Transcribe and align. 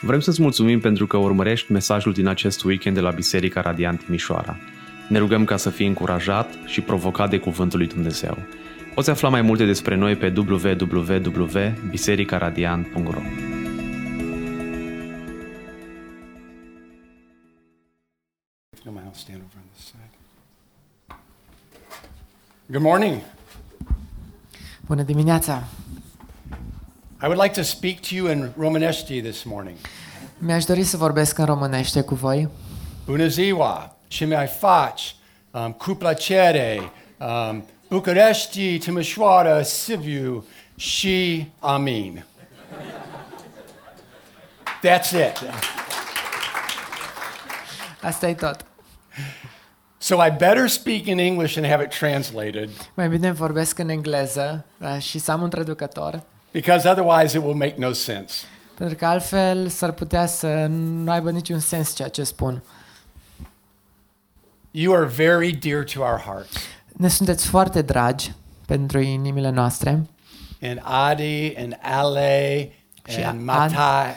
Vrem 0.00 0.20
să-ți 0.20 0.42
mulțumim 0.42 0.80
pentru 0.80 1.06
că 1.06 1.16
urmărești 1.16 1.72
mesajul 1.72 2.12
din 2.12 2.26
acest 2.26 2.64
weekend 2.64 2.94
de 2.94 3.02
la 3.02 3.10
Biserica 3.10 3.60
Radiant 3.60 4.04
Timișoara. 4.04 4.56
Ne 5.08 5.18
rugăm 5.18 5.44
ca 5.44 5.56
să 5.56 5.70
fii 5.70 5.86
încurajat 5.86 6.54
și 6.66 6.80
provocat 6.80 7.30
de 7.30 7.38
Cuvântul 7.38 7.78
lui 7.78 7.88
Dumnezeu. 7.88 8.38
Poți 8.94 9.10
afla 9.10 9.28
mai 9.28 9.42
multe 9.42 9.64
despre 9.64 9.96
noi 9.96 10.16
pe 10.16 10.32
www.bisericaradiant.ro 10.36 13.20
Good 22.66 22.82
morning. 22.82 23.20
Bună 24.86 25.02
dimineața! 25.02 25.62
I 27.22 27.28
would 27.28 27.38
like 27.38 27.54
to 27.54 27.64
speak 27.64 28.00
to 28.00 28.14
you 28.14 28.30
in 28.30 28.52
Romanești 28.58 29.20
this 29.20 29.42
morning. 29.42 29.76
Mi-aș 30.38 30.64
dori 30.64 30.82
să 30.82 30.96
vorbesc 30.96 31.38
în 31.38 31.44
românește 31.44 32.00
cu 32.00 32.14
voi. 32.14 32.48
Bună 33.04 33.26
ziua, 33.26 33.96
ce 34.08 34.24
mai 34.26 34.46
faci? 34.46 35.16
Um, 35.50 35.72
cu 35.72 35.90
plăcere, 35.90 36.80
um, 37.18 37.64
București, 37.88 38.78
Timișoara, 38.78 39.62
Sibiu 39.62 40.46
și 40.76 41.48
Amin. 41.58 42.24
That's 44.82 45.10
it. 45.10 45.50
Asta 48.02 48.28
e 48.28 48.34
tot. 48.34 48.64
So 49.98 50.24
I 50.24 50.30
better 50.30 50.68
speak 50.68 51.06
in 51.06 51.18
English 51.18 51.56
and 51.56 51.66
have 51.66 51.82
it 51.82 51.98
translated 51.98 52.70
Mai 52.94 53.08
bine 53.08 53.32
vorbesc 53.32 53.78
în 53.78 53.88
engleză 53.88 54.64
uh, 54.78 54.98
și 55.00 55.18
să 55.18 55.32
am 55.32 55.42
un 55.42 55.50
traducător, 55.50 56.22
because 56.60 56.88
otherwise 56.88 57.36
it 57.38 57.42
will 57.44 57.54
make 57.54 57.74
no 57.78 57.92
sense. 57.92 58.44
pentru 58.74 58.96
că 58.96 59.06
altfel 59.06 59.68
s-ar 59.68 59.92
putea 59.92 60.26
să 60.26 60.66
nu 60.68 61.10
aibă 61.10 61.30
niciun 61.30 61.58
sens 61.58 61.94
ceea 61.94 62.08
ce 62.08 62.22
spun. 62.24 62.62
You 64.70 64.94
are 64.94 65.04
very 65.04 65.52
dear 65.52 65.84
to 65.84 66.00
our 66.00 66.20
hearts. 66.24 66.56
Ne 66.92 67.08
sunteți 67.08 67.46
foarte 67.46 67.82
dragi 67.82 68.32
pentru 68.66 68.98
inimile 68.98 69.50
noastre 69.50 70.06
And 70.62 70.80
Adi 70.82 71.54
and 71.56 71.78
Ale 71.82 72.70
Și 73.08 73.22
and 73.22 73.38
Ad- 73.40 73.44
Mate, 73.44 73.74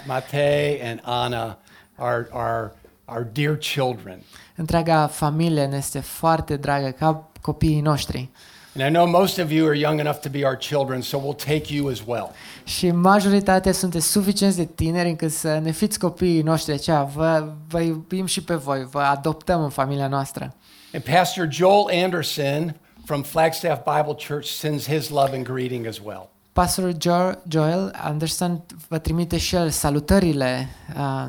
Mate 0.08 0.80
and 0.84 1.00
Anna 1.04 1.58
are, 1.96 2.28
are 2.32 2.72
our 3.06 3.28
dear 3.32 3.56
children. 3.58 4.22
Întreaga 4.56 5.08
familie 5.08 5.66
ne 5.66 5.78
este 5.78 6.00
foarte 6.00 6.56
dragă 6.58 6.90
ca 6.90 7.30
copiii 7.42 7.82
noștri. 7.82 8.30
And 8.78 8.88
I 8.88 8.90
know 8.94 9.08
most 9.08 9.38
of 9.40 9.52
you 9.52 9.68
are 9.68 9.76
young 9.78 10.00
enough 10.00 10.20
to 10.20 10.30
be 10.30 10.46
our 10.46 10.58
children, 10.58 11.02
so 11.02 11.18
we'll 11.18 11.46
take 11.46 11.74
you 11.74 11.90
as 11.90 12.02
well. 12.06 12.32
Și 12.64 12.92
majoritatea 12.92 13.72
sunteți 13.72 14.08
suficient 14.08 14.56
de 14.56 14.66
tineri 14.66 15.10
încât 15.10 15.32
să 15.32 15.58
ne 15.58 15.72
fiți 15.72 16.00
copiii 16.00 16.42
noștri 16.42 16.74
aceia. 16.74 17.04
Vă, 17.04 17.52
vă 17.68 17.80
iubim 17.82 18.26
și 18.26 18.44
pe 18.44 18.56
voi, 18.56 18.88
vă 18.92 19.00
adoptăm 19.00 19.64
în 19.64 19.70
familia 19.70 20.08
noastră. 20.08 20.56
And 20.94 21.04
Pastor 21.04 21.48
Joel 21.52 22.04
Anderson 22.04 22.76
from 23.06 23.22
Flagstaff 23.24 23.82
Bible 23.98 24.16
Church 24.28 24.48
sends 24.48 24.88
his 24.88 25.10
love 25.10 25.36
and 25.36 25.46
greeting 25.46 25.86
as 25.86 25.98
well. 26.04 26.30
Pastorul 26.54 26.92
jo- 26.94 27.40
Joel 27.48 27.94
Anderson 28.04 28.64
vă 28.88 28.98
trimite 28.98 29.38
și 29.38 29.56
el 29.56 29.70
salutările 29.70 30.68
uh, 30.98 31.26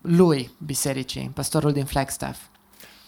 lui 0.00 0.50
bisericii, 0.64 1.30
pastorul 1.34 1.72
din 1.72 1.84
Flagstaff. 1.84 2.38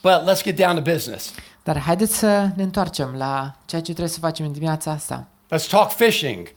But 0.03 0.13
let's 0.31 0.43
get 0.43 0.57
down 0.57 0.75
to 0.75 0.81
business. 0.93 1.31
Dar 1.65 1.79
haideți 1.79 2.17
să 2.19 2.49
ne 2.57 2.63
întoarcem 2.63 3.15
la 3.17 3.55
ceea 3.65 3.81
ce 3.81 3.91
trebuie 3.91 4.09
să 4.15 4.19
facem 4.19 4.47
în 4.47 4.53
dimineața 4.53 4.91
asta. 4.91 5.27
Let's 5.55 5.69
talk 5.69 5.91
fishing. 5.91 6.49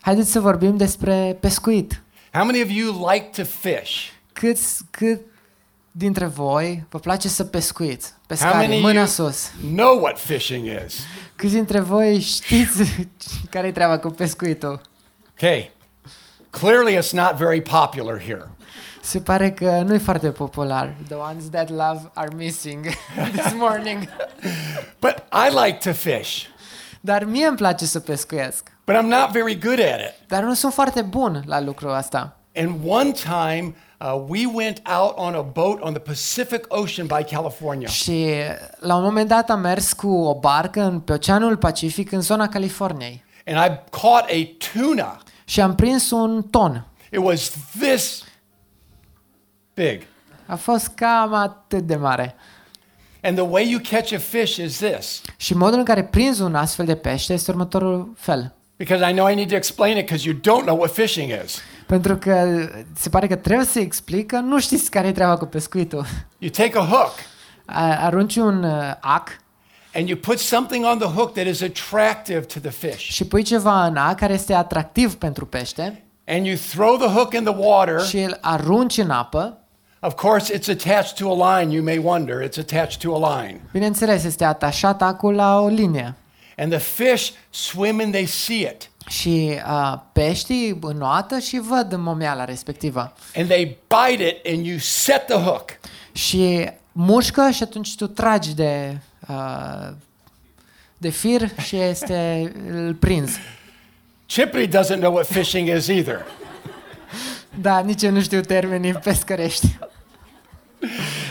Haideți 0.00 0.30
să 0.30 0.40
vorbim 0.40 0.76
despre 0.76 1.36
pescuit. 1.40 2.02
How 2.32 2.44
many 2.44 2.62
of 2.62 2.68
you 2.70 3.08
like 3.12 3.42
to 3.42 3.42
fish? 3.44 4.08
Câți, 4.32 4.84
cât 4.90 5.20
dintre 5.90 6.26
voi 6.26 6.84
vă 6.88 6.98
place 6.98 7.28
să 7.28 7.44
pescuiți? 7.44 8.08
How 8.10 8.20
Pescari, 8.26 8.56
many 8.56 8.80
mâna 8.80 8.98
you 8.98 9.06
sus. 9.06 9.50
know 9.74 9.98
what 10.00 10.18
fishing 10.18 10.66
is? 10.86 10.94
Câți 11.36 11.52
dintre 11.52 11.80
voi 11.80 12.20
știți 12.20 13.08
care 13.50 13.66
e 13.66 13.72
treaba 13.72 13.98
cu 13.98 14.08
pescuitul? 14.08 14.80
Okay. 15.32 15.72
Clearly, 16.50 16.96
it's 16.96 17.10
not 17.12 17.36
very 17.36 17.60
popular 17.62 18.20
here. 18.20 18.48
Se 19.04 19.20
pare 19.20 19.50
că 19.52 19.82
nu 19.86 19.94
e 19.94 19.98
foarte 19.98 20.30
popular. 20.30 20.94
The 21.06 21.14
ones 21.16 21.50
that 21.50 21.68
love 21.68 22.10
are 22.14 22.28
missing 22.36 22.86
this 23.36 23.52
morning. 23.54 24.08
But 25.00 25.14
I 25.32 25.64
like 25.64 25.90
to 25.90 25.92
fish, 25.92 26.44
Dar 27.00 27.24
mie 27.24 27.46
îmi 27.46 27.56
place 27.56 27.84
să 27.86 28.00
pescuiesc. 28.00 28.72
but 28.84 28.94
I'm 28.96 29.06
not 29.08 29.30
very 29.32 29.58
good 29.58 29.78
at 29.78 30.00
it. 30.00 30.28
Dar 30.28 30.42
nu 30.42 30.54
sunt 30.54 30.72
foarte 30.72 31.02
bun 31.02 31.42
la 31.46 31.60
lucrul 31.60 31.90
asta. 31.92 32.36
And 32.56 32.70
one 32.86 33.10
time, 33.12 33.74
uh, 34.00 34.24
we 34.28 34.40
went 34.54 34.82
out 35.00 35.12
on 35.18 35.34
a 35.34 35.40
boat 35.40 35.80
on 35.80 35.92
the 35.92 36.02
Pacific 36.02 36.64
Ocean 36.68 37.06
by 37.06 37.34
California. 37.34 37.88
Și 37.88 38.26
la 38.80 38.94
un 38.96 39.02
moment 39.02 39.28
dat 39.28 39.50
am 39.50 39.60
mers 39.60 39.92
cu 39.92 40.08
o 40.08 40.38
barcă 40.38 40.80
în, 40.80 41.00
pe 41.00 41.12
Oceanul 41.12 41.56
Pacific 41.56 42.12
în 42.12 42.20
zona 42.20 42.48
Californiei. 42.48 43.24
And 43.46 43.56
I 43.72 43.80
caught 44.00 44.28
a 44.30 44.56
tuna. 44.72 45.18
Și 45.44 45.60
am 45.60 45.74
prins 45.74 46.10
un 46.10 46.42
ton. 46.42 46.86
It 47.10 47.18
was 47.22 47.52
this 47.80 48.23
big. 49.74 50.02
A 50.46 50.54
fost 50.56 50.86
cam 50.94 51.34
atât 51.34 51.82
de 51.86 51.96
mare. 51.96 52.34
And 53.22 53.36
the 53.36 53.46
way 53.48 53.70
you 53.70 53.80
catch 53.90 54.12
a 54.14 54.18
fish 54.18 54.56
is 54.56 54.76
this. 54.78 55.20
Și 55.36 55.54
modul 55.54 55.78
în 55.78 55.84
care 55.84 56.04
prinzi 56.04 56.42
un 56.42 56.54
astfel 56.54 56.86
de 56.86 56.94
pește 56.94 57.32
este 57.32 57.50
următorul 57.50 58.12
fel. 58.16 58.54
Because 58.76 59.10
I 59.10 59.12
know 59.12 59.28
I 59.30 59.34
need 59.34 59.48
to 59.48 59.54
explain 59.54 59.96
it 59.96 60.04
because 60.06 60.28
you 60.28 60.36
don't 60.38 60.64
know 60.64 60.76
what 60.78 60.92
fishing 60.92 61.30
is. 61.44 61.58
Pentru 61.86 62.16
că 62.16 62.66
se 62.96 63.08
pare 63.08 63.26
că 63.26 63.34
trebuie 63.36 63.66
să 63.66 63.78
explic 63.78 64.26
că 64.26 64.36
nu 64.38 64.60
știți 64.60 64.90
care 64.90 65.06
e 65.06 65.12
treaba 65.12 65.36
cu 65.36 65.44
pescuitul. 65.46 66.04
You 66.38 66.50
take 66.50 66.78
a 66.78 66.84
hook 66.84 67.12
A- 67.64 68.04
Arunci 68.04 68.36
un 68.36 68.62
uh, 68.64 68.92
ac 69.00 69.28
and 69.94 70.08
you 70.08 70.18
put 70.18 70.38
something 70.38 70.84
on 70.84 70.98
the 70.98 71.08
hook 71.08 71.32
that 71.32 71.46
is 71.46 71.62
attractive 71.62 72.40
to 72.40 72.60
the 72.60 72.70
fish. 72.70 72.98
și 72.98 73.24
pui 73.26 73.42
ceva 73.42 73.84
în 73.86 73.96
ac 73.96 74.16
care 74.18 74.32
este 74.32 74.54
atractiv 74.54 75.14
pentru 75.14 75.46
pește 75.46 76.04
And 76.26 76.46
you 76.46 76.56
throw 76.70 76.96
the 76.96 77.06
hook 77.08 77.34
in 77.34 77.44
the 77.44 77.54
water. 77.56 78.00
și 78.00 78.18
îl 78.18 78.38
arunci 78.40 78.96
în 78.98 79.10
apă. 79.10 79.58
Of 80.04 80.16
course, 80.16 80.50
it's 80.50 80.68
attached 80.68 81.16
to 81.16 81.30
a 81.30 81.32
line. 81.34 81.70
You 81.70 81.82
may 81.82 81.98
wonder. 81.98 82.42
It's 82.42 82.58
attached 82.58 83.00
to 83.00 83.14
a 83.14 83.18
line. 83.18 83.60
Bineînțeles, 83.72 84.24
este 84.24 84.44
atașat 84.44 85.02
acul 85.02 85.34
la 85.34 85.60
o 85.60 85.68
linie. 85.68 86.14
And 86.56 86.70
the 86.70 86.80
fish 86.80 87.30
swim 87.50 88.00
and 88.00 88.12
they 88.12 88.26
see 88.26 88.60
it. 88.60 88.90
Și 89.08 89.58
uh, 89.66 89.98
peștii 90.12 90.78
înoată 90.80 91.38
și 91.38 91.58
văd 91.58 91.94
momeala 91.96 92.44
respectivă. 92.44 93.12
And 93.36 93.48
they 93.48 93.78
bite 93.88 94.22
it 94.26 94.54
and 94.54 94.66
you 94.66 94.78
set 94.78 95.26
the 95.26 95.36
hook. 95.36 95.70
Și 96.12 96.70
mușcă 96.92 97.50
și 97.50 97.62
atunci 97.62 97.96
tu 97.96 98.06
tragi 98.06 98.54
de, 98.54 98.98
uh, 99.28 99.88
de 100.98 101.08
fir 101.08 101.60
și 101.60 101.76
este 101.76 102.52
îl 102.70 102.94
prinzi. 102.94 103.38
Chippy 104.26 104.68
doesn't 104.68 104.98
know 104.98 105.12
what 105.12 105.26
fishing 105.26 105.68
is 105.68 105.86
either. 105.86 106.26
Da, 107.60 107.78
nici 107.78 108.02
eu 108.02 108.10
nu 108.10 108.20
știu 108.20 108.40
termenii 108.40 108.92
pescărești. 108.92 109.66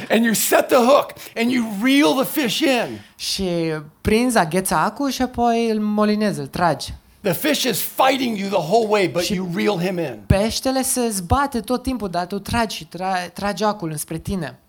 And 0.10 0.24
you 0.24 0.34
set 0.34 0.68
the 0.68 0.78
hook 0.78 1.14
and 1.36 1.52
you 1.52 1.66
reel 1.84 2.24
the 2.24 2.42
fish 2.42 2.60
in. 2.60 3.00
Și 3.16 3.46
prinzi, 4.02 4.38
agheța 4.38 4.84
acul 4.84 5.10
și 5.10 5.22
apoi 5.22 5.70
îl 5.70 5.80
molinezi, 5.80 6.40
îl 6.40 6.48
tragi. 6.48 6.94
The 7.22 7.34
fish 7.34 7.64
is 7.64 7.82
fighting 7.82 8.38
you 8.38 8.50
the 8.50 8.72
whole 8.72 8.88
way, 8.88 9.08
but 9.08 9.24
you 9.24 9.50
reel 9.56 9.80
him 9.80 9.98
in. 9.98 10.20
Peștele 10.26 10.82
se 10.82 11.10
zbate 11.10 11.60
tot 11.60 11.84
timpul, 11.84 12.10
dar 12.10 12.26
tu 12.26 12.40
tragi 12.40 12.76
și 12.76 12.88
tra- 12.88 13.34
tragi 13.34 13.64
acul 13.64 13.90
înspre 13.90 14.18
tine. 14.18 14.60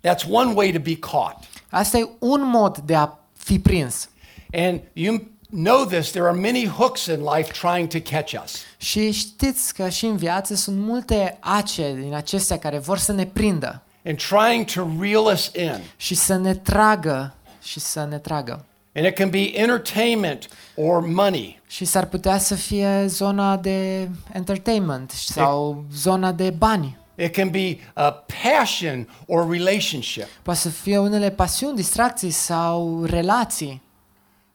That's 0.00 0.28
one 0.30 0.52
way 0.52 0.72
to 0.72 0.78
be 0.78 0.96
caught. 0.96 1.36
Asta 1.70 1.98
e 1.98 2.08
un 2.18 2.42
mod 2.44 2.78
de 2.78 2.94
a 2.94 3.08
fi 3.36 3.58
prins. 3.58 4.08
And 4.52 4.80
you 4.92 5.22
know 5.50 5.84
this, 5.84 6.10
there 6.10 6.26
are 6.26 6.40
many 6.40 6.66
hooks 6.66 7.06
in 7.06 7.20
life 7.36 7.52
trying 7.52 7.88
to 7.88 7.98
catch 8.10 8.42
us. 8.44 8.54
Și 8.76 9.10
știți 9.10 9.74
că 9.74 9.88
și 9.88 10.06
în 10.06 10.16
viață 10.16 10.54
sunt 10.54 10.78
multe 10.78 11.36
ace 11.40 11.94
din 12.00 12.14
acestea 12.14 12.58
care 12.58 12.78
vor 12.78 12.98
să 12.98 13.12
ne 13.12 13.26
prindă 13.26 13.82
and 14.04 14.18
trying 14.18 14.64
to 14.64 14.88
reel 15.00 15.24
us 15.32 15.50
in. 15.54 15.80
și 15.96 16.14
să 16.14 16.36
ne 16.36 16.54
tragă 16.54 17.34
și 17.62 17.80
să 17.80 18.04
ne 18.04 18.18
tragă. 18.18 18.64
And 18.94 19.06
it 19.06 19.14
can 19.14 19.30
be 19.30 19.58
entertainment 19.58 20.48
or 20.76 21.06
money. 21.06 21.60
Și 21.66 21.84
s-ar 21.84 22.06
putea 22.06 22.38
să 22.38 22.54
fie 22.54 23.06
zona 23.06 23.56
de 23.56 24.08
entertainment 24.32 25.10
sau 25.10 25.84
zona 25.94 26.32
de 26.32 26.50
bani. 26.50 27.00
It 27.14 27.34
can 27.34 27.50
be 27.50 27.78
a 27.94 28.24
passion 28.42 29.08
or 29.26 29.50
relationship. 29.50 30.26
Poate 30.42 30.58
să 30.58 30.68
fie 30.68 30.98
unele 30.98 31.30
pasiuni, 31.30 31.76
distracții 31.76 32.30
sau 32.30 33.04
relații. 33.04 33.82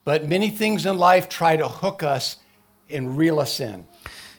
But 0.03 0.29
many 0.29 0.51
things 0.51 0.83
in 0.83 0.93
life 0.93 1.27
try 1.27 1.57
to 1.57 1.67
hook 1.67 2.01
us 2.15 2.37
and 2.97 3.19
reel 3.19 3.35
us 3.35 3.57
in. 3.57 3.83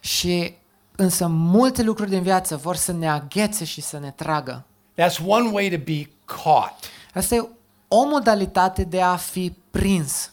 Și 0.01 0.55
însă 0.97 1.27
multe 1.27 1.83
lucruri 1.83 2.11
din 2.11 2.23
viață 2.23 2.57
vor 2.57 2.77
să 2.77 2.93
ne 2.93 3.09
aghețe 3.09 3.65
și 3.65 3.81
să 3.81 3.99
ne 3.99 4.11
tragă. 4.11 4.65
That's 4.99 5.21
one 5.21 5.50
way 5.53 5.71
to 5.71 5.79
be 5.79 6.09
caught. 6.25 6.75
Asta 7.15 7.35
e 7.35 7.49
o 7.89 8.06
modalitate 8.06 8.85
de 8.85 9.00
a 9.00 9.17
fi 9.17 9.53
prins. 9.71 10.31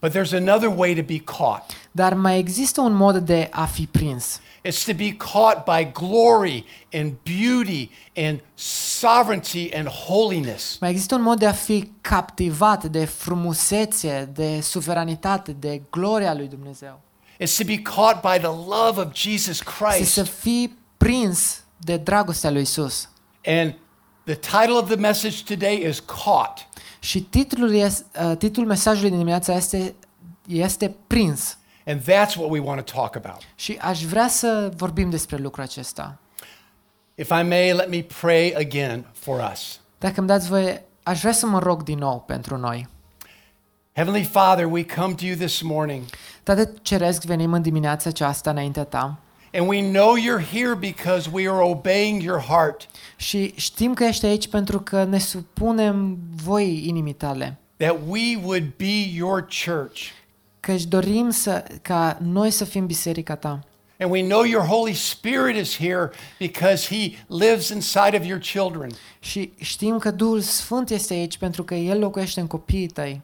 But 0.00 0.12
there's 0.12 0.32
another 0.32 0.68
way 0.76 0.94
to 0.94 1.02
be 1.02 1.18
caught. 1.18 1.72
Dar 1.90 2.14
mai 2.14 2.38
există 2.38 2.80
un 2.80 2.92
mod 2.92 3.16
de 3.16 3.48
a 3.52 3.64
fi 3.64 3.86
prins. 3.86 4.40
It's 4.64 4.84
to 4.84 4.92
be 4.94 5.12
caught 5.16 5.64
by 5.64 5.90
glory 5.92 6.64
and 6.92 7.12
beauty 7.22 7.90
and 8.16 8.40
sovereignty 8.54 9.70
and 9.74 9.86
holiness. 9.88 10.76
Mai 10.80 10.90
există 10.90 11.14
un 11.14 11.22
mod 11.22 11.38
de 11.38 11.46
a 11.46 11.52
fi 11.52 11.92
captivat 12.00 12.84
de 12.84 13.04
frumusețe, 13.04 14.30
de 14.34 14.60
suveranitate, 14.60 15.52
de 15.52 15.82
gloria 15.90 16.34
lui 16.34 16.46
Dumnezeu. 16.48 17.00
It's 17.40 17.56
to 17.56 17.64
be 17.64 17.78
caught 17.82 18.20
by 18.20 18.38
the 18.38 18.54
love 18.68 19.00
of 19.00 19.12
Jesus 19.14 19.60
Este 19.60 20.04
să 20.04 20.20
Christ. 20.20 20.38
fii 20.38 20.78
prins 20.96 21.62
de 21.76 21.96
dragostea 21.96 22.50
lui 22.50 22.62
Isus. 22.62 23.08
And 23.44 23.74
the 24.24 24.34
title 24.34 24.76
of 24.76 24.88
the 24.88 24.96
message 24.96 25.42
today 25.42 25.86
is 25.88 26.00
Caught. 26.00 26.66
Și 26.98 27.20
titlul, 27.20 27.74
este, 27.74 28.24
uh, 28.24 28.36
titlul 28.36 28.66
mesajului 28.66 29.08
din 29.08 29.18
dimineața 29.18 29.54
este, 29.54 29.94
este 30.46 30.96
prins. 31.06 31.58
And 31.86 32.00
that's 32.00 32.36
what 32.36 32.50
we 32.50 32.60
want 32.60 32.84
to 32.84 32.92
talk 33.00 33.16
about. 33.16 33.40
Și 33.54 33.78
aș 33.80 34.02
vrea 34.02 34.28
să 34.28 34.72
vorbim 34.76 35.10
despre 35.10 35.36
lucrul 35.36 35.62
acesta. 35.64 36.18
If 37.14 37.28
I 37.28 37.42
may, 37.42 37.72
let 37.72 37.88
me 37.88 38.06
pray 38.20 38.54
again 38.56 39.06
for 39.12 39.50
us. 39.52 39.80
Dacă 39.98 40.14
îmi 40.18 40.28
dați 40.28 40.48
voie, 40.48 40.84
aș 41.02 41.20
vrea 41.20 41.32
să 41.32 41.46
mă 41.46 41.58
rog 41.58 41.82
din 41.82 41.98
nou 41.98 42.20
pentru 42.26 42.56
noi. 42.56 42.88
Heavenly 43.92 44.24
Father, 44.24 44.64
we 44.64 44.84
come 44.84 45.14
to 45.14 45.24
you 45.24 45.36
this 45.36 45.60
morning, 45.60 46.02
Tată 46.42 46.72
Ceresc, 46.82 47.22
venim 47.22 47.52
în 47.52 47.62
dimineața 47.62 48.08
aceasta 48.08 48.50
înaintea 48.50 48.84
ta 48.84 49.18
and 49.54 49.68
we 49.68 49.80
know 49.90 50.16
you're 50.16 50.44
here 50.52 50.74
because 50.74 51.30
we 51.32 51.48
are 51.48 51.62
obeying 51.62 52.22
your 52.22 52.40
heart, 52.40 52.88
și 53.16 53.52
știm 53.56 53.94
că 53.94 54.04
ești 54.04 54.26
aici 54.26 54.48
pentru 54.48 54.80
că 54.80 55.04
ne 55.04 55.18
supunem 55.18 56.18
voi 56.42 56.86
inimii 56.86 57.12
tale. 57.12 57.58
that 57.76 57.96
we 58.08 58.36
would 58.44 58.76
be 58.76 59.10
your 59.14 59.48
church. 59.64 60.00
Că 60.60 60.72
își 60.72 60.86
dorim 60.86 61.30
să, 61.30 61.64
ca 61.82 62.18
noi 62.22 62.50
să 62.50 62.64
fim 62.64 62.86
biserica 62.86 63.36
ta. 63.36 63.60
And 64.00 64.10
we 64.10 64.22
know 64.22 64.42
your 64.44 64.64
Holy 64.64 64.94
Spirit 64.94 65.56
is 65.56 65.76
here 65.76 66.10
because 66.38 66.94
he 66.94 67.16
lives 67.26 67.68
inside 67.68 68.16
of 68.16 68.24
your 68.24 68.40
children. 68.40 68.90
Și 69.20 69.52
știm 69.60 69.98
că 69.98 70.10
Duhul 70.10 70.40
Sfânt 70.40 70.90
este 70.90 71.14
aici 71.14 71.38
pentru 71.38 71.64
că 71.64 71.74
El 71.74 71.98
locuiește 71.98 72.40
în 72.40 72.46
copiii 72.46 72.86
tăi. 72.86 73.20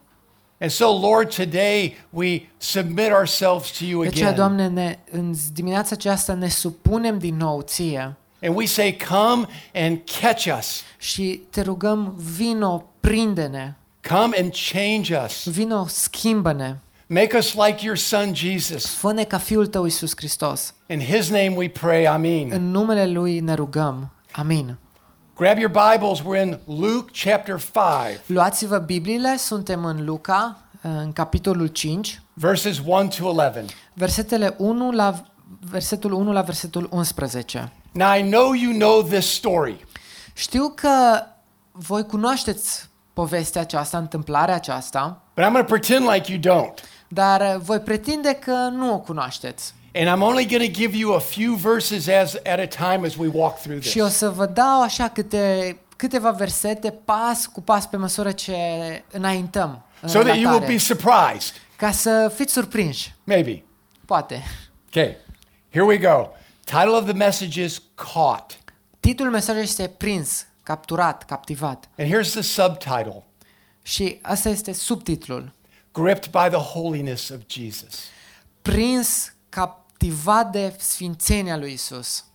And 0.59 0.71
so, 0.71 0.99
Lord, 1.01 1.35
today 1.35 1.95
we 2.09 2.41
submit 2.57 3.11
ourselves 3.11 3.77
to 3.77 3.83
you 3.85 4.01
De 4.01 4.07
aceea, 4.07 4.29
again. 4.29 4.39
Doamne, 4.39 4.67
ne, 4.67 4.99
în 5.11 5.33
dimineața 5.53 5.89
aceasta 5.95 6.33
ne 6.33 6.49
supunem 6.49 7.17
din 7.17 7.35
nou 7.37 7.61
ție 7.61 8.15
And 8.43 8.55
we 8.55 8.65
say, 8.65 8.97
Come 9.09 9.47
and 9.73 9.99
catch 10.21 10.55
us. 10.59 10.81
și 10.97 11.41
te 11.49 11.61
rugăm, 11.61 12.13
vino, 12.35 12.83
prinde-ne, 12.99 13.73
Come 14.09 14.37
and 14.41 14.53
change 14.71 15.15
us. 15.25 15.47
vino, 15.49 15.85
schimbă-ne, 15.87 16.75
Make 17.07 17.37
us 17.37 17.53
like 17.53 17.85
your 17.85 17.97
son, 17.97 18.33
Jesus. 18.35 18.85
fă-ne 18.85 19.23
ca 19.23 19.37
Fiul 19.37 19.67
Tău, 19.67 19.83
Iisus 19.83 20.11
Hristos. 20.15 20.73
In 20.87 20.99
his 20.99 21.29
name 21.29 21.53
we 21.55 21.69
pray, 21.69 22.07
Amen. 22.07 22.49
În 22.51 22.71
numele 22.71 23.05
Lui 23.07 23.39
ne 23.39 23.53
rugăm. 23.53 24.11
Amin. 24.31 24.77
Grab 25.37 25.57
your 25.57 25.69
Bibles. 25.69 26.21
We're 26.21 26.41
in 26.41 26.59
Luke 26.65 27.11
chapter 27.23 27.59
5, 27.59 28.19
Luați-vă 28.25 28.77
Bibliile, 28.77 29.37
suntem 29.37 29.85
în 29.85 30.05
Luca, 30.05 30.57
în 30.81 31.13
capitolul 31.13 31.67
5, 31.67 32.21
verses 32.33 32.77
1 32.85 33.07
to 33.07 33.25
11. 33.27 33.75
versetele 33.93 34.55
1 34.57 34.91
la 34.91 35.23
versetul 35.69 36.11
1 36.11 36.31
la 36.31 36.41
versetul 36.41 36.87
11. 36.91 37.71
Now, 37.91 38.15
I 38.17 38.21
know 38.21 38.53
you 38.53 38.71
know 38.73 39.03
this 39.03 39.33
story. 39.33 39.85
Știu 40.33 40.71
că 40.75 41.23
voi 41.71 42.05
cunoașteți 42.05 42.89
povestea 43.13 43.61
aceasta, 43.61 43.97
întâmplarea 43.97 44.55
aceasta, 44.55 45.21
But 45.33 45.43
I'm 45.45 45.51
going 45.51 45.65
to 45.67 45.73
pretend 45.73 46.09
like 46.09 46.31
you 46.31 46.39
don't. 46.39 46.73
dar 47.07 47.41
uh, 47.41 47.61
voi 47.61 47.79
pretinde 47.79 48.33
că 48.33 48.51
nu 48.51 48.93
o 48.93 48.99
cunoașteți. 48.99 49.73
And 49.97 50.09
I'm 50.09 50.21
only 50.23 50.45
going 50.45 50.73
to 50.73 50.79
give 50.79 50.97
you 50.97 51.13
a 51.13 51.19
few 51.19 51.55
verses 51.55 52.07
as 52.07 52.35
at 52.45 52.59
a 52.59 52.67
time 52.67 53.05
as 53.05 53.15
we 53.17 53.27
walk 53.27 53.59
through 53.59 53.79
this. 53.79 53.91
Și 53.91 53.99
o 53.99 54.07
să 54.07 54.29
vă 54.29 54.45
dau 54.45 54.81
așa 54.81 55.07
câte, 55.07 55.77
câteva 55.95 56.31
versete, 56.31 56.91
pas 56.91 57.45
cu 57.45 57.61
pas, 57.61 57.87
pe 57.87 57.97
măsură 57.97 58.31
ce 58.31 58.55
înaintăm 59.11 59.85
în 60.01 60.09
So 60.09 60.21
that 60.21 60.37
you 60.37 60.51
will 60.53 60.65
be 60.65 60.77
surprised. 60.77 61.53
ca 61.75 61.91
să 61.91 62.31
fiți 62.35 62.53
surprinși, 62.53 63.13
Maybe. 63.23 63.63
poate. 64.05 64.43
Okay. 64.87 65.17
Here 65.71 65.85
we 65.85 65.97
go. 65.97 66.29
Title 66.63 66.95
of 66.95 67.03
the 67.03 67.13
message 67.13 67.63
is 67.63 67.81
Caught. 68.13 68.57
Titlul 68.99 69.29
mesajului 69.29 69.67
este 69.67 69.87
prins, 69.87 70.45
capturat, 70.63 71.23
captivat. 71.25 71.89
And 71.97 72.07
here's 72.07 72.31
the 72.31 72.41
subtitle 72.41 73.23
Și 73.81 74.19
asta 74.21 74.49
este 74.49 74.73
subtitlul. 74.73 75.53
Gripped 75.93 76.31
by 76.31 76.55
the 76.55 76.79
holiness 76.79 77.29
of 77.29 77.39
Jesus. 77.47 77.99
Prins, 78.61 79.33
captivat 80.05 80.51
de 80.51 80.75
sfințenia 80.77 81.57
lui 81.57 81.73
Isus. 81.73 82.25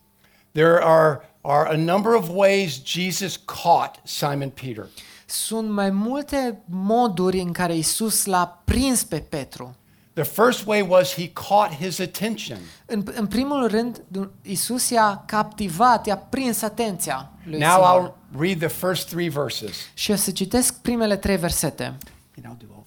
There 0.53 0.83
are, 0.83 1.21
are 1.41 1.69
a 1.69 1.77
number 1.77 2.15
of 2.15 2.29
ways 2.29 2.83
Jesus 2.85 3.37
caught 3.37 4.01
Simon 4.05 4.51
Peter. 4.51 4.87
Sunt 5.27 5.71
mai 5.71 5.91
multe 5.91 6.63
moduri 6.65 7.41
în 7.41 7.53
care 7.53 7.77
Isus 7.77 8.25
l-a 8.25 8.63
prins 8.65 9.05
pe 9.05 9.19
Petru. 9.19 9.75
The 10.13 10.23
first 10.23 10.67
way 10.67 10.87
was 10.89 11.15
he 11.15 11.29
caught 11.33 11.73
his 11.73 11.99
attention. 11.99 12.59
În, 12.87 13.05
în 13.15 13.27
primul 13.27 13.69
rând, 13.69 14.03
Isus 14.43 14.91
i-a 14.91 15.23
captivat, 15.27 16.07
i-a 16.07 16.17
prins 16.17 16.63
atenția 16.63 17.31
lui 17.45 17.59
Now 17.59 17.71
Simon. 17.71 18.07
I'll 18.07 18.39
read 18.39 18.59
the 18.59 18.69
first 18.69 19.09
three 19.09 19.29
verses. 19.29 19.77
Și 19.95 20.11
o 20.11 20.15
să 20.15 20.31
citesc 20.31 20.75
primele 20.75 21.17
trei 21.17 21.37
versete. 21.37 21.85
And 21.85 22.55
I'll 22.55 22.67
do 22.67 22.67
all 22.75 22.80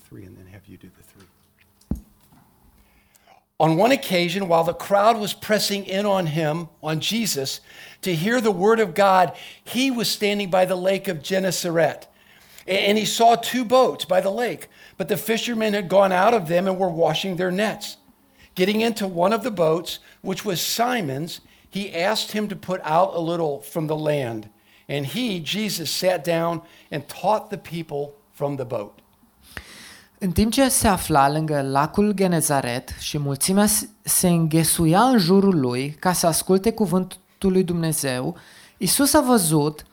On 3.60 3.78
one 3.78 3.92
occasion, 3.92 4.48
while 4.48 4.64
the 4.64 4.74
crowd 4.74 5.18
was 5.18 5.34
pressing 5.34 5.86
in 5.86 6.06
on 6.06 6.26
him, 6.28 6.70
on 6.82 7.00
Jesus, 7.00 7.62
to 8.02 8.16
hear 8.16 8.42
the 8.42 8.52
word 8.52 8.80
of 8.80 8.96
God, 8.96 9.34
he 9.64 9.92
was 9.92 10.10
standing 10.10 10.50
by 10.50 10.66
the 10.66 10.76
lake 10.76 11.08
of 11.08 11.22
Gennesaret. 11.22 12.08
And 12.68 12.98
he 12.98 13.06
saw 13.06 13.36
two 13.36 13.64
boats 13.64 14.06
by 14.06 14.22
the 14.22 14.32
lake, 14.32 14.70
but 14.98 15.08
the 15.08 15.18
fishermen 15.18 15.74
had 15.74 15.90
gone 15.90 16.12
out 16.12 16.34
of 16.34 16.48
them 16.48 16.68
and 16.68 16.78
were 16.78 16.90
washing 16.90 17.36
their 17.36 17.52
nets. 17.52 17.98
Getting 18.56 18.82
into 18.82 19.08
one 19.08 19.34
of 19.34 19.44
the 19.44 19.52
boats, 19.52 20.00
which 20.22 20.46
was 20.46 20.62
Simon's, 20.62 21.42
he 21.70 21.94
asked 21.94 22.32
him 22.32 22.48
to 22.50 22.56
put 22.56 22.82
out 22.84 23.14
a 23.14 23.20
little 23.20 23.62
from 23.62 23.88
the 23.88 23.96
land. 23.96 24.50
And 24.88 25.06
he, 25.06 25.40
Jesus, 25.40 25.90
sat 25.90 26.24
down 26.24 26.62
and 26.92 27.08
taught 27.08 27.50
the 27.50 27.58
people 27.58 28.16
from 28.32 28.58
the 28.58 28.66
boat. 28.66 29.02
În 30.24 30.32
timp 30.32 30.52
ce 30.52 30.70
se 30.70 30.88
afla 30.88 31.30
lângă 31.30 31.62
lacul 31.62 32.12
Genezaret 32.12 32.90
și 33.00 33.18
mulțimea 33.18 33.66
s- 33.66 33.86
se 34.02 34.28
înghesuia 34.28 35.02
în 35.02 35.18
jurul 35.18 35.60
lui 35.60 35.90
ca 36.00 36.14
să 36.14 36.28
asculte 36.28 36.72
cuvântul 36.72 37.20
lui 37.40 37.64
Dumnezeu, 37.64 38.36
Isus 38.78 39.14
a 39.14 39.22
văzut 39.22 39.86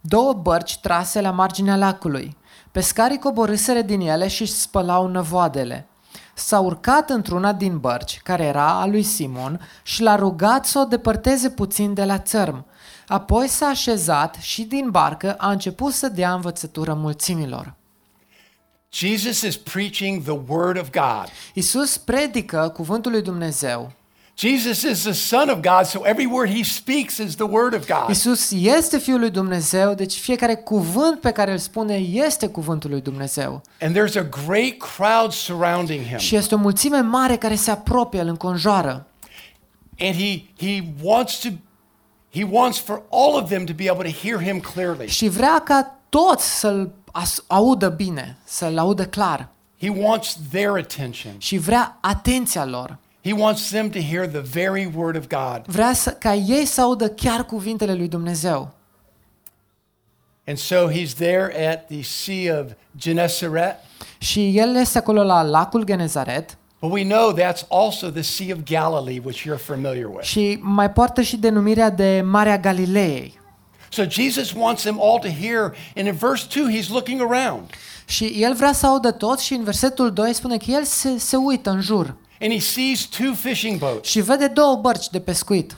două 0.00 0.32
bărci 0.32 0.78
trase 0.78 1.20
la 1.20 1.30
marginea 1.30 1.76
lacului. 1.76 2.36
Pescarii 2.72 3.18
coborâsere 3.18 3.82
din 3.82 4.00
ele 4.00 4.28
și 4.28 4.46
spălau 4.46 5.06
năvoadele. 5.06 5.86
S-a 6.34 6.60
urcat 6.60 7.10
într-una 7.10 7.52
din 7.52 7.78
bărci, 7.78 8.20
care 8.22 8.44
era 8.44 8.80
a 8.80 8.86
lui 8.86 9.02
Simon, 9.02 9.60
și 9.82 10.02
l-a 10.02 10.16
rugat 10.16 10.66
să 10.66 10.78
o 10.78 10.84
depărteze 10.84 11.50
puțin 11.50 11.94
de 11.94 12.04
la 12.04 12.18
țărm. 12.18 12.64
Apoi 13.06 13.48
s-a 13.48 13.66
așezat 13.66 14.34
și 14.40 14.62
din 14.62 14.90
barcă 14.90 15.34
a 15.38 15.50
început 15.50 15.92
să 15.92 16.08
dea 16.08 16.32
învățătură 16.32 16.94
mulțimilor. 16.94 17.76
Jesus 18.92 19.42
is 19.42 19.56
preaching 19.56 20.22
the 20.22 20.38
word 20.46 20.78
of 20.78 20.90
God. 20.90 21.30
Isus 21.54 21.96
predică 21.96 22.72
cuvântul 22.74 23.10
lui 23.10 23.22
Dumnezeu. 23.22 23.92
Jesus 24.38 24.82
is 24.82 25.02
the 25.02 25.12
Son 25.12 25.48
of 25.48 25.60
God, 25.60 25.84
so 25.84 26.00
every 26.04 26.26
word 26.26 26.48
he 26.48 26.62
speaks 26.62 27.16
is 27.16 27.34
the 27.34 27.44
word 27.44 27.74
of 27.74 27.86
God. 27.86 28.08
Isus 28.08 28.50
este 28.50 28.98
Fiul 28.98 29.18
lui 29.18 29.30
Dumnezeu, 29.30 29.94
deci 29.94 30.14
fiecare 30.14 30.54
cuvânt 30.54 31.20
pe 31.20 31.30
care 31.30 31.52
îl 31.52 31.58
spune 31.58 31.94
este 31.94 32.48
cuvântul 32.48 32.90
lui 32.90 33.00
Dumnezeu. 33.00 33.62
And 33.80 33.96
there's 33.96 34.16
a 34.16 34.28
great 34.46 34.76
crowd 34.96 35.32
surrounding 35.32 36.04
him. 36.04 36.18
Și 36.18 36.36
este 36.36 36.54
o 36.54 36.58
mulțime 36.58 37.00
mare 37.00 37.36
care 37.36 37.54
se 37.54 37.70
apropie, 37.70 38.20
îl 38.20 38.28
înconjoară. 38.28 39.06
And 39.98 40.14
he 40.14 40.44
he 40.58 40.82
wants 41.02 41.38
to 41.38 41.48
he 42.32 42.46
wants 42.50 42.78
for 42.78 43.02
all 43.10 43.42
of 43.42 43.48
them 43.48 43.64
to 43.64 43.72
be 43.72 43.90
able 43.90 44.10
to 44.10 44.16
hear 44.26 44.42
him 44.42 44.60
clearly. 44.60 45.08
Și 45.08 45.28
vrea 45.28 45.58
ca 45.64 45.98
toți 46.08 46.58
să-l 46.58 46.92
as- 47.12 47.44
audă 47.46 47.88
bine, 47.88 48.36
să-l 48.44 48.78
audă 48.78 49.06
clar. 49.06 49.48
He 49.80 49.88
wants 49.88 50.38
their 50.50 50.70
attention. 50.70 51.32
Și 51.38 51.56
vrea 51.58 51.98
atenția 52.00 52.64
lor. 52.64 52.96
He 53.24 53.32
wants 53.32 53.68
them 53.68 53.88
to 53.90 53.98
hear 53.98 54.26
the 54.26 54.40
very 54.40 54.90
word 54.96 55.16
of 55.16 55.26
God. 55.26 55.62
Vrea 55.66 55.92
să, 55.92 56.10
ca 56.10 56.34
ei 56.34 56.64
să 56.64 56.80
audă 56.80 57.08
chiar 57.08 57.44
cuvintele 57.44 57.94
lui 57.94 58.08
Dumnezeu. 58.08 58.70
And 60.46 60.56
so 60.58 60.88
he's 60.90 61.14
there 61.14 61.68
at 61.70 61.86
the 61.86 62.02
Sea 62.02 62.58
of 62.60 62.66
Gennesaret. 62.98 63.76
Și 64.18 64.58
el 64.58 64.76
este 64.76 64.98
acolo 64.98 65.22
la 65.22 65.42
lacul 65.42 65.84
Genezaret 65.84 66.56
But 66.80 66.92
we 66.92 67.02
know 67.04 67.34
that's 67.38 67.66
also 67.68 68.10
the 68.10 68.22
Sea 68.22 68.54
of 68.54 68.58
Galilee, 68.64 69.20
which 69.24 69.40
you're 69.46 69.58
familiar 69.64 70.06
with. 70.06 70.22
și 70.22 70.58
mai 70.62 70.90
poartă 70.90 71.20
și 71.22 71.36
denumirea 71.36 71.90
de 71.90 72.22
Marea 72.24 72.58
Galilei. 72.58 73.37
So 73.90 74.04
Jesus 74.08 74.52
wants 74.56 74.82
them 74.82 74.98
all 75.00 75.18
to 75.18 75.28
hear. 75.28 75.60
And 75.96 76.06
in 76.06 76.12
verse 76.14 76.46
2, 76.60 76.78
he's 76.78 76.88
looking 76.88 77.20
around 77.20 77.70
Și 78.06 78.24
el 78.24 78.54
vrea 78.54 78.72
să 78.72 78.86
audă 78.86 79.10
tot 79.10 79.38
și 79.38 79.54
în 79.54 79.64
versetul 79.64 80.12
2 80.12 80.32
spune 80.32 80.56
că 80.56 80.70
el 80.70 80.84
se, 80.84 81.18
se 81.18 81.36
uită 81.36 81.70
în 81.70 81.80
jur 81.80 82.16
and 82.40 82.52
he 82.52 82.58
sees 82.60 83.04
two 83.06 83.34
fishing 83.34 83.78
boats. 83.78 84.08
și 84.08 84.20
vede 84.20 84.46
două 84.46 84.76
bărci 84.76 85.08
de 85.08 85.20
pescuit. 85.20 85.76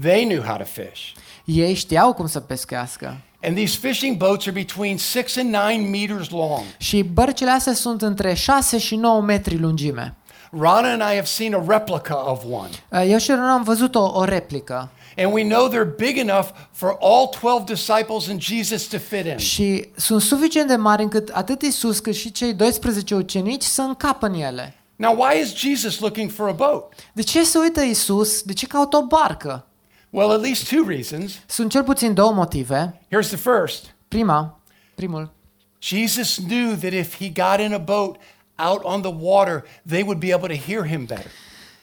They 0.00 0.24
knew 0.24 0.42
how 0.42 0.56
to 0.56 0.64
fish. 0.64 1.00
Ei 1.44 1.74
știau 1.74 2.12
cum 2.12 2.26
să 2.26 2.40
pescuiască. 2.40 3.16
And 3.42 3.56
these 3.56 3.78
fishing 3.78 4.16
boats 4.16 4.46
are 4.46 4.50
between 4.52 4.98
six 4.98 5.36
and 5.36 5.54
nine 5.54 5.88
meters 5.88 6.30
long. 6.30 6.62
Și 6.78 7.02
bărcile 7.02 7.50
astea 7.50 7.74
sunt 7.74 8.02
între 8.02 8.34
6 8.34 8.78
și 8.78 8.96
9 8.96 9.20
metri 9.20 9.58
lungime. 9.58 10.16
Rana 10.50 10.92
and 10.92 11.00
I 11.00 11.14
have 11.14 11.24
seen 11.24 11.54
a 11.54 11.64
replica 11.66 12.30
of 12.30 12.42
one. 12.50 12.68
Uh, 12.88 13.10
Eu 13.10 13.18
și 13.18 13.30
Ron 13.30 13.40
am 13.40 13.62
văzut 13.62 13.94
o, 13.94 14.10
o 14.14 14.24
replică 14.24 14.90
And 15.18 15.32
we 15.32 15.42
know 15.42 15.68
they're 15.68 15.96
big 15.96 16.16
enough 16.16 16.46
for 16.72 16.96
all 17.00 17.28
12 17.28 17.66
disciples 17.66 18.28
and 18.28 18.40
Jesus 18.40 18.86
to 18.86 18.98
fit 18.98 19.26
in. 19.26 19.36
și 19.36 19.88
sunt 19.96 20.20
suficient 20.20 20.68
de 20.68 20.76
mari 20.76 21.02
încât 21.02 21.28
atât 21.28 21.62
Isus 21.62 21.98
cât 21.98 22.14
și 22.14 22.32
cei 22.32 22.54
12 22.54 23.14
ucenici 23.14 23.62
să 23.62 23.82
încapă 23.82 24.26
în 24.26 24.34
ele. 24.34 24.74
Now, 24.96 25.16
why 25.16 25.40
is 25.40 25.54
Jesus 25.54 25.98
looking 25.98 26.30
for 26.30 26.48
a 26.48 26.52
boat? 26.52 26.92
De 27.12 27.22
ce 27.22 27.44
se 27.44 27.58
uită 27.58 27.80
Isus? 27.80 28.42
De 28.42 28.52
ce 28.52 28.66
caută 28.66 28.96
o 28.96 29.06
barcă? 29.06 29.66
Well, 30.10 30.30
at 30.30 30.40
least 30.40 30.68
two 30.68 30.84
reasons. 30.88 31.32
Sunt 31.46 31.70
cel 31.70 31.82
puțin 31.82 32.14
două 32.14 32.32
motive. 32.32 33.00
Here's 33.06 33.28
the 33.28 33.36
first 33.36 33.94
Prima, 34.08 34.60
primul, 34.94 35.30
Jesus 35.78 36.38
knew 36.38 36.74
that 36.74 36.92
if 36.92 37.16
he 37.16 37.28
got 37.28 37.60
in 37.60 37.72
a 37.72 37.78
boat 37.78 38.16
out 38.56 38.80
on 38.82 39.00
the 39.00 39.12
water, 39.20 39.64
they 39.88 40.02
would 40.02 40.18
be 40.18 40.32
able 40.34 40.56
to 40.56 40.62
hear 40.72 40.86
him 40.86 41.04
better. 41.04 41.30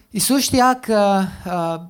Isus 0.10 0.42
știa 0.42 0.80
că 0.80 1.22
uh, 1.46 1.82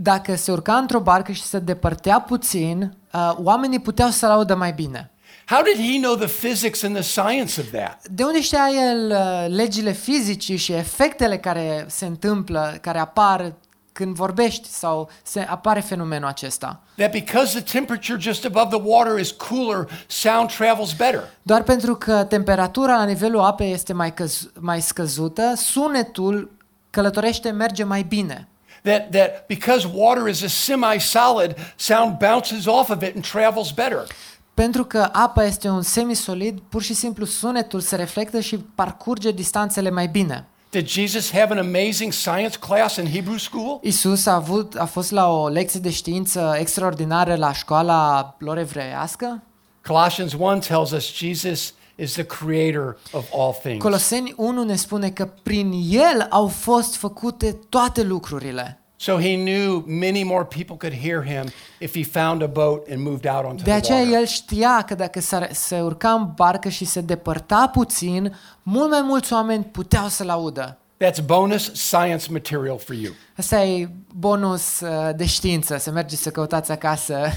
dacă 0.00 0.34
se 0.36 0.52
urca 0.52 0.76
într-o 0.76 1.00
barcă 1.00 1.32
și 1.32 1.42
se 1.42 1.58
depărtea 1.58 2.20
puțin, 2.20 2.96
uh, 3.12 3.32
oamenii 3.36 3.80
puteau 3.80 4.08
să-l 4.08 4.30
audă 4.30 4.54
mai 4.54 4.72
bine. 4.72 5.10
How 5.46 5.62
did 5.62 5.92
he 5.92 6.00
know 6.00 6.14
the 6.14 6.48
physics 6.48 6.82
and 6.82 6.94
the 6.94 7.02
science 7.02 7.60
of 7.60 7.70
that? 7.70 8.08
De 8.08 8.22
unde 8.22 8.40
știa 8.40 8.68
el 8.90 9.10
uh, 9.10 9.54
legile 9.56 9.92
fizicii 9.92 10.56
și 10.56 10.72
efectele 10.72 11.38
care 11.38 11.84
se 11.88 12.06
întâmplă, 12.06 12.78
care 12.80 12.98
apar 12.98 13.52
când 13.92 14.14
vorbești 14.14 14.68
sau 14.68 15.10
se 15.22 15.40
apare 15.40 15.80
fenomenul 15.80 16.28
acesta? 16.28 16.80
That 16.94 17.10
because 17.10 17.60
the 17.60 17.78
temperature 17.78 18.18
just 18.20 18.44
above 18.44 18.76
the 18.76 18.82
water 18.84 19.18
is 19.18 19.30
cooler, 19.30 19.88
sound 20.06 20.52
travels 20.56 20.92
better. 20.92 21.22
Doar 21.42 21.62
pentru 21.62 21.94
că 21.94 22.24
temperatura 22.24 22.96
la 22.96 23.04
nivelul 23.04 23.40
apei 23.40 23.72
este 23.72 23.92
mai, 23.92 24.14
căz- 24.14 24.52
mai 24.60 24.80
scăzută, 24.80 25.52
sunetul 25.56 26.50
călătorește, 26.90 27.50
merge 27.50 27.84
mai 27.84 28.02
bine. 28.02 28.48
That, 28.88 29.10
that 29.10 29.46
because 29.46 29.86
water 29.92 30.28
is 30.28 30.42
a 30.42 30.48
semi-solid, 30.48 31.56
sound 31.76 32.18
bounces 32.18 32.66
off 32.66 32.90
of 32.90 33.02
it 33.02 33.14
and 33.14 33.24
travels 33.24 33.70
better. 33.70 34.06
Pentru 34.54 34.84
că 34.84 35.08
apa 35.12 35.44
este 35.44 35.68
un 35.68 35.82
semisolid, 35.82 36.58
pur 36.68 36.82
și 36.82 36.94
simplu 36.94 37.24
sunetul 37.24 37.80
se 37.80 37.96
reflectă 37.96 38.40
și 38.40 38.58
parcurge 38.74 39.30
distanțele 39.30 39.90
mai 39.90 40.06
bine. 40.06 40.46
Did 40.70 40.88
Jesus 40.88 41.30
have 41.30 41.52
an 41.52 41.58
amazing 41.58 42.12
science 42.12 42.58
class 42.58 42.96
in 42.96 43.06
Hebrew 43.06 43.36
school? 43.36 43.78
Isus 43.82 44.26
a, 44.26 44.34
avut, 44.34 44.74
a 44.74 44.84
fost 44.84 45.10
la 45.10 45.32
o 45.32 45.48
lecție 45.48 45.80
de 45.80 45.90
știință 45.90 46.56
extraordinară 46.58 47.34
la 47.34 47.52
școala 47.52 48.34
lor 48.38 48.58
evreiască. 48.58 49.42
Colossians 49.86 50.32
1 50.32 50.58
tells 50.58 50.90
us 50.90 51.14
Jesus 51.14 51.74
is 51.96 52.12
the 52.12 52.24
creator 52.24 52.96
of 53.12 53.24
all 53.32 53.52
things. 53.52 53.82
Coloseni 53.82 54.34
1 54.36 54.64
ne 54.64 54.76
spune 54.76 55.10
că 55.10 55.28
prin 55.42 55.72
El 55.90 56.26
au 56.30 56.46
fost 56.46 56.96
făcute 56.96 57.58
toate 57.68 58.02
lucrurile. 58.02 58.77
So 59.00 59.16
he 59.20 59.34
knew 59.36 59.84
many 59.86 60.24
more 60.24 60.44
people 60.44 60.76
could 60.76 60.94
hear 60.94 61.22
him 61.24 61.52
if 61.78 61.94
he 61.94 62.02
found 62.04 62.42
a 62.42 62.46
boat 62.46 62.88
and 62.90 63.00
moved 63.00 63.26
out 63.26 63.44
onto 63.44 63.62
De 63.62 63.70
the 63.70 63.72
aceea 63.72 63.98
water. 63.98 64.14
el 64.18 64.26
știa 64.26 64.82
că 64.86 64.94
dacă 64.94 65.20
se 65.52 65.80
urca 65.80 66.10
în 66.10 66.32
barcă 66.34 66.68
și 66.68 66.84
se 66.84 67.00
depărta 67.00 67.68
puțin, 67.72 68.36
mult 68.62 68.90
mai 68.90 69.02
mulți 69.02 69.32
oameni 69.32 69.64
puteau 69.64 70.08
să-l 70.08 70.28
audă. 70.28 70.78
That's 71.04 71.24
bonus 71.24 71.72
science 71.74 72.26
material 72.30 72.78
for 72.78 72.94
you. 72.94 73.12
Asta 73.36 73.62
e 73.64 73.88
bonus 74.14 74.80
uh, 74.80 75.10
de 75.16 75.26
știință, 75.26 75.76
să 75.76 75.90
mergeți 75.90 76.22
să 76.22 76.30
căutați 76.30 76.70
acasă 76.70 77.28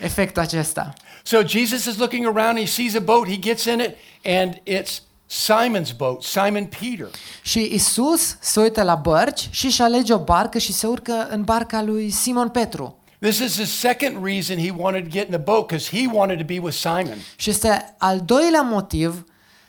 efectul 0.00 0.42
acesta. 0.42 0.92
So 1.22 1.46
Jesus 1.46 1.84
is 1.84 1.96
looking 1.96 2.26
around, 2.36 2.58
he 2.58 2.66
sees 2.66 2.94
a 2.94 3.00
boat, 3.00 3.28
he 3.28 3.38
gets 3.38 3.64
in 3.64 3.80
it, 3.80 3.96
and 4.24 4.54
it's 4.66 4.98
Simon's 5.34 5.96
boat, 5.96 6.22
Simon 6.22 6.64
Peter. 6.64 7.08
Și 7.42 7.70
Isus 7.72 8.36
se 8.40 8.60
uită 8.60 8.82
la 8.82 8.94
bărci 8.94 9.48
și 9.50 9.66
își 9.66 9.82
alege 9.82 10.12
o 10.12 10.18
barcă 10.18 10.58
și 10.58 10.72
se 10.72 10.86
urcă 10.86 11.28
în 11.30 11.42
barca 11.42 11.82
lui 11.82 12.10
Simon 12.10 12.48
Petru. 12.48 12.98
This 13.18 13.38
is 13.38 13.54
the 13.54 13.64
second 13.64 14.24
reason 14.24 14.56
he 14.56 14.70
wanted 14.76 15.02
to 15.02 15.10
get 15.10 15.24
in 15.24 15.30
the 15.30 15.38
boat 15.38 15.66
because 15.66 15.96
he 15.96 16.08
wanted 16.12 16.38
to 16.38 16.44
be 16.44 16.58
with 16.58 16.76
Simon. 16.76 17.16
Și 17.36 17.50
este 17.50 17.94
al 17.98 18.20
doilea 18.24 18.60
motiv, 18.60 19.24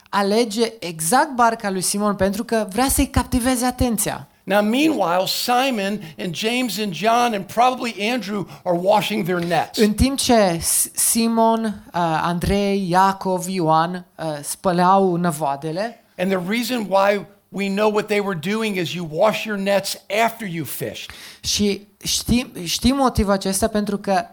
alege 0.10 0.74
exact 0.80 1.36
barca 1.36 1.70
lui 1.70 1.82
Simon 1.82 2.16
pentru 2.16 2.44
că 2.44 2.68
vrea 2.72 2.88
să-i 2.88 3.08
captiveze 3.10 3.66
atenția. 3.66 4.28
Now, 4.48 4.62
meanwhile, 4.62 5.25
Simon 5.25 6.02
and 6.18 6.36
James 6.36 6.78
and 6.78 6.94
John 6.94 7.34
and 7.34 7.48
probably 7.48 8.10
Andrew 8.12 8.46
are 8.64 8.75
washing 8.75 9.25
their 9.25 9.40
nets. 9.40 9.80
În 9.80 9.94
timp 9.94 10.18
ce 10.18 10.62
Simon, 10.94 11.64
uh, 11.64 12.22
Andrei, 12.22 12.90
Iacov, 12.90 13.48
Ioan 13.48 14.06
uh, 14.16 14.25
spăleau 14.42 15.16
năvoadele 15.16 16.04
And 16.18 16.30
the 16.30 16.40
reason 16.48 16.88
why 16.90 17.25
we 17.50 17.70
know 17.70 17.90
what 17.90 18.08
they 18.08 18.20
were 18.20 18.40
doing 18.40 18.78
is 18.78 18.94
you 18.94 19.08
wash 19.12 19.46
your 19.46 19.58
nets 19.58 19.98
after 20.25 20.48
you 20.48 20.66
fished. 20.66 21.10
și 21.40 21.88
știm, 22.04 22.52
știm 22.64 22.96
motivul 22.96 23.32
acesta 23.32 23.68
pentru 23.68 23.98
că 23.98 24.25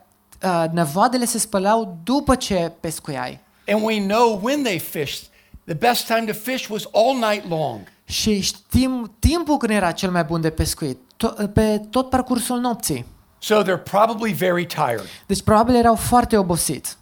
uh, 0.42 0.64
năvoadele 0.72 1.24
se 1.24 1.38
spăleau 1.38 1.98
după 2.04 2.34
ce 2.34 2.72
pescuiai. 2.80 3.40
And 3.68 3.82
we 3.84 4.00
know 4.06 4.40
when 4.42 4.62
they 4.62 4.78
fished. 4.78 5.30
The 5.64 5.74
best 5.74 6.06
time 6.06 6.24
to 6.26 6.32
fish 6.32 6.68
was 6.68 6.84
all 6.92 7.14
night 7.14 7.48
long. 7.48 7.80
Și 8.12 8.40
știm 8.40 9.16
timpul 9.18 9.56
când 9.56 9.72
era 9.72 9.90
cel 9.92 10.10
mai 10.10 10.24
bun 10.24 10.40
de 10.40 10.50
pescuit, 10.50 10.98
to- 10.98 11.52
pe 11.52 11.78
tot 11.90 12.10
parcursul 12.10 12.58
nopții. 12.58 13.06
So 13.38 13.62
they're 13.62 13.82
probably 13.90 14.32
very 14.32 14.66
tired. 14.66 15.04
Deci 15.26 15.42
probabil 15.42 15.74
erau 15.74 15.94
foarte 15.94 16.36
obosiți. 16.38 16.96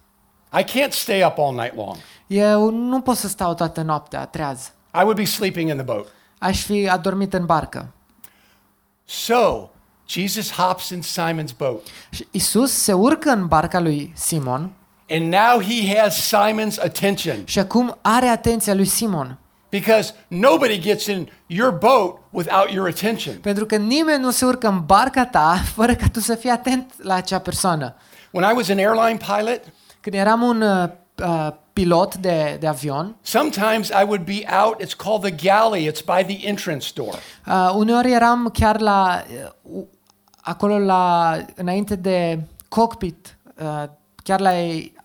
I 0.59 0.63
can't 0.65 0.91
stay 0.93 1.23
up 1.25 1.39
all 1.39 1.55
night 1.55 1.77
long. 1.77 1.97
Eu 2.27 2.71
nu 2.71 3.01
pot 3.01 3.17
să 3.17 3.29
stau 3.29 3.55
toată 3.55 3.83
noaptea 3.83 4.25
treaz. 4.27 4.73
I 4.95 4.99
would 5.03 5.17
be 5.17 5.25
sleeping 5.25 5.69
in 5.69 5.75
the 5.77 5.85
boat. 5.85 6.07
Aș 6.39 6.63
fi 6.65 6.89
adormit 6.89 7.35
în 7.35 7.47
barcă. 7.47 7.89
So 9.05 9.69
Jesus 10.07 10.53
hops 10.53 10.89
in 10.89 11.01
Simon's 11.03 11.57
boat. 11.57 11.81
Și 12.11 12.27
Isus 12.31 12.73
se 12.73 12.93
urcă 12.93 13.31
în 13.31 13.47
barca 13.47 13.81
lui 13.81 14.13
Simon 14.17 14.71
And 15.11 15.33
now 15.33 15.63
he 15.63 15.99
has 15.99 16.29
Simon's 16.35 16.83
attention 16.85 17.37
și 17.45 17.59
acum 17.59 17.99
are 18.01 18.27
atenția 18.27 18.75
lui 18.75 18.85
Simon. 18.85 19.39
Because 19.71 20.13
nobody 20.29 20.79
gets 20.79 21.07
in 21.07 21.29
your 21.47 21.71
boat 21.71 22.19
without 22.31 22.71
your 22.73 22.89
attention. 22.89 23.35
Pentru 23.37 23.67
că 23.67 23.77
nimeni 23.77 24.23
nu 24.23 24.31
se 24.31 24.45
urcă 24.45 24.69
în 24.69 24.81
barca 24.87 25.27
ta 25.27 25.61
fără 25.77 25.95
ca 25.95 26.07
tu 26.13 26.21
să 26.21 26.35
fii 26.35 26.51
atent 26.51 26.93
la 27.03 27.15
acea 27.15 27.39
persoană. 27.39 27.95
When 28.31 28.51
I 28.51 28.57
was 28.57 28.69
an 28.69 28.79
airline 28.79 29.17
pilot, 29.37 29.61
Când 30.01 30.15
eram 30.17 30.43
un 30.43 30.63
uh, 30.63 30.89
uh, 31.27 31.49
pilot 31.73 32.15
de, 32.15 32.57
de 32.61 32.67
avion, 32.67 33.17
sometimes 33.23 33.89
I 33.89 34.03
would 34.05 34.25
be 34.25 34.45
out. 34.65 34.83
It's 34.83 34.97
called 34.97 35.23
the 35.23 35.49
galley. 35.49 35.91
It's 35.91 36.05
by 36.05 36.35
the 36.35 36.47
entrance 36.49 36.89
door. 36.95 37.15
uh, 37.47 37.73
uneori 37.75 38.13
eram 38.13 38.51
chiar 38.53 38.81
la 38.81 39.23
uh, 39.63 39.83
acolo 40.41 40.79
la 40.79 41.37
înainte 41.55 41.95
de 41.97 42.41
cockpit, 42.69 43.37
uh, 43.63 43.85
chiar 44.23 44.41
la 44.41 44.51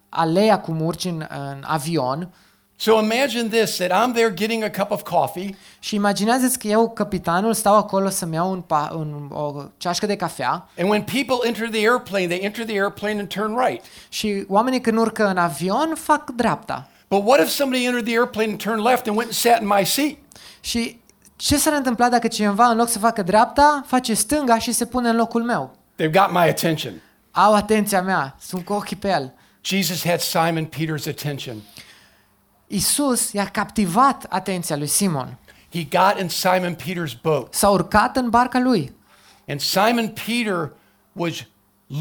aleea 0.10 0.60
cum 0.60 0.82
urci 0.82 1.06
în, 1.06 1.26
în 1.30 1.64
avion 1.64 2.30
So 2.78 3.00
imagine 3.02 3.50
this 3.50 3.78
that 3.78 3.92
I'm 3.92 4.14
there 4.14 4.34
getting 4.34 4.64
a 4.64 4.70
cup 4.70 4.92
of 4.92 5.04
coffee, 5.04 5.56
și 5.80 5.96
imaginează-ți 5.96 6.60
că 6.60 6.68
eu, 6.68 6.90
capitanul, 6.90 7.54
stau 7.54 7.76
acolo 7.76 8.10
să-mi 8.10 8.34
iau 8.34 8.52
un, 8.52 8.62
pa, 8.62 8.92
un, 8.96 9.30
o 9.32 9.64
ceașcă 9.78 10.06
de 10.06 10.16
cafea 10.16 10.70
and 10.78 10.90
when 10.90 11.04
people 11.04 11.48
enter 11.48 11.70
the 11.70 11.90
airplane, 11.90 12.28
they 12.28 12.40
enter 12.42 12.66
the 12.66 12.74
airplane 12.74 13.20
and 13.20 13.28
turn 13.28 13.58
right. 13.66 13.84
și 14.10 14.46
oamenii 14.48 14.82
când 14.82 14.98
urcă 14.98 15.28
în 15.28 15.38
avion 15.38 15.94
fac 15.96 16.30
dreapta. 16.30 16.90
But 17.10 17.22
what 17.26 17.40
if 17.40 17.50
somebody 17.50 17.86
entered 17.86 18.06
the 18.06 18.18
airplane 18.18 18.50
and 18.50 18.62
turned 18.62 18.86
left 18.86 19.08
and 19.08 19.18
went 19.18 19.30
and 19.30 19.38
sat 19.38 19.62
in 19.62 19.68
my 19.68 19.86
seat? 19.86 20.16
Și 20.60 21.00
ce 21.36 21.58
s-ar 21.58 21.74
întâmpla 21.74 22.10
dacă 22.10 22.28
cineva, 22.28 22.66
în 22.66 22.78
loc 22.78 22.90
să 22.90 23.00
facă 23.00 23.22
dreapta, 23.22 23.84
face 23.86 24.14
stânga 24.14 24.58
și 24.58 24.72
se 24.72 24.86
pune 24.86 25.10
în 25.10 25.16
locul 25.16 25.44
meu? 25.44 25.76
They've 26.02 26.12
got 26.12 26.32
my 26.32 26.50
attention. 26.50 26.94
Au 27.32 27.54
atenția 27.54 28.02
mea, 28.02 28.36
sunt 28.40 28.66
cu 28.66 28.74
ochii 28.74 28.96
pe 28.96 29.10
el. 29.10 29.34
Jesus 29.62 30.06
had 30.06 30.20
Simon 30.20 30.66
Peter's 30.66 31.08
attention. 31.08 31.56
Isus 32.68 33.32
i-a 33.32 33.46
captivat 33.46 34.26
atenția 34.30 34.76
lui 34.78 34.88
Simon. 34.88 35.38
He 35.74 35.84
got 35.84 36.20
in 36.22 36.30
Simon 36.30 36.76
Peter's 36.76 37.22
boat, 37.22 37.54
S-a 37.54 37.70
urcat 37.70 38.16
în 38.16 38.30
barca 38.30 38.60
lui. 38.60 38.94
and 39.48 39.60
Simon 39.60 40.08
Peter 40.26 40.72
was 41.14 41.34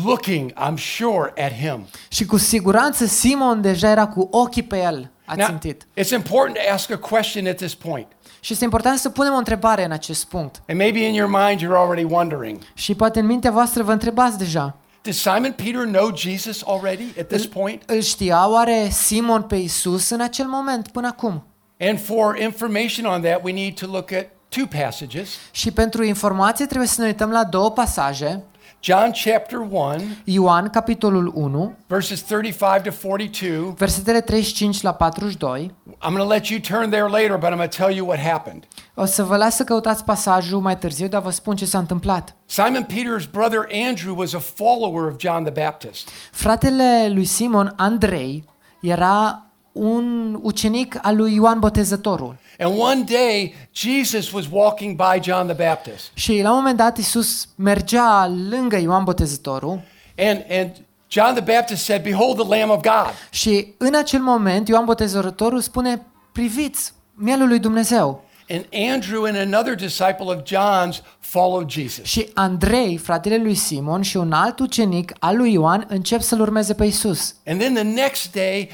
looking, 0.04 0.52
I'm 0.52 0.76
sure, 0.76 1.32
at 1.44 1.52
him. 1.52 1.86
Și 2.08 2.24
cu 2.26 2.36
siguranță 2.36 3.06
Simon 3.06 3.60
deja 3.60 3.88
era 3.88 4.06
cu 4.06 4.28
ochii 4.30 4.62
pe 4.62 4.82
el 4.82 5.10
Now, 5.36 5.44
ațintit. 5.46 5.86
it's 6.00 6.10
important 6.10 6.56
to 6.56 6.72
ask 6.72 6.90
a 6.90 6.96
question 6.96 7.46
at 7.46 7.56
this 7.56 7.74
point. 7.74 8.06
Și 8.40 8.52
este 8.52 8.64
important 8.64 8.98
să 8.98 9.08
punem 9.10 9.32
o 9.32 9.36
întrebare 9.36 9.84
în 9.84 9.90
acest 9.90 10.24
punct. 10.24 10.62
And 10.68 10.78
maybe 10.78 10.98
in 11.06 11.14
your 11.14 11.30
mind 11.30 11.60
you're 11.60 11.76
already 11.76 12.04
wondering 12.12 12.58
Și 12.74 12.94
poate 12.94 13.20
în 13.20 13.26
mintea 13.26 13.50
voastră 13.50 13.82
vă 13.82 13.92
întrebați 13.92 14.38
deja. 14.38 14.76
Did 15.04 15.14
Simon 15.14 15.52
Peter 15.52 15.84
know 15.84 16.10
Jesus 16.16 16.62
already 16.62 17.12
at 17.18 17.28
this 17.28 17.46
point? 17.46 17.82
Îl 17.86 18.00
știa 18.00 18.48
oare 18.48 18.88
Simon 18.90 19.42
pe 19.42 19.56
Isus 19.56 20.10
în 20.10 20.20
acel 20.20 20.46
moment 20.46 20.88
până 20.88 21.06
acum? 21.06 21.44
And 21.80 22.00
for 22.00 22.36
information 22.36 23.06
on 23.06 23.22
that, 23.22 23.40
we 23.42 23.52
need 23.52 23.74
to 23.74 23.86
look 23.86 24.12
at 24.12 24.26
two 24.48 24.66
passages. 24.80 25.28
Și 25.50 25.70
pentru 25.70 26.04
informație 26.04 26.66
trebuie 26.66 26.88
să 26.88 27.00
ne 27.00 27.06
uităm 27.06 27.30
la 27.30 27.44
două 27.44 27.70
pasaje. 27.70 28.42
John 28.86 29.12
chapter 29.12 29.58
1, 29.60 30.22
Ioan, 30.24 30.68
capitolul 30.68 31.32
1, 31.34 31.76
verses 31.86 32.22
35 32.22 32.82
to 32.82 32.90
42. 32.90 33.74
versetele 33.78 34.20
35 34.20 34.82
la 34.82 34.92
42. 34.92 35.70
I'm 36.02 36.14
going 36.14 36.16
to 36.16 36.26
let 36.26 36.50
you 36.50 36.60
turn 36.60 36.90
there 36.90 37.08
later, 37.08 37.38
but 37.38 37.48
I'm 37.48 37.56
going 37.56 37.70
to 37.70 37.76
tell 37.76 37.94
you 37.94 38.06
what 38.06 38.18
happened. 38.18 38.64
O 38.94 39.04
să 39.04 39.22
vă 39.22 39.36
las 39.36 39.56
să 39.56 39.64
căutați 39.64 40.04
pasajul 40.04 40.60
mai 40.60 40.78
târziu, 40.78 41.08
dar 41.08 41.22
vă 41.22 41.30
spun 41.30 41.56
ce 41.56 41.64
s-a 41.64 41.78
întâmplat. 41.78 42.36
Simon 42.46 42.86
Peter's 42.86 43.30
brother 43.30 43.68
Andrew 43.88 44.18
was 44.18 44.34
a 44.34 44.38
follower 44.38 45.10
of 45.10 45.14
John 45.18 45.42
the 45.44 45.62
Baptist. 45.62 46.08
Fratele 46.30 47.10
lui 47.12 47.24
Simon, 47.24 47.72
Andrei, 47.76 48.44
era 48.80 49.46
un 49.72 50.38
ucenic 50.42 50.98
al 51.02 51.16
lui 51.16 51.34
Ioan 51.34 51.58
Botezătorul. 51.58 52.36
And 52.58 52.78
one 52.78 53.04
day, 53.04 53.54
Jesus 53.72 54.32
was 54.32 54.44
walking 54.50 54.96
by 54.96 55.20
John 55.20 55.46
the 55.46 55.66
Baptist. 55.66 56.10
Și 56.14 56.40
la 56.42 56.50
un 56.50 56.56
moment 56.56 56.76
dat 56.76 56.98
Isus 56.98 57.48
mergea 57.56 58.32
lângă 58.50 58.76
Ioan 58.76 59.04
Botezătorul 59.04 59.80
And, 60.18 60.44
and 60.50 60.70
John 61.08 61.34
the 61.34 61.54
Baptist 61.54 61.84
said, 61.84 62.02
Behold 62.02 62.38
the 62.38 62.58
Lamb 62.58 62.70
of 62.70 62.80
God. 62.82 63.14
și 63.30 63.74
în 63.78 63.94
acel 63.94 64.20
moment 64.20 64.68
Ioan 64.68 64.84
Botezătorul 64.84 65.60
spune, 65.60 66.06
priviți, 66.32 66.92
mielul 67.14 67.48
lui 67.48 67.58
Dumnezeu. 67.58 68.22
And 68.50 68.64
Andrew 68.92 69.24
and 69.24 69.36
another 69.36 69.74
disciple 69.74 70.26
of 70.26 70.36
John's 70.42 71.02
followed 71.20 71.70
Jesus. 71.70 72.04
Și 72.04 72.28
Andrei, 72.34 72.96
fratele 72.96 73.36
lui 73.36 73.54
Simon 73.54 74.02
și 74.02 74.16
un 74.16 74.32
alt 74.32 74.58
ucenic 74.58 75.12
al 75.18 75.36
lui 75.36 75.52
Ioan 75.52 75.84
încep 75.88 76.20
să-l 76.20 76.40
urmeze 76.40 76.74
pe 76.74 76.84
Isus. 76.84 77.34
And 77.46 77.60
then 77.60 77.74
the 77.74 77.82
next 77.82 78.32
day, 78.32 78.70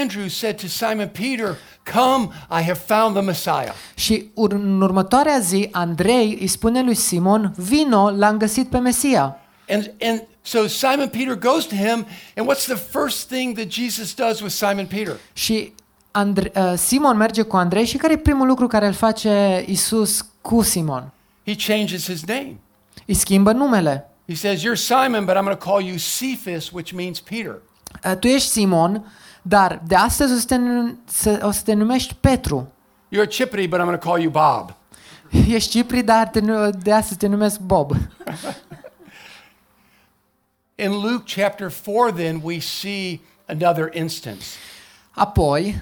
Andrew 0.00 0.28
said 0.28 0.60
to 0.60 0.66
Simon 0.66 1.08
Peter, 1.08 1.56
Come, 1.84 2.28
I 2.50 2.62
have 2.62 2.78
found 2.78 3.14
the 3.14 3.22
Messiah. 3.22 3.72
Și 3.94 4.30
în 4.34 4.80
următoarea 4.80 5.38
zi, 5.38 5.68
Andrei 5.72 6.38
îi 6.40 6.46
spune 6.46 6.82
lui 6.82 6.94
Simon, 6.94 7.52
vino, 7.56 8.10
l-am 8.10 8.36
găsit 8.36 8.68
pe 8.68 8.78
Mesia. 8.78 9.36
And, 9.68 9.90
and 10.00 10.22
so 10.42 10.66
Simon 10.66 11.08
Peter 11.08 11.34
goes 11.38 11.64
to 11.64 11.74
him, 11.74 12.06
and 12.36 12.50
what's 12.50 12.64
the 12.64 12.74
first 12.98 13.26
thing 13.28 13.56
that 13.56 13.70
Jesus 13.70 14.14
does 14.14 14.40
with 14.40 14.54
Simon 14.54 14.86
Peter? 14.86 15.16
Și 15.32 15.72
Andre- 16.10 16.52
uh, 16.54 16.72
Simon 16.76 17.16
merge 17.16 17.42
cu 17.42 17.56
Andrei 17.56 17.84
și 17.84 17.96
care 17.96 18.12
e 18.12 18.16
primul 18.16 18.46
lucru 18.46 18.66
care 18.66 18.86
îl 18.86 18.92
face 18.92 19.64
Isus 19.66 20.26
cu 20.40 20.62
Simon? 20.62 21.10
He 21.46 21.54
changes 21.72 22.04
his 22.06 22.24
name. 22.24 22.56
Îi 23.06 23.14
schimbă 23.14 23.52
numele. 23.52 24.10
He 24.28 24.34
says, 24.34 24.60
You're 24.60 24.74
Simon, 24.74 25.24
but 25.24 25.34
I'm 25.34 25.44
going 25.44 25.58
to 25.58 25.70
call 25.70 25.82
you 25.82 25.96
Cephas, 25.96 26.70
which 26.70 26.92
means 26.92 27.20
Peter. 27.20 27.62
Uh, 28.04 28.16
Tu 28.16 28.26
ești 28.26 28.48
Simon, 28.48 29.04
dar 29.48 29.80
de 29.86 29.94
astăzi 29.94 30.32
o 30.32 30.36
să 30.36 30.46
te, 30.46 30.56
nu- 30.56 30.96
să, 31.04 31.40
o 31.42 31.50
să 31.50 31.62
te 31.64 31.72
numești 31.72 32.14
Petru. 32.14 32.72
You're 33.14 33.28
Chippity, 33.28 33.68
but 33.68 33.78
I'm 33.78 33.84
going 33.84 33.98
to 33.98 34.08
call 34.10 34.20
you 34.22 34.30
Bob. 34.30 34.74
Ești 35.48 35.70
Cipri, 35.70 36.02
dar 36.02 36.26
te, 36.28 36.40
nu- 36.40 36.70
de 36.70 36.92
astăzi 36.92 37.18
te 37.18 37.26
numesc 37.26 37.58
Bob. 37.60 37.92
In 40.74 40.90
Luke 40.92 41.24
chapter 41.42 41.70
4, 41.70 42.12
then, 42.12 42.40
we 42.44 42.60
see 42.60 43.20
another 43.48 43.90
instance. 43.94 44.44
Apoi, 45.10 45.80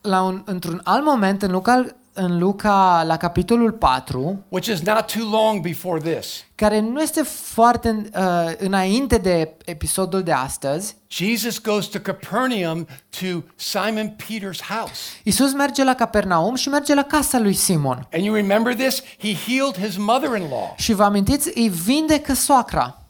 la 0.00 0.22
un, 0.22 0.42
într-un 0.44 0.80
alt 0.84 1.04
moment, 1.04 1.42
în 1.42 1.50
Luca, 1.50 1.84
în 2.12 2.38
Luca, 2.38 3.02
la 3.06 3.16
capitolul 3.16 3.72
4, 3.72 4.44
which 4.48 4.68
is 4.68 4.80
not 4.80 5.12
too 5.12 5.28
long 5.30 5.60
before 5.60 6.12
this. 6.12 6.44
care 6.54 6.80
nu 6.80 7.00
este 7.00 7.22
foarte 7.22 8.10
uh, 8.16 8.52
înainte 8.58 9.16
de 9.18 9.52
episodul 9.64 10.22
de 10.22 10.32
astăzi, 10.32 10.96
Jesus 11.08 11.60
goes 11.60 11.86
to 11.86 11.98
Capernaum 11.98 12.86
to 13.20 13.42
Simon 13.56 14.16
Peter's 14.16 14.60
house. 14.68 15.00
Isus 15.22 15.52
merge 15.52 15.84
la 15.84 15.94
Capernaum 15.94 16.54
și 16.54 16.68
merge 16.68 16.94
la 16.94 17.02
casa 17.02 17.38
lui 17.38 17.54
Simon. 17.54 18.08
And 18.12 18.24
you 18.24 18.34
remember 18.34 18.74
this? 18.74 19.02
He 19.18 19.34
healed 19.34 19.76
his 19.86 19.96
mother 19.96 20.36
in 20.36 20.48
law. 20.48 20.74
Și 20.76 20.92
vă 20.92 21.02
amintiți, 21.04 21.50
îi 21.54 21.68
vindecă 21.68 22.34
soacra. 22.34 23.02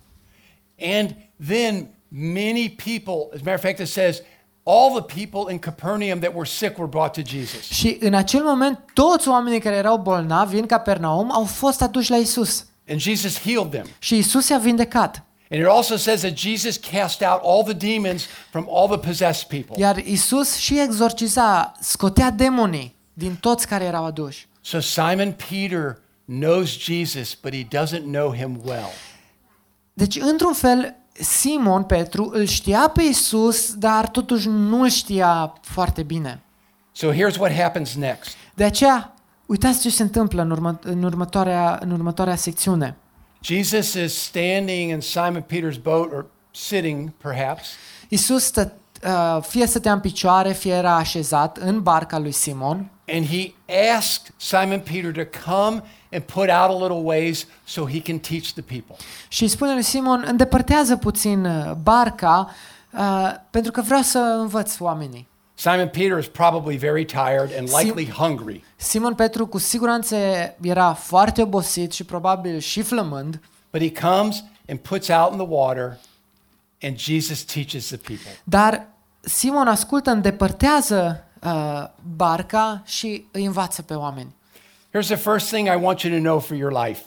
And 0.83 1.17
then 1.49 1.89
many 2.09 2.77
people, 2.85 3.29
as 3.35 3.41
a 3.41 3.43
matter 3.45 3.55
of 3.55 3.61
fact, 3.61 3.79
it 3.79 3.89
says, 3.89 4.23
all 4.63 5.03
the 5.03 5.23
people 5.23 5.53
in 5.53 5.59
Capernaum 5.59 6.21
that 6.21 6.35
were 6.35 6.47
sick 6.47 6.79
were 6.79 6.89
brought 6.89 7.13
to 7.13 7.23
Jesus. 7.25 7.63
Și 7.63 7.97
în 8.01 8.15
acel 8.15 8.43
moment, 8.43 8.79
toți 8.95 9.29
oamenii 9.29 9.61
care 9.61 9.77
erau 9.77 9.99
bolnavi 9.99 10.59
în 10.59 10.67
Capernaum 10.67 11.33
au 11.33 11.45
fost 11.45 11.83
aduși 11.83 12.11
la 12.11 12.17
Isus. 12.17 12.67
And 12.89 13.01
Jesus 13.01 13.41
healed 13.41 13.71
them. 13.71 13.87
Și 13.99 14.17
Isus 14.17 14.49
i-a 14.49 14.59
vindecat. 14.59 15.25
And 15.51 15.63
it 15.63 15.69
also 15.69 15.97
says 15.97 16.21
that 16.21 16.37
Jesus 16.37 16.77
cast 16.77 17.23
out 17.23 17.41
all 17.43 17.63
the 17.75 17.93
demons 17.93 18.27
from 18.51 18.69
all 18.71 18.89
the 18.89 19.09
possessed 19.09 19.49
people. 19.49 19.83
Iar 19.83 19.97
Isus 19.97 20.57
și 20.57 20.81
exorciza, 20.81 21.73
scotea 21.81 22.31
demonii 22.31 22.95
din 23.13 23.37
toți 23.41 23.67
care 23.67 23.85
erau 23.85 24.05
aduși. 24.05 24.49
So 24.61 24.81
Simon 24.81 25.37
Peter 25.49 25.99
knows 26.25 26.79
Jesus, 26.79 27.35
but 27.35 27.55
he 27.55 27.65
doesn't 27.65 28.05
know 28.05 28.35
him 28.35 28.61
well. 28.65 28.91
Deci, 29.93 30.17
într-un 30.17 30.53
fel, 30.53 30.97
Simon 31.21 31.83
Petru 31.83 32.31
îl 32.33 32.45
știa 32.45 32.91
pe 32.95 33.03
Isus, 33.03 33.75
dar 33.75 34.09
totuși 34.09 34.49
nu 34.49 34.83
îl 34.83 34.89
știa 34.89 35.53
foarte 35.61 36.03
bine. 36.03 36.43
So 36.93 37.13
here's 37.13 37.39
what 37.39 37.53
happens 37.53 37.95
next. 37.95 38.37
De 38.55 38.65
aceea, 38.65 39.15
uitați 39.47 39.81
ce 39.81 39.91
se 39.91 40.03
întâmplă 40.03 40.43
în, 40.43 40.51
urmă, 40.51 40.79
în, 40.83 41.03
următoarea, 41.03 41.79
în 41.83 41.91
următoarea 41.91 42.37
secțiune. 42.37 42.97
Jesus 43.43 43.95
is 43.95 44.23
standing 44.23 44.91
in 44.91 45.01
Simon 45.01 45.45
Peter's 45.53 45.83
boat, 45.83 46.13
or 46.13 46.27
sitting 46.51 47.11
perhaps, 47.23 47.69
Isus 48.09 48.45
stă, 48.45 48.73
uh, 48.75 48.80
fie 49.41 49.67
stătea 49.67 49.93
în 49.93 50.01
picioare, 50.01 50.53
fie 50.53 50.73
era 50.73 50.95
așezat 50.95 51.57
în 51.57 51.83
barca 51.83 52.19
lui 52.19 52.33
Simon 52.33 52.91
and 53.13 53.27
he 53.27 53.55
asked 53.97 54.33
Simon 54.39 54.81
Peter 54.81 55.13
to 55.13 55.25
come 55.25 55.83
and 56.13 56.27
put 56.27 56.49
out 56.51 56.71
a 56.71 56.75
little 56.75 57.03
ways 57.03 57.47
so 57.65 57.87
he 57.87 58.01
can 58.01 58.19
teach 58.19 58.53
the 58.53 58.63
people. 58.63 58.97
și 59.29 59.43
îi 59.43 59.49
spune 59.49 59.73
lui 59.73 59.83
Simon, 59.83 60.25
îndepărtează 60.27 60.97
puțin 60.97 61.45
uh, 61.45 61.73
barca 61.83 62.51
uh, 62.93 63.33
pentru 63.51 63.73
că 63.73 63.81
vreau 63.81 64.03
să 64.03 64.19
învăț 64.19 64.81
oamenii. 64.81 65.29
Simon 65.55 65.89
Peter 65.89 66.19
is 66.19 66.27
probably 66.27 66.77
very 66.77 67.05
tired 67.05 67.51
and 67.59 67.69
Sim- 67.69 67.79
likely 67.79 68.11
hungry. 68.11 68.65
Simon 68.77 69.15
Petru 69.15 69.47
cu 69.47 69.59
siguranță 69.59 70.17
era 70.61 70.93
foarte 70.93 71.43
obosit 71.43 71.93
și 71.93 72.05
probabil 72.05 72.59
și 72.59 72.83
flămând, 72.83 73.41
But 73.73 73.81
he 73.81 74.09
comes 74.09 74.45
and 74.69 74.79
puts 74.79 75.09
out 75.09 75.33
in 75.33 75.39
the 75.39 75.47
water, 75.49 75.99
and 76.83 76.99
Jesus 76.99 77.43
teaches 77.43 77.87
the 77.87 77.97
people. 77.97 78.41
dar 78.45 78.87
Simon 79.21 79.67
ascultă, 79.67 80.11
îndepărtează 80.11 81.25
uh, 81.43 81.85
barca 82.17 82.83
și 82.87 83.25
îi 83.31 83.45
învață 83.45 83.83
pe 83.83 83.95
oameni. 83.95 84.35
Here's 84.95 85.07
the 85.07 85.17
first 85.17 85.49
thing 85.53 85.67
I 85.67 85.79
want 85.83 86.01
you 86.01 86.17
to 86.17 86.21
know 86.23 86.39
for 86.39 86.57
your 86.57 86.73
life 86.87 87.03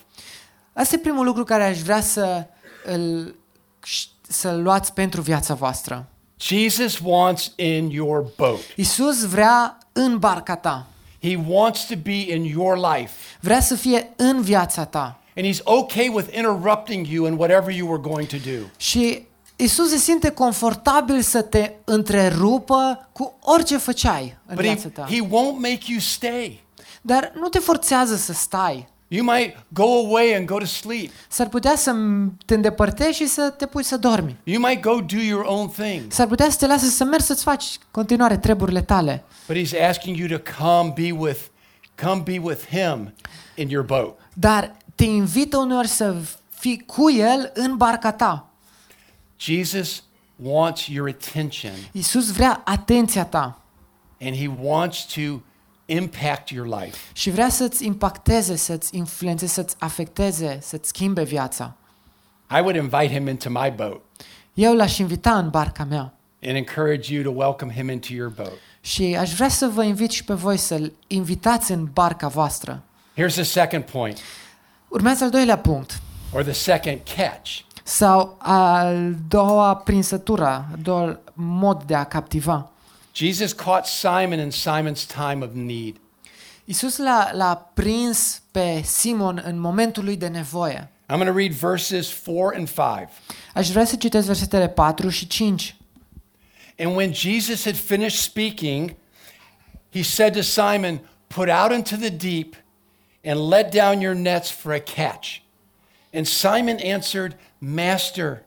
Asta 0.73 0.95
e 0.95 0.97
primul 0.97 1.25
lucru 1.25 1.43
care 1.43 1.63
aș 1.63 1.79
vrea 1.79 2.01
să 2.01 2.45
îl, 2.85 3.35
să-l 4.21 4.61
luați 4.61 4.93
pentru 4.93 5.21
viața 5.21 5.53
voastră. 5.53 6.05
Jesus 6.39 6.99
wants 7.03 7.53
in 7.55 7.89
your 7.89 8.25
boat, 8.37 8.59
Isus 8.75 9.25
vrea 9.27 9.77
în 9.91 10.17
barca 10.17 10.55
ta. 10.55 10.87
He 11.21 11.39
wants 11.47 11.85
to 11.85 11.95
be 12.03 12.33
in 12.33 12.43
your 12.43 12.77
life. 12.77 13.11
Vrea 13.39 13.59
să 13.59 13.75
fie 13.75 14.13
în 14.15 14.41
viața 14.41 14.85
ta. 14.85 15.19
And 15.35 15.45
He's 15.45 15.63
okay 15.63 16.11
with 16.13 16.35
interrupting 16.35 17.07
you 17.07 17.25
in 17.25 17.33
whatever 17.33 17.75
you 17.75 17.87
were 17.87 18.01
going 18.01 18.27
to 18.27 18.37
do. 18.37 18.65
Și 18.77 19.23
Isus 19.63 19.89
se 19.89 19.97
simte 19.97 20.29
confortabil 20.29 21.21
să 21.21 21.41
te 21.41 21.71
întrerupă 21.83 23.09
cu 23.11 23.33
orice 23.41 23.77
făceai 23.77 24.37
în 24.45 24.55
But 24.55 24.65
he, 24.65 24.71
viața 24.71 24.87
ta. 24.89 25.05
he 25.09 25.21
won't 25.21 25.57
make 25.57 25.79
you 25.87 25.99
stay. 25.99 26.63
Dar 27.01 27.31
nu 27.35 27.47
te 27.47 27.59
forțează 27.59 28.15
să 28.15 28.33
stai. 28.33 28.87
You 29.07 29.25
might 29.25 29.57
go 29.67 29.83
away 29.83 30.35
and 30.35 30.45
go 30.45 30.57
to 30.57 30.65
sleep. 30.65 31.11
S-ar 31.27 31.47
putea 31.47 31.75
să 31.75 31.95
te 32.45 32.53
îndepărtezi 32.53 33.17
și 33.17 33.27
să 33.27 33.49
te 33.57 33.65
pui 33.65 33.83
să 33.83 33.97
dormi. 33.97 34.37
You 34.43 34.61
might 34.61 34.81
go 34.81 35.01
do 35.01 35.17
your 35.17 35.45
own 35.47 35.69
thing. 35.69 36.01
S-ar 36.07 36.27
putea 36.27 36.49
să 36.49 36.57
te 36.57 36.67
lasă 36.67 36.85
să 36.85 37.03
mergi 37.03 37.25
să-ți 37.25 37.43
faci 37.43 37.77
continuare 37.91 38.37
treburile 38.37 38.81
tale. 38.81 39.23
But 39.47 39.57
he's 39.57 39.89
asking 39.89 40.17
you 40.17 40.39
to 40.39 40.63
come 40.63 40.93
be 40.95 41.11
with 41.11 41.39
come 42.03 42.21
be 42.25 42.39
with 42.43 42.61
him 42.69 43.13
in 43.55 43.69
your 43.69 43.85
boat. 43.85 44.17
Dar 44.33 44.75
te 44.95 45.03
invită 45.03 45.57
uneori 45.57 45.87
să 45.87 46.15
fii 46.49 46.83
cu 46.85 47.11
el 47.11 47.51
în 47.53 47.77
barca 47.77 48.11
ta. 48.11 48.47
Jesus 49.43 50.03
wants 50.35 50.87
your 50.87 51.09
attention 51.09 51.71
Isus 51.91 52.31
vrea 52.31 52.61
atenția 52.65 53.25
ta 53.25 53.61
and 54.21 54.35
he 54.35 54.47
wants 54.61 55.05
to 55.13 55.21
impact 55.85 56.49
your 56.49 56.67
life. 56.67 56.97
și 57.13 57.29
vrea 57.29 57.49
să-ți 57.49 57.85
impacteze, 57.85 58.55
să-ți 58.55 58.95
influențeze, 58.95 59.53
să-ți 59.53 59.75
afecteze, 59.79 60.59
să-ți 60.61 60.87
schimbe 60.87 61.23
viața. 61.23 61.75
I 62.49 62.59
would 62.59 62.75
invite 62.75 63.07
him 63.13 63.27
into 63.27 63.49
my 63.49 63.73
boat 63.75 64.01
Eu 64.53 64.75
l-aș 64.75 64.97
invita 64.97 65.37
în 65.37 65.49
barca 65.49 65.83
mea 65.83 66.13
and 66.45 66.55
encourage 66.55 67.13
you 67.13 67.23
to 67.33 67.39
welcome 67.45 67.73
him 67.73 67.89
into 67.89 68.13
your 68.13 68.29
boat. 68.29 68.53
și 68.81 69.15
aș 69.19 69.33
vrea 69.33 69.49
să 69.49 69.67
vă 69.67 69.83
invit 69.83 70.11
și 70.11 70.23
pe 70.23 70.33
voi 70.33 70.57
să-l 70.57 70.93
invitați 71.07 71.71
în 71.71 71.89
barca 71.93 72.27
voastră. 72.27 72.83
Here's 73.17 73.33
the 73.33 73.43
second 73.43 73.83
point 73.83 74.19
Urmează 74.87 75.23
al 75.23 75.29
doilea 75.29 75.57
punct, 75.57 76.01
or 76.33 76.43
the 76.43 76.51
second 76.53 76.99
catch. 77.15 77.59
Sau 77.83 78.35
al 78.39 79.15
doua 79.27 79.75
prinsătură, 79.75 80.45
a 80.45 80.75
doua 80.81 81.19
mod 81.33 81.83
de 81.83 81.95
a 81.95 82.03
captiva. 82.03 82.71
Jesus 83.13 83.51
caught 83.51 83.85
Simon 83.85 84.39
in 84.39 84.49
Simon's 84.49 85.05
time 85.05 85.45
of 85.45 85.51
need. 85.53 85.95
Isus 86.65 86.97
l-a, 86.97 87.31
l-a 87.33 87.69
prins 87.73 88.41
pe 88.51 88.81
Simon 88.81 89.41
în 89.45 89.59
momentul 89.59 90.03
lui 90.03 90.17
de 90.17 90.27
nevoie. 90.27 90.87
I'm 91.09 91.17
going 91.17 91.27
to 91.27 91.37
read 91.37 91.51
verses 91.51 92.11
4 92.11 92.53
and 92.55 92.67
5. 92.67 93.09
Aș 93.53 93.69
vrea 93.69 93.85
să 93.85 93.95
citesc 93.95 94.25
versetele 94.25 94.67
4 94.67 95.09
și 95.09 95.27
5. 95.27 95.75
And 96.79 96.95
when 96.95 97.13
Jesus 97.13 97.63
had 97.63 97.75
finished 97.75 98.21
speaking, 98.21 98.95
he 99.91 100.01
said 100.01 100.33
to 100.33 100.41
Simon, 100.41 101.01
Put 101.27 101.49
out 101.49 101.71
into 101.71 101.95
the 101.95 102.09
deep 102.09 102.55
and 103.23 103.49
let 103.49 103.71
down 103.71 104.01
your 104.01 104.15
nets 104.15 104.49
for 104.49 104.73
a 104.73 104.79
catch. 104.79 105.41
And 106.13 106.27
Simon 106.27 106.77
answered, 106.83 107.35
Master, 107.65 108.43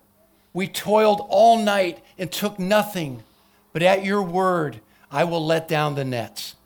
we 0.52 0.66
toiled 0.66 1.26
all 1.28 1.62
night 1.62 1.98
and 2.18 2.28
took 2.28 2.58
nothing, 2.58 3.22
but 3.72 3.82
at 3.82 4.04
your 4.04 4.20
word 4.20 4.80
I 5.10 5.24
will 5.24 5.46
let 5.46 5.68
down 5.68 5.94
the 5.94 6.02
nets. 6.02 6.56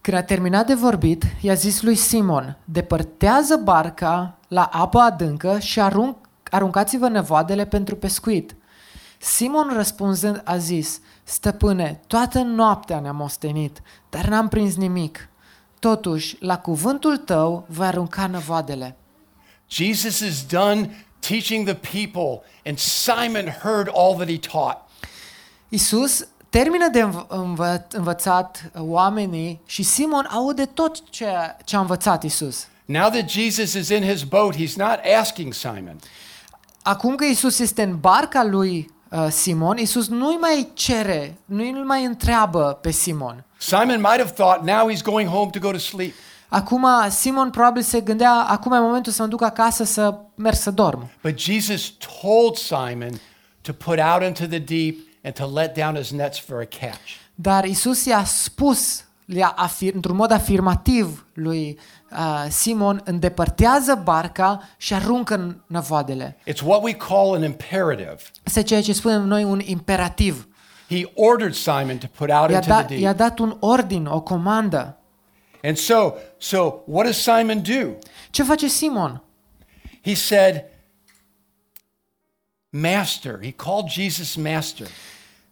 Când 0.00 0.16
a 0.16 0.22
terminat 0.22 0.66
de 0.66 0.74
vorbit, 0.74 1.24
i-a 1.40 1.54
zis 1.54 1.82
lui 1.82 1.94
Simon, 1.94 2.58
depărtează 2.64 3.56
barca 3.56 4.38
la 4.48 4.64
apă 4.64 4.98
adâncă 4.98 5.58
și 5.58 5.80
arunc, 5.80 6.16
aruncați-vă 6.50 7.08
nevoadele 7.08 7.64
pentru 7.64 7.96
pescuit. 7.96 8.56
Simon 9.18 9.70
răspunzând 9.74 10.40
a 10.44 10.56
zis, 10.56 11.00
stăpâne, 11.24 12.00
toată 12.06 12.38
noaptea 12.38 13.00
ne-am 13.00 13.20
ostenit, 13.20 13.82
dar 14.10 14.26
n-am 14.26 14.48
prins 14.48 14.76
nimic. 14.76 15.28
Totuși, 15.78 16.36
la 16.40 16.58
cuvântul 16.58 17.16
tău 17.16 17.64
voi 17.68 17.86
arunca 17.86 18.26
năvoadele. 18.26 18.96
Jesus 19.68 20.18
is 20.18 20.46
done 20.46 20.90
teaching 21.28 21.66
the 21.66 21.74
people, 21.74 22.42
and 22.66 22.78
Simon 22.78 23.46
heard 23.62 23.88
all 23.94 24.14
that 24.14 24.28
he 24.28 24.38
taught. 24.38 24.76
Isus 25.68 26.26
termină 26.50 26.88
de 26.88 27.00
înv- 27.00 27.26
învă- 27.28 27.86
învățat 27.90 28.70
oamenii 28.78 29.60
și 29.66 29.82
Simon 29.82 30.28
aude 30.30 30.64
tot 30.64 31.10
ce, 31.10 31.26
ce 31.64 31.76
a 31.76 31.80
învățat 31.80 32.22
Isus. 32.22 32.66
Now 32.84 33.08
that 33.08 33.30
Jesus 33.30 33.72
is 33.72 33.88
in 33.88 34.02
his 34.02 34.22
boat, 34.22 34.54
he's 34.54 34.74
not 34.76 34.98
asking 35.20 35.52
Simon. 35.52 35.98
Acum 36.82 37.14
că 37.14 37.24
Isus 37.24 37.58
este 37.58 37.82
în 37.82 37.98
barca 38.00 38.44
lui 38.44 38.90
uh, 39.10 39.26
Simon, 39.30 39.76
Isus 39.76 40.08
nu-i 40.08 40.36
mai 40.36 40.70
cere, 40.74 41.36
nu-i 41.44 41.72
mai 41.72 42.04
întreabă 42.04 42.78
pe 42.80 42.90
Simon. 42.90 43.44
Simon 43.58 44.00
might 44.00 44.18
have 44.18 44.30
thought 44.30 44.62
now 44.64 44.90
he's 44.90 45.02
going 45.02 45.28
home 45.28 45.50
to 45.50 45.58
go 45.58 45.70
to 45.70 45.78
sleep. 45.78 46.14
Acum 46.54 46.86
Simon 47.08 47.50
probabil 47.50 47.82
se 47.82 48.00
gândea, 48.00 48.32
acum 48.32 48.72
e 48.72 48.78
momentul 48.78 49.12
să 49.12 49.22
mă 49.22 49.28
duc 49.28 49.42
acasă 49.42 49.84
să 49.84 50.18
merg 50.34 50.56
să 50.56 50.70
dorm. 50.70 51.10
But 51.22 51.40
Jesus 51.40 51.92
told 52.20 52.56
Simon 52.56 53.20
to 53.60 53.72
put 53.72 53.98
out 53.98 54.22
into 54.22 54.46
the 54.46 54.58
deep 54.58 54.96
and 55.24 55.34
to 55.34 55.46
let 55.46 55.74
down 55.74 55.94
his 55.94 56.10
nets 56.10 56.38
for 56.38 56.60
a 56.60 56.64
catch. 56.64 57.20
Dar 57.34 57.64
Isus 57.64 58.04
i-a 58.04 58.24
spus 58.24 59.04
i-a 59.26 59.52
afir, 59.56 59.94
într-un 59.94 60.16
mod 60.16 60.30
afirmativ 60.30 61.26
lui 61.34 61.78
uh, 62.10 62.44
Simon, 62.48 63.00
îndepărtează 63.04 64.00
barca 64.04 64.62
și 64.76 64.94
aruncă 64.94 65.34
în 65.34 65.56
năvoadele. 65.66 66.36
It's 66.50 66.64
what 66.64 66.82
we 66.82 66.92
call 66.92 67.34
an 67.34 67.42
imperative. 67.42 68.16
Este 68.42 68.62
ceea 68.62 68.82
ce 68.82 68.92
spunem 68.92 69.22
noi 69.22 69.44
un 69.44 69.60
imperativ. 69.64 70.48
He 70.88 71.10
ordered 71.14 71.54
Simon 71.54 71.98
to 71.98 72.06
put 72.16 72.30
out 72.30 72.50
I-a, 72.50 72.56
into 72.56 72.68
da, 72.68 72.84
the 72.84 72.94
i-a 72.94 73.12
deep. 73.12 73.16
dat 73.16 73.38
un 73.38 73.56
ordin, 73.60 74.06
o 74.06 74.20
comandă. 74.20 74.96
And 75.64 75.76
so, 75.76 76.14
so 76.42 76.82
what 76.86 77.04
does 77.06 77.16
Simon 77.22 77.60
do? 77.62 77.96
Ce 78.30 78.42
face 78.42 78.68
Simon? 78.68 79.20
He 80.04 80.14
said, 80.14 80.64
Master. 82.70 83.38
He 83.42 83.52
called 83.52 83.88
Jesus 83.90 84.34
Master. 84.36 84.86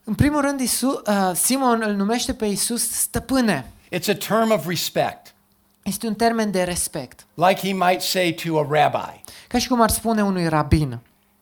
În 0.04 0.14
primul 0.14 0.40
rând, 0.40 0.60
Isu, 0.60 1.02
uh, 1.06 1.30
Simon 1.34 1.82
îl 1.82 1.94
numește 1.94 2.34
pe 2.34 2.46
Isus 2.46 2.90
stăpâne. 2.90 3.70
It's 3.92 4.08
a 4.08 4.14
term 4.14 4.50
of 4.50 4.66
respect, 4.66 5.34
Este 5.82 6.06
un 6.06 6.14
termen 6.14 6.50
de 6.50 6.62
respect. 6.62 7.26
like 7.34 7.60
he 7.66 7.72
might 7.72 8.02
say 8.02 8.32
to 8.32 8.58
a 8.58 8.66
rabbi, 8.70 9.22
Ca 9.48 9.58
și 9.58 9.68
cum 9.68 9.80
ar 9.80 9.90
spune 9.90 10.22
unui 10.22 10.48
rabin. 10.48 10.98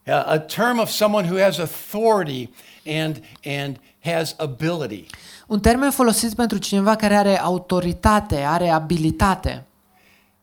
a, 0.06 0.12
a 0.22 0.38
term 0.38 0.78
of 0.78 0.88
someone 0.90 1.28
who 1.28 1.42
has 1.42 1.58
authority 1.58 2.50
and, 2.86 3.22
and 3.44 3.76
has 4.04 4.34
ability. 4.38 5.06
Un 5.48 5.60
termen 5.60 5.90
folosit 5.90 6.34
pentru 6.34 6.58
cineva 6.58 6.96
care 6.96 7.16
are 7.16 7.38
autoritate, 7.40 8.36
are 8.36 8.68
abilitate. 8.68 9.66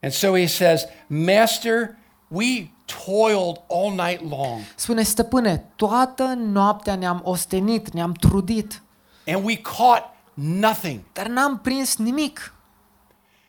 And 0.01 0.11
so 0.11 0.35
he 0.35 0.47
says, 0.47 0.85
Master, 1.07 1.97
we 2.27 2.69
toiled 3.05 3.61
all 3.67 3.91
night 3.91 4.21
long 4.29 4.61
Spune, 4.75 5.03
stăpâne, 5.03 5.63
toată 5.75 6.23
noaptea 6.37 6.95
ne-am 6.95 7.21
ostenit, 7.23 7.93
ne-am 7.93 8.11
trudit, 8.11 8.81
and 9.27 9.45
we 9.45 9.55
caught 9.55 10.03
nothing. 10.33 10.99
dar 11.13 11.27
n-am 11.27 11.59
prins 11.59 11.97
nimic. 11.97 12.53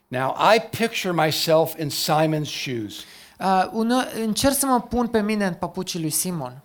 Now, 0.09 0.37
I 0.55 0.61
picture 0.61 1.13
myself 1.13 1.79
in 1.79 1.89
Simon's 1.89 2.51
shoes. 2.51 3.05
Uh, 3.39 3.69
ună, 3.73 4.05
încerc 4.15 4.55
să 4.55 4.67
mă 4.67 4.81
pun 4.81 5.07
pe 5.07 5.23
mine 5.23 5.47
în 5.47 5.55
papucii 5.55 6.01
lui 6.01 6.11
Simon. 6.11 6.63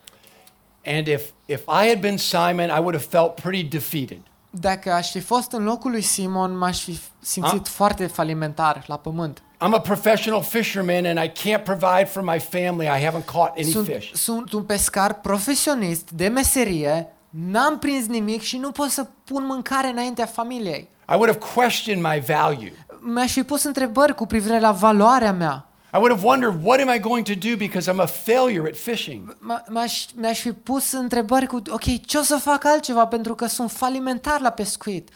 And 0.86 1.08
if, 1.08 1.22
if 1.46 1.62
I 1.68 1.88
had 1.88 2.00
been 2.00 2.18
Simon, 2.18 2.70
I 2.70 2.80
would 2.80 2.94
have 2.94 3.08
felt 3.10 3.36
pretty 3.36 3.64
defeated. 3.64 4.22
Dacă 4.54 4.92
aș 4.92 5.12
fi 5.12 5.20
fost 5.20 5.52
în 5.52 5.64
locul 5.64 5.92
lui 5.92 6.02
Simon, 6.02 6.58
m-aș 6.58 6.84
fi 6.84 7.00
simțit 7.20 7.68
foarte 7.68 8.08
falimentar 8.08 8.84
la 8.88 8.98
pământ. 8.98 9.42
I'm 9.56 9.74
a 9.74 9.80
professional 9.80 10.44
fisherman 10.44 11.06
and 11.06 11.20
I 11.24 11.30
can't 11.30 11.64
provide 11.64 12.04
for 12.06 12.24
my 12.24 12.40
family. 12.40 12.86
I 12.86 13.06
haven't 13.06 13.26
caught 13.26 13.58
any 13.58 13.72
Sunt, 13.72 13.86
fish. 13.88 14.12
sunt 14.14 14.52
un 14.54 14.64
pescar 14.64 15.14
profesionist 15.14 16.10
de 16.12 16.28
meserie, 16.28 17.08
n-am 17.30 17.80
prins 17.80 18.08
nimic 18.08 18.42
și 18.42 18.58
nu 18.58 18.72
pot 18.72 18.90
să 18.90 19.08
pun 19.24 19.46
mâncare 19.46 19.88
înaintea 19.88 20.26
familiei. 20.26 20.90
I 21.10 21.14
would 21.14 21.26
have 21.26 21.46
questioned 21.56 22.04
my 22.04 22.20
value. 22.20 22.74
Mi-aș 23.00 23.32
fi 23.32 23.44
pus 23.44 23.64
întrebări 23.64 24.16
cu 24.16 24.26
privire 24.26 24.60
la 24.60 24.72
valoarea 24.72 25.34
mea. 25.34 25.66
I 25.94 25.98
would 25.98 26.12
have 26.12 26.24
wondered, 26.24 26.64
what 26.64 26.80
am 26.80 26.90
I 26.90 27.00
going 27.00 27.26
to 27.26 27.36
do 27.50 27.58
because 27.58 27.92
I'm 27.92 28.00
a 28.00 28.06
failure 28.08 28.68
at 28.68 28.76
fishing? 28.76 29.36
M- 29.42 29.64
M-aș, 29.68 30.06
mi-aș 30.16 30.40
fi 30.40 30.52
pus 30.52 30.92
întrebări 30.92 31.46
cu, 31.46 31.62
ok, 31.70 32.06
ce 32.06 32.18
o 32.18 32.22
să 32.22 32.36
fac 32.36 32.66
altceva 32.66 33.08
pentru 33.08 33.36
că 33.36 33.46
sunt 33.46 33.72
falimentar 33.72 34.42
la 34.42 34.50
pescuit. 34.50 35.10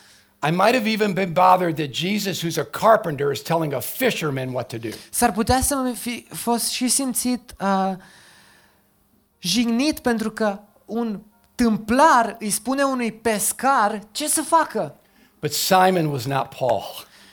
I 0.47 0.51
might 0.51 0.73
have 0.73 0.89
even 0.91 1.13
been 1.13 1.33
bothered 1.33 1.75
that 1.75 1.93
Jesus, 1.93 2.43
who's 2.43 2.57
a 2.57 2.63
carpenter, 2.79 3.31
is 3.31 3.41
telling 3.41 3.73
a 3.73 3.79
fisherman 3.79 4.53
what 4.53 4.67
to 4.67 4.77
do. 4.77 4.87
S-ar 5.09 5.31
putea 5.31 5.61
să 5.61 5.75
mi 5.75 5.95
fi 5.95 6.27
fost 6.29 6.69
și 6.69 6.87
simțit 6.87 7.53
uh, 7.61 7.91
jignit 9.39 9.99
pentru 9.99 10.31
că 10.31 10.59
un 10.85 11.19
tâmplar 11.55 12.35
îi 12.39 12.49
spune 12.49 12.83
unui 12.83 13.11
pescar 13.11 14.01
ce 14.11 14.27
să 14.27 14.41
facă. 14.41 14.95
But 15.39 15.53
Simon 15.53 16.05
was 16.05 16.25
not 16.25 16.49
Paul. 16.59 16.83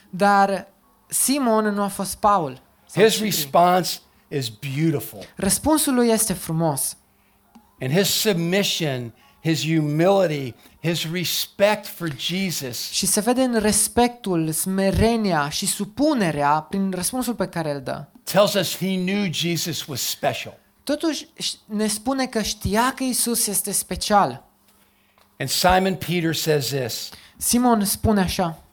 Dar 0.09 0.67
Simon 1.07 1.65
nu 1.73 1.81
a 1.81 1.87
fost 1.87 2.15
Paul. 2.17 2.61
His 2.93 3.19
response 3.21 3.99
is 4.27 4.49
beautiful. 4.49 5.19
Răspunsul 5.35 5.93
lui 5.93 6.09
este 6.09 6.33
frumos. 6.33 6.97
And 7.79 7.91
his 7.91 8.07
submission, 8.07 9.13
his 9.41 9.61
humility, 9.65 10.55
his 10.81 11.11
respect 11.11 11.87
for 11.87 12.15
Jesus 12.17 12.89
Și 12.91 13.05
se 13.05 13.19
vede 13.19 13.41
în 13.41 13.59
respectul, 13.59 14.51
smerenia 14.51 15.49
și 15.49 15.65
supunerea 15.65 16.59
prin 16.69 16.91
răspunsul 16.91 17.35
pe 17.35 17.47
care 17.47 17.71
îl 17.71 17.81
dă. 17.81 18.05
tells 18.23 18.53
us 18.53 18.77
he 18.77 18.95
knew 18.95 19.31
Jesus 19.31 19.85
was 19.85 20.01
special. 20.01 20.57
Totuși 20.83 21.27
ne 21.65 21.87
spune 21.87 22.25
că 22.25 22.41
știa 22.41 22.93
că 22.95 23.03
Isus 23.03 23.47
este 23.47 23.71
special. 23.71 24.43
And 25.39 25.49
Simon 25.49 25.95
Peter 25.95 26.35
says 26.35 26.65
this 26.67 27.09
Simon 27.37 27.85
spune 27.85 28.21
așa, 28.21 28.63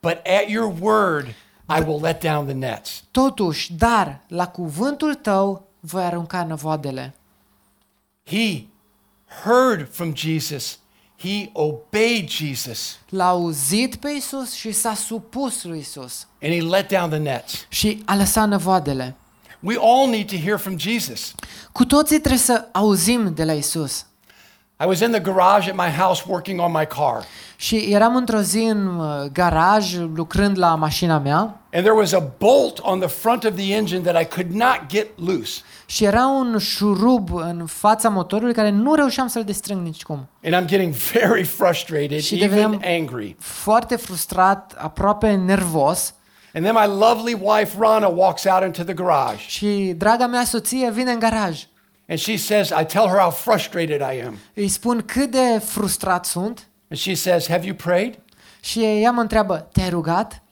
But 0.00 0.12
at 0.12 0.48
your 0.48 0.74
word, 0.80 1.34
I 1.68 1.80
will 1.86 2.00
let 2.00 2.22
down 2.22 2.44
the 2.44 2.54
nets. 2.54 3.02
totuși, 3.10 3.72
dar 3.72 4.20
la 4.28 4.46
cuvântul 4.48 5.14
tău 5.14 5.66
voi 5.80 6.02
arunca 6.02 6.44
năvoadele. 6.44 7.14
He 8.24 8.66
heard 9.44 9.88
from 9.90 10.14
Jesus, 10.14 10.78
he 11.18 11.50
obeyed 11.52 12.28
Jesus, 12.28 12.98
L-a 13.08 13.28
auzit 13.28 13.96
pe 13.96 14.10
Isus 14.10 14.52
și 14.52 14.72
s-a 14.72 14.94
supus 14.94 15.64
lui 15.64 15.78
Isus 15.78 16.26
and 16.42 16.52
he 16.52 16.60
let 16.60 16.88
down 16.88 17.08
the 17.08 17.18
nets. 17.18 17.66
și 17.68 18.02
a 18.04 18.16
lăsat 18.16 18.48
năvoadele. 18.48 19.14
We 19.60 19.76
all 19.80 20.08
need 20.08 20.28
to 20.30 20.36
hear 20.36 20.58
from 20.58 20.78
Jesus. 20.78 21.34
Cu 21.72 21.84
toții 21.84 22.18
trebuie 22.18 22.40
să 22.40 22.68
auzim 22.72 23.34
de 23.34 23.44
la 23.44 23.52
Isus. 23.52 24.06
I 24.80 24.86
was 24.86 25.00
in 25.00 25.10
the 25.10 25.20
garage 25.20 25.68
at 25.70 25.76
my 25.76 25.90
house 25.90 26.24
working 26.28 26.60
on 26.60 26.72
my 26.72 26.86
car, 26.86 27.24
Și 27.56 27.76
eram 27.76 28.16
într-o 28.16 28.38
zi 28.40 28.58
în 28.58 28.86
uh, 28.86 29.06
garaj 29.32 29.96
lucrând 30.14 30.58
la 30.58 30.74
mașina 30.74 31.18
mea 31.18 31.38
and 31.72 31.82
there 31.84 31.90
was 31.92 32.12
a 32.12 32.32
bolt 32.38 32.78
on 32.82 32.98
the 32.98 33.08
front 33.08 33.44
of 33.44 33.54
the 33.54 33.74
engine 33.74 34.00
that 34.10 34.22
I 34.22 34.26
could 34.26 34.50
not 34.52 34.80
get 34.88 35.06
loose. 35.26 35.60
și 35.86 36.04
era 36.04 36.26
un 36.26 36.58
șurub 36.58 37.34
în 37.34 37.66
fața 37.66 38.08
motorului 38.08 38.54
care 38.54 38.70
nu 38.70 38.94
reușeam 38.94 39.26
să-l 39.26 39.44
destrâng 39.44 39.82
nicicum. 39.84 40.28
And 40.44 40.54
I'm 40.54 40.66
getting 40.68 40.92
very 40.94 41.42
frustrated, 41.42 42.20
Și 42.20 42.34
even 42.42 42.48
deveneam- 42.48 43.00
angry. 43.00 43.36
Foarte 43.38 43.96
frustrat, 43.96 44.74
aproape 44.78 45.30
nervos 45.34 46.14
And 46.54 46.64
then 46.64 46.76
my 46.82 46.98
lovely 46.98 47.38
wife, 47.42 47.76
Rana, 47.78 48.06
walks 48.06 48.44
out 48.44 48.62
into 48.64 48.82
the 48.82 48.94
garage. 48.94 49.38
și 49.46 49.94
draga 49.96 50.26
mea 50.26 50.44
soție 50.44 50.90
vine 50.90 51.10
în 51.10 51.18
garaj 51.18 51.66
And 52.08 52.18
she 52.18 52.36
says, 52.36 52.70
I 52.70 52.84
tell 52.84 53.06
her 53.08 53.18
how 53.18 53.30
frustrated 53.30 54.00
I 54.00 54.20
am. 54.26 54.38
Îi 54.54 54.68
spun 54.68 55.02
cât 55.06 55.30
de 55.30 55.58
frustrat 55.64 56.24
sunt 56.24 56.66
And 56.90 56.98
she 57.00 57.14
says, 57.14 57.48
Have 57.48 57.66
you 57.66 57.74
prayed? 57.74 58.18
și 58.60 58.84
ea 58.84 59.10
mă 59.10 59.20
întreabă, 59.20 59.68
te-ai 59.72 59.88
rugat? 59.90 60.42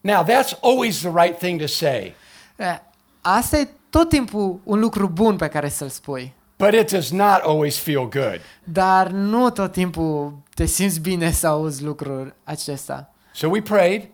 Now, 0.00 0.24
that's 0.24 0.58
always 0.60 0.98
the 1.00 1.10
right 1.14 1.38
thing 1.38 1.60
to 1.60 1.66
say, 1.66 2.14
E, 2.58 2.80
Asta 3.20 3.58
e 3.58 3.68
tot 3.90 4.08
timpul 4.08 4.60
un 4.64 4.78
lucru 4.80 5.08
bun 5.08 5.36
pe 5.36 5.48
care 5.48 5.68
să-l 5.68 5.88
spui. 5.88 6.32
but 6.58 6.72
it 6.74 6.90
does 6.90 7.10
not 7.10 7.40
always 7.42 7.78
feel 7.78 8.08
good. 8.08 8.40
Dar 8.64 9.06
nu 9.08 9.50
tot 9.50 9.72
timpul 9.72 10.32
te 10.54 10.64
simți 10.64 11.00
bine 11.00 11.30
să 11.30 11.46
auzi 11.46 11.82
lucrul 11.82 12.34
acesta. 12.44 13.12
So 13.34 13.48
we 13.48 13.60
prayed. 13.62 14.08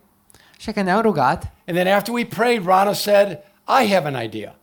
Și 0.59 0.73
că 0.73 0.81
ne-am 0.83 1.01
rugat 1.01 1.43
And 1.67 1.77
then 1.79 1.87
after 1.95 2.13
we 2.15 2.25
prayed, 2.25 2.67
Rana 2.67 2.93
said, 2.93 3.39
I 3.83 3.93
have 3.93 4.07
an 4.15 4.23
idea. 4.25 4.55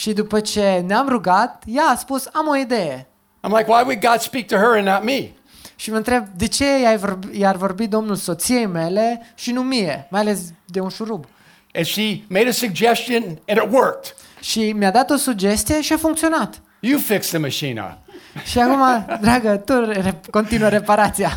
Și 0.00 0.12
după 0.12 0.40
ce 0.40 0.84
ne-am 0.86 1.08
rugat, 1.08 1.62
ea 1.66 1.84
a 1.84 1.94
spus, 1.94 2.28
am 2.32 2.48
o 2.48 2.56
idee. 2.56 3.06
I'm 3.46 3.56
like, 3.56 3.70
why 3.70 3.82
would 3.82 4.00
God 4.00 4.20
speak 4.20 4.46
to 4.46 4.56
her 4.56 4.76
and 4.76 4.86
not 4.86 5.04
me? 5.04 5.30
Și 5.76 5.90
mă 5.90 5.96
întreb, 5.96 6.26
de 6.36 6.46
ce 6.46 6.80
i-ar 6.80 6.96
vorbi, 6.96 7.38
i-ar 7.38 7.56
vorbi 7.56 7.86
Domnul 7.86 8.16
soției 8.16 8.66
mele 8.66 9.22
și 9.34 9.52
nu 9.52 9.62
mie, 9.62 10.06
mai 10.10 10.20
ales 10.20 10.40
de 10.66 10.80
un 10.80 10.88
șurub? 10.88 11.24
And 11.74 11.86
she 11.86 12.22
made 12.28 12.48
a 12.48 12.52
suggestion 12.52 13.22
and 13.46 13.58
it 13.64 13.72
worked. 13.72 14.14
Și 14.40 14.72
mi-a 14.72 14.90
dat 14.90 15.10
o 15.10 15.16
sugestie 15.16 15.80
și 15.80 15.92
a 15.92 15.96
funcționat. 15.96 16.60
You 16.80 16.98
fix 16.98 17.28
the 17.28 17.38
machine. 17.38 17.98
Și 18.44 18.58
acum, 18.58 19.06
dragă, 19.26 19.56
tu 19.56 19.84
re- 19.84 20.20
continuă 20.30 20.68
reparația. 20.68 21.30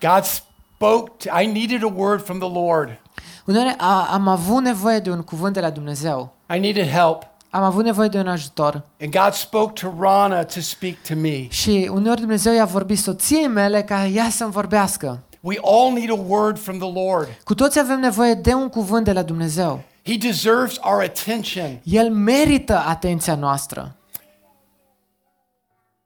God 0.00 0.24
spoke. 0.24 1.28
To, 1.28 1.40
I 1.40 1.46
needed 1.46 1.82
a 1.82 1.92
word 1.94 2.24
from 2.24 2.38
the 2.38 2.50
Lord. 2.52 3.00
Uneori 3.44 3.74
a, 3.78 4.08
am 4.12 4.28
avut 4.28 4.62
nevoie 4.62 4.98
de 4.98 5.10
un 5.10 5.22
cuvânt 5.22 5.54
de 5.54 5.60
la 5.60 5.70
Dumnezeu. 5.70 6.35
I 6.54 6.58
needed 6.58 6.88
help. 6.88 7.22
Am 7.50 7.62
avut 7.62 7.84
nevoie 7.84 8.08
de 8.08 8.18
un 8.18 8.28
ajutor. 8.28 8.82
And 9.00 9.12
God 9.12 9.32
spoke 9.32 9.80
to 9.80 9.94
Rana 9.98 10.44
to 10.44 10.60
speak 10.60 10.94
to 11.08 11.14
me. 11.14 11.48
Și 11.48 11.88
uneori 11.92 12.20
Dumnezeu 12.20 12.54
i-a 12.54 12.64
vorbit 12.64 12.98
soției 12.98 13.46
mele 13.46 13.82
ca 13.82 14.06
ea 14.06 14.28
să-mi 14.28 14.52
vorbească. 14.52 15.22
We 15.40 15.58
all 15.62 15.92
need 15.92 16.10
a 16.10 16.22
word 16.26 16.58
from 16.58 16.78
the 16.78 16.92
Lord. 16.92 17.28
Cu 17.44 17.54
toți 17.54 17.78
avem 17.78 18.00
nevoie 18.00 18.34
de 18.34 18.54
un 18.54 18.68
cuvânt 18.68 19.04
de 19.04 19.12
la 19.12 19.22
Dumnezeu. 19.22 19.82
He 20.04 20.16
deserves 20.16 20.76
our 20.82 21.02
attention. 21.02 21.80
El 21.82 22.10
merită 22.10 22.78
atenția 22.78 23.34
noastră. 23.34 23.96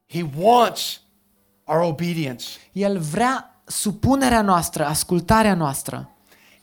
He 0.08 0.26
wants 0.38 1.00
our 1.64 1.80
obedience. 1.80 2.44
El 2.72 2.98
vrea 2.98 3.62
supunerea 3.64 4.42
noastră, 4.42 4.84
ascultarea 4.84 5.54
noastră. 5.54 6.10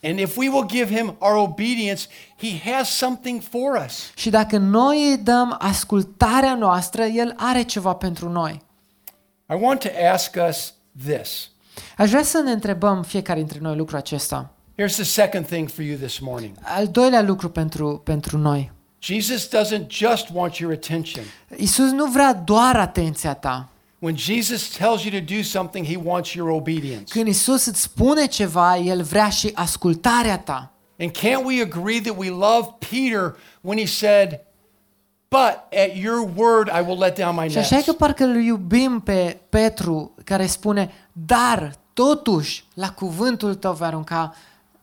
And 0.08 0.20
if 0.20 0.38
we 0.38 0.50
will 0.50 0.65
give 0.65 0.96
him 0.96 1.15
our 1.20 1.36
obedience, 1.36 2.08
he 2.38 2.72
has 2.72 2.89
something 2.89 3.41
for 3.41 3.84
us. 3.86 4.12
Și 4.15 4.30
dacă 4.30 4.58
noi 4.58 5.10
îi 5.10 5.17
dăm 5.17 5.56
ascultarea 5.60 6.56
noastră, 6.56 7.04
El 7.04 7.34
are 7.38 7.62
ceva 7.62 7.93
pentru 7.93 8.30
noi. 8.30 8.62
I 9.50 9.58
want 9.60 9.80
to 9.80 9.89
ask 10.13 10.36
us 10.50 10.74
this. 11.06 11.50
Aș 11.98 12.10
vrea 12.10 12.24
să 12.24 12.39
ne 12.39 12.52
întrebăm 12.52 13.04
fiecare 13.04 13.39
dintre 13.39 13.60
noi 13.62 13.76
lucrul 13.76 13.98
acesta. 13.98 14.52
Here's 14.82 14.93
the 14.93 15.04
second 15.04 15.46
thing 15.46 15.70
for 15.70 15.84
you 15.84 15.98
this 15.98 16.20
morning. 16.20 16.56
Al 16.62 16.88
doilea 16.88 17.22
lucru 17.22 17.50
pentru, 17.50 18.02
pentru 18.04 18.38
noi. 18.38 18.72
Jesus 19.00 19.50
doesn't 19.50 19.88
just 19.88 20.28
want 20.34 20.56
your 20.56 20.74
attention. 20.74 21.24
Isus 21.56 21.91
nu 21.91 22.06
vrea 22.06 22.34
doar 22.34 22.76
atenția 22.76 23.34
ta. 23.34 23.70
When 24.00 24.16
Jesus 24.16 24.70
tells 24.70 25.04
you 25.04 25.20
to 25.20 25.34
do 25.36 25.42
something, 25.42 25.86
he 25.86 25.98
wants 26.04 26.34
your 26.34 26.50
obedience. 26.50 27.04
Când 27.10 27.28
Isus 27.28 27.66
îți 27.66 27.82
spune 27.82 28.26
ceva, 28.26 28.78
El 28.78 29.02
vrea 29.02 29.30
și 29.30 29.52
ascultarea 29.54 30.38
ta. 30.38 30.72
And 31.00 31.12
can't 31.12 31.44
we 31.46 31.62
agree 31.62 32.02
that 32.02 32.18
we 32.18 32.30
love 32.30 32.76
Peter 32.90 33.36
when 33.62 33.78
he 33.78 33.86
said, 33.86 34.40
But 35.30 35.80
at 35.80 35.96
your 35.96 36.30
word 36.36 36.68
I 36.70 36.82
will 36.88 36.98
let 36.98 37.18
down 37.18 37.36
my 37.36 37.50
Și 37.50 37.58
așa 37.58 37.76
e 37.76 37.78
nets? 37.78 37.88
că 37.90 37.94
parcă 37.94 38.24
îl 38.24 38.36
iubim 38.44 39.00
pe 39.00 39.40
Petru 39.50 40.16
care 40.24 40.46
spune, 40.46 40.92
dar 41.12 41.74
totuși 41.94 42.66
la 42.74 42.92
cuvântul 42.92 43.56
tău 43.56 43.74
vei 43.74 43.88
arunca 43.88 44.36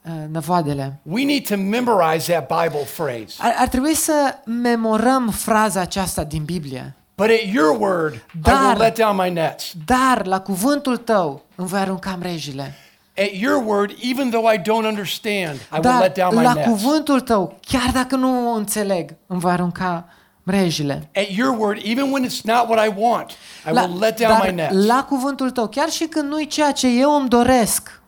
uh, 0.02 0.12
năvoadele. 0.30 1.00
We 1.02 1.24
need 1.24 1.46
to 1.46 1.56
memorize 1.56 2.32
that 2.32 2.62
Bible 2.62 2.86
phrase. 2.96 3.34
Ar, 3.38 3.54
ar 3.58 3.68
trebui 3.68 3.94
să 3.94 4.38
memorăm 4.44 5.28
fraza 5.28 5.80
aceasta 5.80 6.24
din 6.24 6.44
Biblie. 6.44 6.94
But 7.16 7.30
at 7.30 7.46
your 7.52 7.78
word 7.80 8.14
I 8.14 8.38
Dar- 8.40 8.66
will 8.72 8.78
let 8.78 8.96
down 8.96 9.16
my 9.16 9.30
nets. 9.30 9.72
Dar 9.84 10.26
la 10.26 10.40
cuvântul 10.40 10.96
tău 10.96 11.44
îmi 11.54 11.68
voi 11.68 11.80
arunca 11.80 12.16
mrejile. 12.18 12.74
At 13.18 13.30
your 13.40 13.62
word, 13.66 13.90
even 14.02 14.30
though 14.30 14.52
I 14.54 14.58
don't 14.58 14.86
understand, 14.86 15.54
I 15.54 15.68
will 15.72 15.82
Dar 15.82 16.00
let 16.00 16.14
down 16.14 16.34
my 16.36 16.42
la 16.42 16.52
nets. 16.52 16.68
cuvântul 16.68 17.20
tău, 17.20 17.58
chiar 17.60 17.90
dacă 17.92 18.16
nu 18.16 18.50
o 18.50 18.54
înțeleg, 18.54 19.14
îmi 19.26 19.40
voi 19.40 19.52
arunca 19.52 20.04
mrejile. 20.42 21.08
At 21.14 21.30
your 21.36 21.56
word, 21.58 21.78
even 21.84 22.10
when 22.12 22.24
it's 22.28 22.40
not 22.42 22.68
what 22.68 22.86
I 22.86 22.92
want, 22.96 23.30
I 23.30 23.70
La, 23.72 23.82
will 23.82 23.98
let 23.98 24.18
down 24.20 24.32
my 24.38 24.44
dar 24.44 24.50
nets. 24.54 24.86
la 24.86 25.04
cuvântul 25.08 25.50
tău, 25.50 25.66
chiar 25.68 25.88
și 25.90 26.04
când 26.04 26.28
nu-i 26.28 26.46
ceea 26.46 26.72
ce 26.72 26.86
eu 26.88 27.10
îmi 27.16 27.28
doresc, 27.28 28.00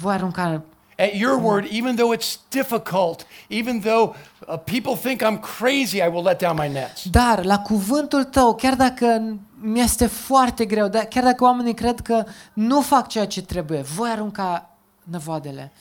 voi 0.00 0.14
arunca. 0.14 0.62
At 0.98 1.14
your 1.14 1.42
word, 1.42 1.64
even 1.70 1.94
though 1.96 2.14
it's 2.18 2.38
difficult, 2.48 3.26
even 3.48 3.80
though 3.80 4.14
uh, 4.48 4.56
people 4.56 4.96
think 5.10 5.20
I'm 5.22 5.38
crazy, 5.58 5.96
I 5.96 6.08
will 6.12 6.22
let 6.22 6.38
down 6.40 6.56
my 6.60 6.68
nets. 6.68 7.08
Dar 7.10 7.44
la 7.44 7.58
cuvântul 7.58 8.24
tău, 8.24 8.54
chiar 8.54 8.74
dacă 8.74 9.36
mi 9.60 9.80
este 9.80 10.06
foarte 10.06 10.64
greu, 10.64 10.88
dar 10.88 11.04
chiar 11.04 11.24
dacă 11.24 11.44
oamenii 11.44 11.74
cred 11.74 12.00
că 12.00 12.24
nu 12.52 12.80
fac 12.80 13.08
ceea 13.08 13.26
ce 13.26 13.42
trebuie, 13.42 13.80
voi 13.80 14.10
arunca 14.10 14.70
năvoadele. 15.02 15.72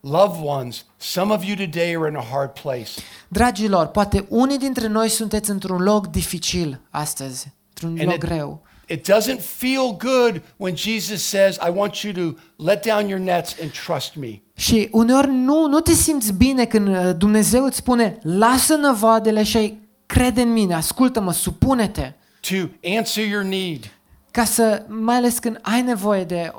Loved 0.00 0.40
ones, 0.44 0.84
some 0.96 1.32
of 1.34 1.44
you 1.44 1.56
today 1.56 1.96
are 1.96 2.08
in 2.08 2.16
a 2.16 2.24
hard 2.32 2.50
place. 2.62 2.90
Dragilor, 3.28 3.86
poate 3.86 4.24
unii 4.28 4.58
dintre 4.58 4.86
noi 4.86 5.08
sunteți 5.08 5.50
într-un 5.50 5.82
loc 5.82 6.06
dificil 6.06 6.80
astăzi, 6.90 7.52
într-un 7.68 7.90
And 8.00 8.08
loc 8.08 8.14
it- 8.14 8.18
greu. 8.18 8.60
It 8.88 9.10
doesn't 9.12 9.40
feel 9.40 9.96
good 9.98 10.42
when 10.56 10.76
Jesus 10.76 11.22
says, 11.22 11.56
I 11.66 11.70
want 11.74 11.94
you 11.96 12.12
to 12.12 12.38
let 12.64 12.86
down 12.86 13.08
your 13.08 13.20
nets 13.20 13.56
and 13.62 13.70
trust 13.86 14.14
me. 14.16 14.40
Și 14.56 14.88
uneori 14.92 15.30
nu, 15.30 15.66
nu 15.68 15.80
te 15.80 15.92
simți 15.92 16.32
bine 16.32 16.64
când 16.64 16.88
uh, 16.88 17.10
Dumnezeu 17.18 17.64
îți 17.64 17.76
spune 17.76 18.18
lasă 18.22 18.74
năvoadele 18.74 19.42
și 19.42 19.56
ai 19.56 19.78
crede 20.06 20.40
în 20.40 20.52
mine, 20.52 20.74
ascultă-mă, 20.74 21.32
supune-te. 21.32 22.12
to 22.50 22.56
answer 22.96 23.26
your 23.26 23.42
need, 23.42 23.90
Ca 24.30 24.44
să, 24.44 24.82
mai 24.88 25.16
ales 25.16 25.38
când 25.38 25.58
ai 25.62 25.82
nevoie 25.82 26.24
de, 26.24 26.52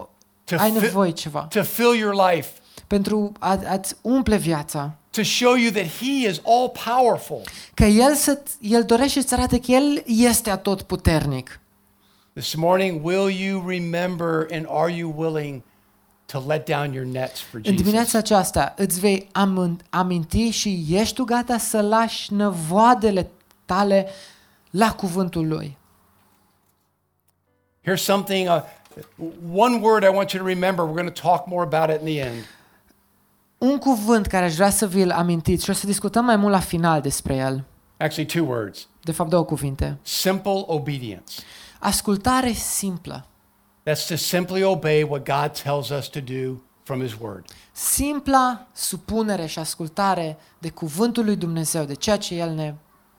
to, 0.43 0.55
ai 0.57 0.71
fi- 0.71 0.79
nevoie 0.79 1.11
ceva, 1.11 1.39
to 1.39 1.63
fill 1.63 1.95
your 1.95 2.13
life, 2.31 2.47
pentru 2.87 3.31
a, 3.39 3.59
a-ți 3.69 3.95
umple 4.01 4.37
viața. 4.37 4.95
to 5.11 5.23
show 5.23 5.55
you 5.55 5.71
that 5.71 5.85
He 5.85 6.27
is 6.29 6.41
all 6.45 6.71
powerful. 6.85 7.41
Că 7.73 7.83
El, 7.85 8.13
să, 8.15 8.39
El 8.61 8.83
dorește 8.83 9.21
să 9.21 9.35
arate 9.35 9.59
că 9.59 9.71
El 9.71 10.03
este 10.05 10.49
atot 10.49 10.81
puternic. 10.81 11.59
This 12.37 12.53
morning, 12.55 13.01
will 13.03 13.29
you 13.29 13.63
remember 13.67 14.47
and 14.51 14.67
are 14.69 14.89
you 14.89 15.09
willing 15.09 15.63
to 16.27 16.39
let 16.39 16.67
down 16.67 16.93
your 16.93 17.05
nets 17.05 17.39
for 17.39 17.57
În 17.57 17.63
Jesus? 17.63 17.81
dimineața 17.81 18.17
aceasta 18.17 18.73
îți 18.77 18.99
vei 18.99 19.29
am, 19.31 19.79
aminti 19.89 20.49
și 20.49 20.85
ești 20.89 21.15
tu 21.15 21.23
gata 21.23 21.57
să 21.57 21.81
lași 21.81 22.33
năvoadele 22.33 23.29
tale 23.65 24.07
la 24.69 24.91
cuvântul 24.93 25.47
Lui. 25.47 25.77
Here's 27.89 28.03
something, 28.03 28.49
uh, 28.49 28.61
one 29.53 29.79
word 29.81 30.03
I 30.03 30.09
want 30.15 30.31
you 30.31 30.43
to 30.43 30.47
remember. 30.49 30.85
We're 30.85 31.01
going 31.01 31.13
to 31.13 31.21
talk 31.21 31.47
more 31.47 31.63
about 31.63 31.95
it 31.95 32.07
in 32.07 32.13
the 32.13 32.19
end. 32.25 32.45
Un 33.57 33.77
cuvânt 33.77 34.27
care 34.27 34.45
aș 34.45 34.53
vrea 34.55 34.69
să 34.69 34.87
vi-l 34.87 35.11
amintiți 35.11 35.63
și 35.63 35.69
o 35.69 35.73
să 35.73 35.85
discutăm 35.85 36.25
mai 36.25 36.35
mult 36.35 36.51
la 36.53 36.59
final 36.59 37.01
despre 37.01 37.35
el. 37.35 37.63
Actually, 37.97 38.25
two 38.25 38.45
words 38.45 38.87
De 39.01 39.11
fapt, 39.11 39.29
două 39.29 39.43
cuvinte. 39.45 39.97
simple 40.01 40.63
obedience. 40.65 41.33
Ascultare 41.79 42.51
simplă. 42.51 43.25
That's 43.89 44.07
to 44.07 44.15
simply 44.15 44.63
obey 44.63 45.03
what 45.03 45.25
God 45.25 45.51
tells 45.61 45.89
us 45.89 46.07
to 46.07 46.19
do 46.19 46.61
from 46.83 47.01
His 47.01 47.13
Word. 47.21 47.45
Simpla 47.71 48.67
supunere 48.73 49.45
și 49.45 49.59
ascultare 49.59 50.37
de 50.59 50.69
cuvântul 50.69 51.25
lui 51.25 51.35
Dumnezeu, 51.35 51.83
de 51.83 51.93
ceea 51.93 52.17
ce 52.17 52.35
El 52.35 52.53
ne 52.53 52.73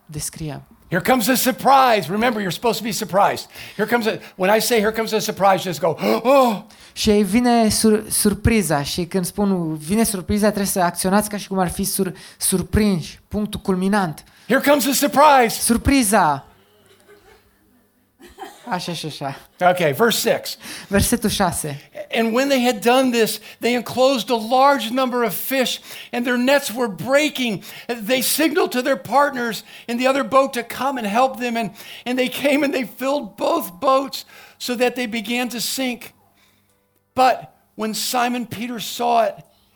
descrie. 0.06 0.62
Here 0.90 1.02
comes 1.02 1.28
a 1.28 1.34
surprise. 1.34 2.06
Remember, 2.10 2.42
you're 2.42 2.54
supposed 2.54 2.78
to 2.78 2.84
be 2.84 2.92
surprised. 2.92 3.46
Here 3.76 3.88
comes 3.88 4.06
a, 4.06 4.18
when 4.36 4.56
I 4.56 4.60
say 4.60 4.78
here 4.78 4.92
comes 4.92 5.12
a 5.12 5.18
surprise, 5.18 5.62
just 5.62 5.80
go, 5.80 5.96
oh, 6.22 6.62
Și 6.92 7.10
ei 7.10 7.22
vine 7.22 7.68
sur, 7.68 8.04
surpriza 8.10 8.82
și 8.82 9.04
când 9.04 9.24
spun 9.24 9.76
vine 9.76 10.04
surpriza 10.04 10.46
trebuie 10.46 10.66
să 10.66 10.80
acționați 10.80 11.28
ca 11.28 11.36
și 11.36 11.48
cum 11.48 11.58
ar 11.58 11.68
fi 11.68 11.84
sur, 11.84 12.12
surprinși, 12.38 13.20
punctul 13.28 13.60
culminant. 13.60 14.24
here 14.46 14.60
comes 14.60 14.86
a 14.86 14.92
surprise. 14.92 15.60
Surpriza! 15.60 16.47
Așa 18.70 18.92
și 18.92 19.06
așa. 19.06 19.36
Okay, 19.60 19.92
verse 19.92 20.30
6. 20.30 20.56
Versetul 20.88 21.30
6. 21.30 21.90
And 22.10 22.32
when 22.34 22.48
they 22.48 22.62
had 22.62 22.80
done 22.80 23.10
this, 23.10 23.40
they 23.60 23.74
enclosed 23.74 24.30
a 24.30 24.36
large 24.36 24.90
number 24.90 25.24
of 25.24 25.34
fish, 25.34 25.80
and 26.12 26.24
their 26.24 26.36
nets 26.36 26.70
were 26.70 26.88
breaking. 26.88 27.64
They 28.06 28.22
signaled 28.22 28.70
to 28.70 28.82
their 28.82 28.96
partners 28.96 29.64
in 29.86 29.98
the 29.98 30.08
other 30.08 30.24
boat 30.24 30.52
to 30.52 30.62
come 30.62 30.98
and 30.98 31.06
help 31.06 31.38
them, 31.38 31.56
and, 31.56 31.70
and 32.04 32.18
they 32.18 32.28
came 32.28 32.64
and 32.64 32.72
they 32.72 32.84
filled 32.84 33.36
both 33.36 33.80
boats 33.80 34.24
so 34.58 34.74
that 34.74 34.94
they 34.94 35.06
began 35.06 35.48
to 35.48 35.60
sink. 35.60 36.14
But 37.14 37.34
when 37.74 37.94
Simon 37.94 38.46
Peter 38.46 38.80
saw 38.80 39.24
it, 39.24 39.34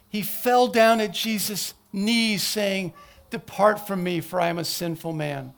he 0.08 0.22
fell 0.22 0.66
down 0.66 1.00
at 1.00 1.12
Jesus' 1.12 1.74
knees, 1.90 2.42
saying, 2.42 2.92
Depart 3.30 3.86
from 3.86 4.02
me, 4.02 4.20
for 4.20 4.40
I 4.40 4.48
am 4.48 4.58
a 4.58 4.64
sinful 4.64 5.12
man. 5.12 5.54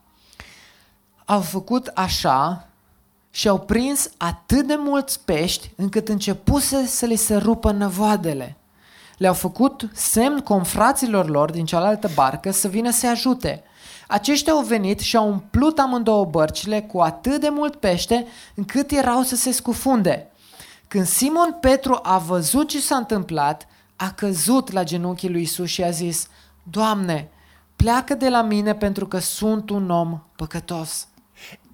au 1.25 1.40
făcut 1.40 1.90
așa 1.94 2.68
și 3.35 3.49
au 3.49 3.59
prins 3.59 4.11
atât 4.16 4.66
de 4.66 4.75
mulți 4.79 5.20
pești 5.25 5.70
încât 5.77 6.09
începuse 6.09 6.87
să 6.87 7.07
li 7.07 7.16
se 7.16 7.37
rupă 7.37 7.70
năvoadele. 7.73 8.57
Le-au 9.18 9.35
făcut 9.35 9.88
semn 9.92 10.38
confraților 10.38 11.29
lor 11.29 11.51
din 11.51 11.64
cealaltă 11.64 12.11
barcă 12.14 12.51
să 12.51 12.68
vină 12.68 12.90
să 12.90 13.09
ajute. 13.09 13.62
Aceștia 14.09 14.53
au 14.53 14.62
venit 14.62 15.01
și 15.01 15.16
au 15.16 15.29
umplut 15.29 15.79
amândouă 15.79 16.25
bărcile 16.25 16.83
cu 16.83 17.01
atât 17.01 17.40
de 17.40 17.49
mult 17.49 17.77
pește 17.77 18.27
încât 18.55 18.90
erau 18.90 19.23
să 19.23 19.37
se 19.37 19.53
scufunde. 19.53 20.31
Când 20.88 21.07
Simon 21.07 21.57
Petru 21.61 21.99
a 22.03 22.18
văzut 22.18 22.68
ce 22.68 22.81
s-a 22.81 22.97
întâmplat, 22.97 23.66
a 23.97 24.12
căzut 24.12 24.73
la 24.73 24.85
genunchii 24.85 25.31
lui 25.31 25.42
Isus 25.42 25.68
și 25.68 25.83
a 25.83 25.90
zis, 25.90 26.27
Doamne, 26.62 27.29
pleacă 27.77 28.14
de 28.14 28.29
la 28.29 28.42
mine 28.42 28.75
pentru 28.75 29.07
că 29.07 29.18
sunt 29.18 29.70
un 29.70 29.90
om 29.90 30.20
păcătos. 30.37 31.09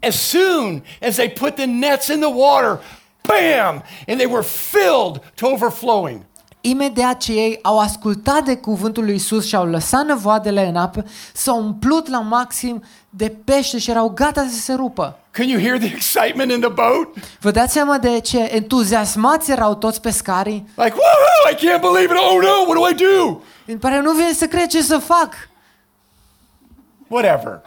As 0.02 0.14
soon 0.14 0.84
as 1.02 1.16
they 1.16 1.28
put 1.28 1.56
the 1.56 1.66
nets 1.66 2.08
in 2.08 2.20
the 2.20 2.30
water, 2.32 2.80
bam! 3.28 3.82
And 4.08 4.18
they 4.18 4.26
were 4.26 4.42
filled 4.42 5.32
to 5.34 5.46
overflowing. 5.46 6.24
Imediat 6.60 7.20
ce 7.20 7.32
ei 7.32 7.58
au 7.62 7.78
ascultat 7.78 8.44
de 8.44 8.56
cuvântul 8.56 9.04
lui 9.04 9.14
Isus 9.14 9.46
și 9.46 9.56
au 9.56 9.66
lăsat 9.66 10.04
năvoadele 10.04 10.66
în 10.66 10.76
apă, 10.76 11.04
s-au 11.32 11.58
umplut 11.58 12.08
la 12.08 12.20
maxim 12.20 12.82
de 13.10 13.36
pește 13.44 13.78
și 13.78 13.90
erau 13.90 14.08
gata 14.08 14.46
să 14.48 14.60
se 14.60 14.72
rupă. 14.72 15.18
Can 15.30 15.48
you 15.48 15.60
hear 15.60 15.78
the 15.78 15.86
excitement 15.86 16.52
in 16.52 16.60
the 16.60 16.70
boat? 16.70 17.08
Vă 17.40 17.50
dați 17.50 17.72
seama 17.72 17.98
de 17.98 18.20
ce 18.20 18.38
entuziasmați 18.38 19.50
erau 19.50 19.74
toți 19.74 20.00
pescarii? 20.00 20.68
Like, 20.76 20.94
woohoo, 20.96 21.50
I 21.50 21.54
can't 21.54 21.80
believe 21.80 22.14
it. 22.14 22.20
Oh 22.20 22.38
no, 22.42 22.64
what 22.66 22.74
do 22.74 22.88
I 22.88 22.94
do? 22.94 23.40
Îmi 23.66 23.78
pare 23.78 24.00
nu 24.00 24.12
vine 24.12 24.32
să 24.32 24.46
cred 24.46 24.66
ce 24.66 24.82
să 24.82 24.98
fac. 24.98 25.34
Whatever. 27.08 27.60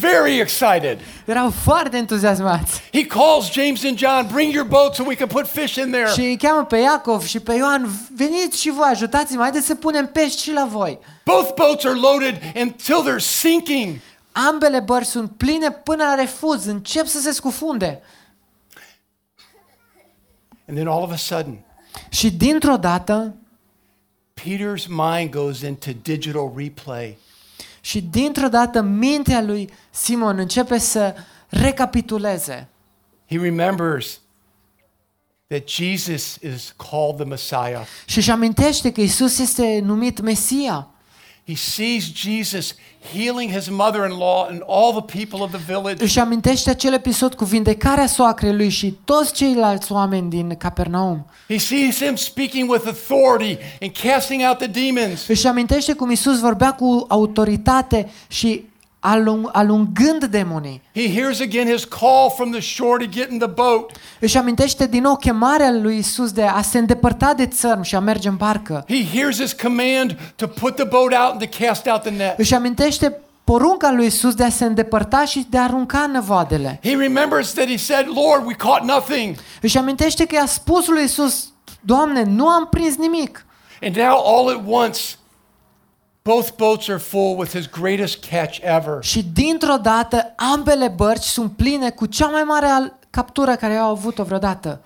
Very 0.00 0.40
excited. 0.40 0.98
Erau 1.24 1.50
foarte 1.50 1.96
entuziasmați. 1.96 2.82
He 2.92 3.06
calls 3.06 3.50
James 3.52 3.84
and 3.84 3.98
John, 3.98 4.26
bring 4.32 4.54
your 4.54 4.66
boat 4.66 4.94
so 4.94 5.04
we 5.06 5.14
can 5.14 5.26
put 5.26 5.46
fish 5.46 5.74
in 5.74 5.90
there. 5.90 6.10
Și 6.10 6.20
îi 6.20 6.36
cheamă 6.36 6.64
pe 6.64 6.76
Iacov 6.76 7.24
și 7.24 7.40
pe 7.40 7.54
Ioan, 7.54 7.88
veniți 8.14 8.60
și 8.60 8.70
voi, 8.70 8.88
ajutați-mă, 8.90 9.42
haideți 9.42 9.66
să 9.66 9.74
punem 9.74 10.06
pești 10.06 10.42
și 10.42 10.52
la 10.52 10.66
voi. 10.70 10.98
Both 11.24 11.54
boats 11.54 11.84
are 11.84 11.94
loaded 11.94 12.40
until 12.54 13.12
they're 13.12 13.24
sinking. 13.24 13.96
Ambele 14.32 14.80
bărci 14.80 15.06
sunt 15.06 15.30
pline 15.36 15.70
până 15.70 16.04
la 16.04 16.14
refuz, 16.14 16.66
încep 16.66 17.06
să 17.06 17.20
se 17.20 17.30
scufunde. 17.30 18.02
And 20.68 20.76
then 20.76 20.88
all 20.88 21.02
of 21.02 21.12
a 21.12 21.16
sudden, 21.16 21.64
Și 22.08 22.30
dintr-o 22.30 22.76
dată, 22.76 23.34
Peter's 24.40 24.86
mind 24.86 25.30
goes 25.30 25.60
into 25.60 25.90
digital 26.02 26.52
replay. 26.56 27.18
Și 27.86 28.02
dintr-o 28.02 28.48
dată 28.48 28.82
mintea 28.82 29.42
lui 29.42 29.70
Simon 29.90 30.38
începe 30.38 30.78
să 30.78 31.14
recapituleze. 31.48 32.68
He 33.28 33.38
remembers 33.38 34.20
that 35.46 35.68
Jesus 35.68 36.38
is 36.40 36.74
called 36.90 37.16
the 37.16 37.24
Messiah. 37.24 37.86
Și 38.06 38.18
își 38.18 38.30
amintește 38.30 38.92
că 38.92 39.00
Isus 39.00 39.38
este 39.38 39.80
numit 39.84 40.20
Mesia. 40.20 40.88
He 41.48 41.54
sees 41.54 42.12
Jesus 42.12 42.74
healing 43.12 43.52
his 43.52 43.68
mother-in-law 43.68 44.48
and 44.48 44.62
all 44.66 44.92
the 44.92 45.18
people 45.18 45.40
of 45.40 45.50
the 45.50 45.60
village. 45.66 46.02
Își 46.02 46.18
amintește 46.18 46.70
acel 46.70 46.92
episod 46.92 47.34
cu 47.34 47.44
vindecarea 47.44 48.06
soacrei 48.06 48.54
lui 48.54 48.68
și 48.68 48.98
toți 49.04 49.32
ceilalți 49.32 49.92
oameni 49.92 50.30
din 50.30 50.56
Capernaum. 50.56 51.26
He 51.48 51.58
sees 51.58 52.02
him 52.04 52.16
speaking 52.16 52.70
with 52.70 52.86
authority 52.86 53.58
and 53.80 53.90
casting 54.02 54.42
out 54.48 54.58
the 54.58 54.66
demons. 54.66 55.26
Își 55.26 55.46
amintește 55.46 55.92
cum 55.92 56.10
Isus 56.10 56.40
vorbea 56.40 56.74
cu 56.74 57.04
autoritate 57.08 58.10
și 58.28 58.64
alung, 59.10 59.48
alungând 59.52 60.24
demonii. 60.24 60.82
He 60.94 61.12
hears 61.14 61.40
again 61.40 61.68
his 61.68 61.84
call 61.84 62.30
from 62.36 62.50
the 62.50 62.60
shore 62.60 63.04
to 63.04 63.10
get 63.10 63.30
in 63.30 63.38
the 63.38 63.48
boat. 63.48 63.90
Își 64.20 64.36
amintește 64.36 64.86
din 64.86 65.02
nou 65.02 65.16
chemarea 65.16 65.70
lui 65.72 65.98
Isus 65.98 66.32
de 66.32 66.42
a 66.42 66.62
se 66.62 66.78
îndepărta 66.78 67.34
de 67.34 67.46
țărm 67.46 67.82
și 67.82 67.94
a 67.94 68.00
merge 68.00 68.28
în 68.28 68.36
barcă. 68.36 68.84
He 68.88 69.18
hears 69.18 69.40
his 69.40 69.52
command 69.52 70.18
to 70.36 70.46
put 70.46 70.74
the 70.74 70.84
boat 70.84 71.12
out 71.12 71.42
and 71.42 71.50
to 71.50 71.64
cast 71.64 71.86
out 71.86 72.02
the 72.02 72.10
net. 72.10 72.38
Își 72.38 72.54
amintește 72.54 73.20
porunca 73.44 73.92
lui 73.92 74.06
Isus 74.06 74.34
de 74.34 74.44
a 74.44 74.48
se 74.48 74.64
îndepărta 74.64 75.24
și 75.24 75.46
de 75.50 75.58
a 75.58 75.62
arunca 75.62 76.06
năvoadele. 76.12 76.80
He 76.82 76.96
remembers 76.96 77.52
that 77.52 77.66
he 77.66 77.76
said, 77.76 78.06
Lord, 78.06 78.46
we 78.46 78.54
caught 78.54 78.82
nothing. 78.82 79.36
Își 79.60 79.78
amintește 79.78 80.26
că 80.26 80.34
i-a 80.34 80.46
spus 80.46 80.86
lui 80.86 81.04
Isus, 81.04 81.50
Doamne, 81.80 82.22
nu 82.22 82.48
am 82.48 82.66
prins 82.70 82.96
nimic. 82.96 83.46
And 83.82 83.96
now, 83.96 84.22
all 84.24 84.48
at 84.48 84.62
once, 84.66 85.00
both 86.26 86.56
boats 86.56 86.88
are 86.88 86.98
full 86.98 87.38
with 87.38 87.50
his 87.56 87.66
greatest 87.70 88.24
catch 88.24 88.58
ever. 88.62 89.02
Și 89.02 89.22
dintr-o 89.32 89.76
dată 89.76 90.34
ambele 90.36 90.88
bărci 90.88 91.22
sunt 91.24 91.52
pline 91.52 91.90
cu 91.90 92.06
cea 92.06 92.26
mai 92.26 92.42
mare 92.42 92.66
al- 92.66 92.98
captură 93.10 93.56
care 93.56 93.74
au 93.74 93.90
avut-o 93.90 94.24
vreodată. 94.24 94.80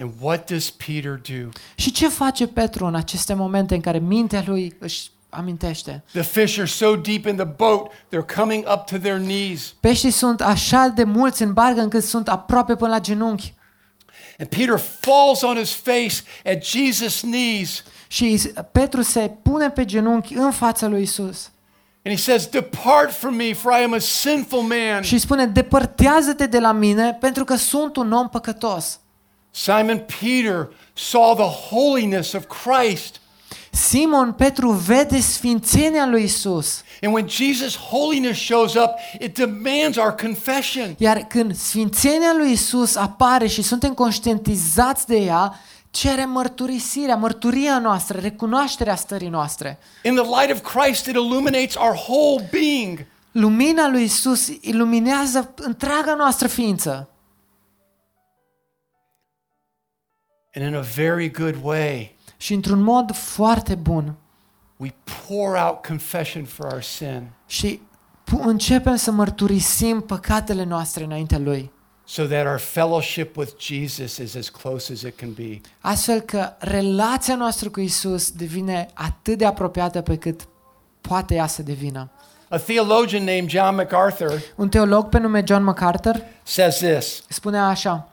And 0.00 0.10
what 0.20 0.50
does 0.50 0.70
Peter 0.70 1.20
do? 1.28 1.48
Și 1.74 1.90
ce 1.92 2.08
face 2.08 2.46
Petru 2.46 2.86
în 2.86 2.94
aceste 2.94 3.34
momente 3.34 3.74
în 3.74 3.80
care 3.80 3.98
mintea 3.98 4.42
lui 4.46 4.76
își 4.78 5.10
amintește? 5.28 6.02
The 6.12 6.22
fish 6.22 6.56
are 6.58 6.66
so 6.66 6.96
deep 6.96 7.26
in 7.26 7.36
the 7.36 7.44
boat, 7.44 7.90
they're 7.92 8.34
coming 8.36 8.64
up 8.74 8.86
to 8.86 8.96
their 8.96 9.18
knees. 9.18 9.74
Peștii 9.80 10.10
sunt 10.10 10.40
așa 10.40 10.92
de 10.94 11.04
mulți 11.04 11.42
în 11.42 11.52
barcă 11.52 11.80
încât 11.80 12.04
sunt 12.04 12.28
aproape 12.28 12.76
până 12.76 12.90
la 12.90 13.00
genunchi. 13.00 13.54
And 14.38 14.48
Peter 14.48 14.78
falls 15.00 15.42
on 15.42 15.56
his 15.56 15.72
face 15.72 16.22
at 16.44 16.62
Jesus' 16.64 17.20
knees. 17.20 17.82
Și 18.12 18.52
Petru 18.72 19.02
se 19.02 19.30
pune 19.42 19.70
pe 19.70 19.84
genunchi 19.84 20.34
în 20.34 20.50
fața 20.50 20.86
lui 20.86 21.02
Isus 21.02 21.50
And 22.04 22.14
he 22.14 22.22
says, 22.22 22.46
Depart 22.46 23.12
from 23.12 23.34
me, 23.34 23.52
for 23.52 23.72
I 23.72 23.82
am 23.82 23.92
a 23.92 23.98
sinful 23.98 24.60
man. 24.60 25.02
și 25.02 25.12
îi 25.12 25.18
spune, 25.18 25.46
depărtează-te 25.46 26.46
de 26.46 26.58
la 26.58 26.72
mine 26.72 27.16
pentru 27.20 27.44
că 27.44 27.56
sunt 27.56 27.96
un 27.96 28.12
om 28.12 28.28
păcătos. 28.28 29.00
Simon 29.50 30.06
Peter 30.20 30.68
saw 30.92 31.34
the 31.34 31.74
holiness 31.74 32.32
of 32.32 32.44
Christ. 32.46 33.20
Simon 33.70 34.32
Petru 34.32 34.70
vede 34.70 35.20
sfințenia 35.20 36.06
lui 36.06 36.22
Isus. 36.22 36.82
And 37.02 37.14
when 37.14 37.28
Jesus' 37.28 37.76
holiness 37.90 38.40
shows 38.40 38.74
up, 38.74 38.90
it 39.20 39.34
demands 39.34 39.96
our 39.96 40.14
confession. 40.22 40.94
Iar 40.98 41.18
când 41.18 41.56
sfințenia 41.56 42.34
lui 42.36 42.52
Isus 42.52 42.96
apare 42.96 43.46
și 43.46 43.62
suntem 43.62 43.94
conștientizați 43.94 45.06
de 45.06 45.16
ea, 45.16 45.60
cere 45.90 46.24
mărturisirea, 46.24 47.16
mărturia 47.16 47.78
noastră, 47.78 48.18
recunoașterea 48.18 48.94
stării 48.94 49.28
noastre. 49.28 49.78
In 50.04 50.14
the 50.14 50.24
light 50.40 50.50
of 50.62 50.72
Christ, 50.72 51.06
it 51.06 51.14
illuminates 51.14 51.74
our 51.74 51.94
whole 51.94 52.48
being. 52.52 53.06
Lumina 53.32 53.88
lui 53.88 54.02
Isus 54.02 54.46
iluminează 54.60 55.54
întreaga 55.56 56.14
noastră 56.14 56.46
ființă. 56.46 57.08
And 60.54 60.66
in 60.66 60.74
a 60.74 60.80
very 60.80 61.30
good 61.30 61.56
way, 61.62 62.16
Și 62.36 62.54
într-un 62.54 62.82
mod 62.82 63.14
foarte 63.14 63.74
bun. 63.74 64.14
we 64.76 64.94
pour 65.26 65.56
out 65.56 65.82
confession 65.86 66.44
for 66.44 66.66
our 66.72 66.82
sin 66.82 67.28
Și 67.46 67.80
pu- 68.24 68.42
începem 68.44 68.96
să 68.96 69.10
mărturisim 69.10 70.00
păcatele 70.00 70.64
noastre 70.64 71.04
înaintea 71.04 71.38
Lui. 71.38 71.70
So 72.10 72.26
that 72.26 72.46
our 72.46 72.58
fellowship 72.58 73.36
with 73.36 73.56
Jesus 73.56 74.18
is 74.18 74.34
as 74.34 74.48
close 74.48 74.92
as 74.92 75.02
it 75.02 75.16
can 75.16 75.32
be. 75.32 75.60
Astfel 75.80 76.20
că 76.20 76.52
relația 76.58 77.36
noastră 77.36 77.68
cu 77.68 77.80
Isus 77.80 78.30
devine 78.30 78.88
atât 78.94 79.38
de 79.38 79.44
apropiată 79.44 80.00
pe 80.00 80.16
cât 80.16 80.40
poate 81.00 81.34
ea 81.34 81.46
să 81.46 81.62
devină. 81.62 82.10
A 82.48 82.56
theologian 82.56 83.24
named 83.24 83.48
John 83.48 83.74
MacArthur 83.74 84.42
Un 84.56 84.68
teolog 84.68 85.08
pe 85.08 85.18
nume 85.18 85.42
John 85.46 85.62
MacArthur 85.62 86.24
says 86.42 86.76
this 86.76 87.22
spunea 87.28 87.66
așa, 87.66 88.08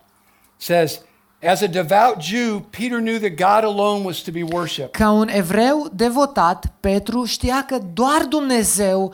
says, 0.58 1.02
As 1.44 1.62
a 1.62 1.68
devout 1.68 2.22
Jew, 2.22 2.60
Peter 2.70 3.00
knew 3.00 3.18
that 3.18 3.36
God 3.36 3.64
alone 3.64 4.04
was 4.06 4.18
to 4.18 4.32
be 4.32 4.44
worshiped. 4.44 4.92
Ca 4.92 5.10
un 5.10 5.28
evreu 5.28 5.90
devotat, 5.94 6.74
Petru 6.80 7.24
știa 7.24 7.66
că 7.68 7.78
doar 7.94 8.26
Dumnezeu 8.30 9.14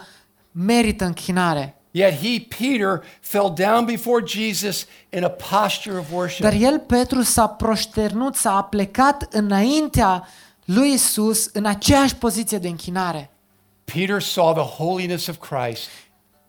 merită 0.51 1.05
închinare. 1.05 1.77
Yet 1.95 2.13
he, 2.21 2.39
Peter, 2.39 3.03
fell 3.21 3.53
down 3.55 3.85
before 3.85 4.23
Jesus 4.25 4.87
in 5.09 5.23
a 5.23 5.29
posture 5.29 5.97
of 5.97 6.11
worship. 6.11 6.41
Dar 6.41 6.53
el, 6.53 6.79
Petru, 6.79 7.21
s-a 7.21 7.47
proșternut, 7.47 8.35
s-a 8.35 8.61
plecat 8.61 9.27
înaintea 9.31 10.27
lui 10.65 10.93
Isus 10.93 11.49
în 11.53 11.65
aceeași 11.65 12.15
poziție 12.15 12.57
de 12.57 12.67
închinare. 12.67 13.29
Peter 13.85 14.21
saw 14.21 14.53
the 14.53 14.83
holiness 14.83 15.27
of 15.27 15.37
Christ 15.37 15.89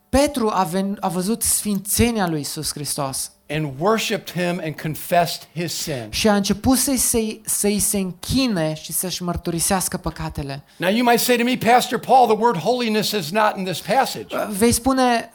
Petru 0.09 0.49
a, 0.49 0.65
ven- 0.65 0.97
a 1.01 1.09
văzut 1.09 1.43
sfințenia 1.43 2.27
lui 2.29 2.41
Isus 2.41 2.73
Hristos 2.73 3.31
and 3.49 3.75
worshiped 3.79 4.31
him 4.31 4.61
and 4.65 4.81
confessed 4.81 5.49
his 5.55 5.73
sin. 5.73 6.07
și 6.11 6.29
a 6.29 6.35
început 6.35 6.79
să-i 6.79 6.97
se, 6.97 7.41
să-i 7.45 7.79
se 7.79 7.99
închine 7.99 8.75
și 8.75 8.93
să-și 8.93 9.23
mărturisească 9.23 9.97
păcatele. 9.97 10.63
Now 10.77 10.91
you 10.91 11.05
might 11.05 11.21
say 11.21 11.37
to 11.37 11.45
me, 11.45 11.57
Pastor 11.57 11.99
Paul, 11.99 12.27
the 12.27 12.37
word 12.37 12.57
holiness 12.57 13.11
is 13.11 13.31
not 13.31 13.57
in 13.57 13.65
this 13.65 13.81
passage. 13.81 14.37
Vei 14.51 14.73
spune, 14.73 15.33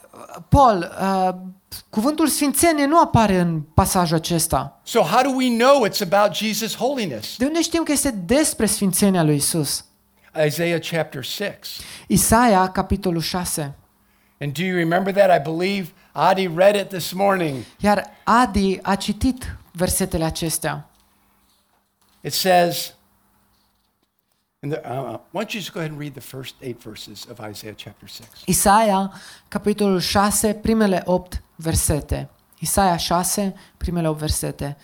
Paul, 0.48 0.96
uh, 1.00 1.34
cuvântul 1.90 2.26
sfințenie 2.26 2.86
nu 2.86 3.00
apare 3.00 3.38
în 3.38 3.60
pasajul 3.60 4.16
acesta. 4.16 4.80
So 4.82 5.00
how 5.00 5.22
do 5.22 5.30
we 5.36 5.48
know 5.56 5.86
it's 5.88 6.00
about 6.12 6.34
Jesus' 6.36 6.76
holiness? 6.76 7.36
De 7.36 7.44
unde 7.44 7.62
știm 7.62 7.82
că 7.82 7.92
este 7.92 8.10
despre 8.10 8.66
sfințenia 8.66 9.22
lui 9.22 9.34
Isus? 9.34 9.84
Isaiah 10.46 10.80
chapter 10.80 11.24
6. 11.24 11.58
Isaia, 12.06 12.68
capitolul 12.68 13.20
6. 13.20 13.74
And 14.40 14.52
do 14.52 14.62
you 14.62 14.76
remember 14.76 15.12
that? 15.12 15.30
I 15.40 15.50
believe 15.50 15.92
Adi 16.12 16.46
read 16.46 16.74
it 16.74 16.88
this 16.88 17.12
morning. 17.12 17.64
Iar 17.80 18.04
Adi 18.24 18.78
a 18.82 18.94
citit 18.94 19.56
versetele 19.72 20.24
acestea. 20.24 20.88
It 22.20 22.32
says, 22.32 22.94
in 24.62 24.70
the, 24.70 24.80
uh, 24.84 25.18
why 25.32 25.42
don't 25.42 25.54
you 25.54 25.60
just 25.60 25.72
go 25.72 25.80
ahead 25.80 25.90
and 25.90 25.98
read 25.98 26.14
the 26.14 26.20
first 26.20 26.54
eight 26.60 26.82
verses 26.82 27.26
of 27.30 27.40
Isaiah 27.40 27.74
chapter 27.74 28.06
6? 28.06 28.28
Isaia, 28.46 29.12
capitolul 29.48 30.00
6, 30.00 30.54
primele 30.54 31.02
8 31.04 31.42
versete. 31.56 32.28
Isaia 32.58 32.96
6, 32.96 33.54
primele 33.76 34.08
8 34.08 34.18
versete. 34.18 34.76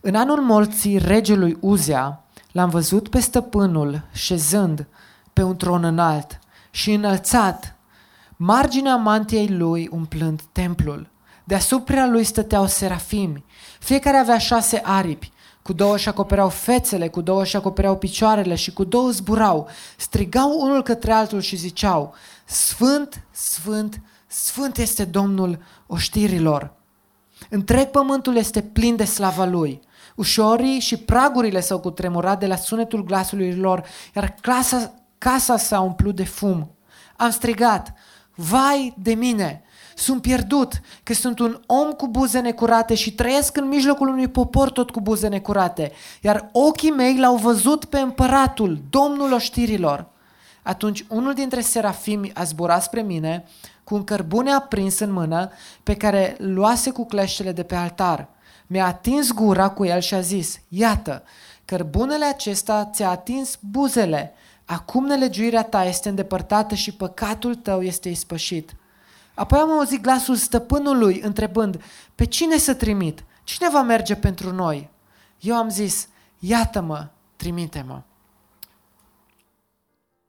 În 0.00 0.14
anul 0.14 0.40
morții 0.40 0.98
regelui 0.98 1.56
Uzea, 1.60 2.24
l-am 2.52 2.68
văzut 2.68 3.08
pe 3.08 3.20
stăpânul 3.20 4.02
șezând 4.12 4.86
pe 5.32 5.42
un 5.42 5.56
tron 5.56 5.84
înalt 5.84 6.38
și 6.70 6.92
înălțat, 6.92 7.76
marginea 8.36 8.96
mantiei 8.96 9.48
lui 9.48 9.88
umplând 9.92 10.42
templul. 10.52 11.10
Deasupra 11.44 12.06
lui 12.06 12.24
stăteau 12.24 12.66
serafimi, 12.66 13.44
fiecare 13.78 14.16
avea 14.16 14.38
șase 14.38 14.80
aripi, 14.84 15.31
cu 15.62 15.72
două 15.72 15.94
își 15.94 16.08
acopereau 16.08 16.48
fețele, 16.48 17.08
cu 17.08 17.20
două 17.20 17.42
își 17.42 17.56
acopereau 17.56 17.96
picioarele 17.96 18.54
și 18.54 18.72
cu 18.72 18.84
două 18.84 19.10
zburau. 19.10 19.68
Strigau 19.96 20.60
unul 20.60 20.82
către 20.82 21.12
altul 21.12 21.40
și 21.40 21.56
ziceau, 21.56 22.14
Sfânt, 22.44 23.26
Sfânt, 23.30 24.00
Sfânt 24.26 24.76
este 24.76 25.04
Domnul 25.04 25.58
oștirilor. 25.86 26.72
Întreg 27.50 27.86
pământul 27.86 28.36
este 28.36 28.62
plin 28.62 28.96
de 28.96 29.04
slava 29.04 29.44
Lui. 29.44 29.80
Ușorii 30.16 30.78
și 30.78 30.96
pragurile 30.96 31.60
s-au 31.60 31.80
cutremurat 31.80 32.38
de 32.38 32.46
la 32.46 32.56
sunetul 32.56 33.04
glasului 33.04 33.54
lor, 33.54 33.84
iar 34.14 34.34
casa, 34.40 34.94
casa 35.18 35.56
s-a 35.56 35.80
umplut 35.80 36.14
de 36.14 36.24
fum. 36.24 36.70
Am 37.16 37.30
strigat, 37.30 37.94
vai 38.34 38.94
de 38.98 39.14
mine, 39.14 39.62
sunt 39.94 40.22
pierdut, 40.22 40.80
că 41.02 41.14
sunt 41.14 41.38
un 41.38 41.60
om 41.66 41.90
cu 41.90 42.08
buze 42.08 42.40
necurate 42.40 42.94
și 42.94 43.14
trăiesc 43.14 43.56
în 43.56 43.68
mijlocul 43.68 44.08
unui 44.08 44.28
popor 44.28 44.70
tot 44.70 44.90
cu 44.90 45.00
buze 45.00 45.28
necurate, 45.28 45.92
iar 46.20 46.48
ochii 46.52 46.90
mei 46.90 47.18
l-au 47.18 47.36
văzut 47.36 47.84
pe 47.84 47.98
împăratul, 47.98 48.82
domnul 48.90 49.32
oștirilor. 49.32 50.06
Atunci 50.62 51.04
unul 51.08 51.34
dintre 51.34 51.60
serafimi 51.60 52.32
a 52.34 52.42
zburat 52.42 52.82
spre 52.82 53.02
mine 53.02 53.44
cu 53.84 53.94
un 53.94 54.04
cărbune 54.04 54.52
aprins 54.52 54.98
în 54.98 55.12
mână 55.12 55.50
pe 55.82 55.94
care 55.94 56.36
luase 56.38 56.90
cu 56.90 57.06
cleștele 57.06 57.52
de 57.52 57.62
pe 57.62 57.74
altar. 57.74 58.28
Mi-a 58.66 58.86
atins 58.86 59.32
gura 59.32 59.68
cu 59.68 59.84
el 59.84 60.00
și 60.00 60.14
a 60.14 60.20
zis, 60.20 60.60
iată, 60.68 61.22
cărbunele 61.64 62.24
acesta 62.24 62.90
ți-a 62.92 63.10
atins 63.10 63.58
buzele, 63.70 64.34
acum 64.64 65.06
nelegiuirea 65.06 65.62
ta 65.62 65.84
este 65.84 66.08
îndepărtată 66.08 66.74
și 66.74 66.94
păcatul 66.94 67.54
tău 67.54 67.82
este 67.82 68.08
ispășit. 68.08 68.74
Apoi 69.34 69.58
am 69.58 69.70
auzit 69.70 70.02
glasul 70.02 70.36
stăpânului 70.36 71.20
întrebând, 71.20 71.82
pe 72.14 72.24
cine 72.24 72.56
să 72.58 72.74
trimit? 72.74 73.24
Cine 73.44 73.68
va 73.70 73.82
merge 73.82 74.14
pentru 74.14 74.52
noi? 74.52 74.88
Eu 75.40 75.54
am 75.54 75.68
zis, 75.68 76.08
iată-mă, 76.38 77.06
trimite-mă. 77.36 78.00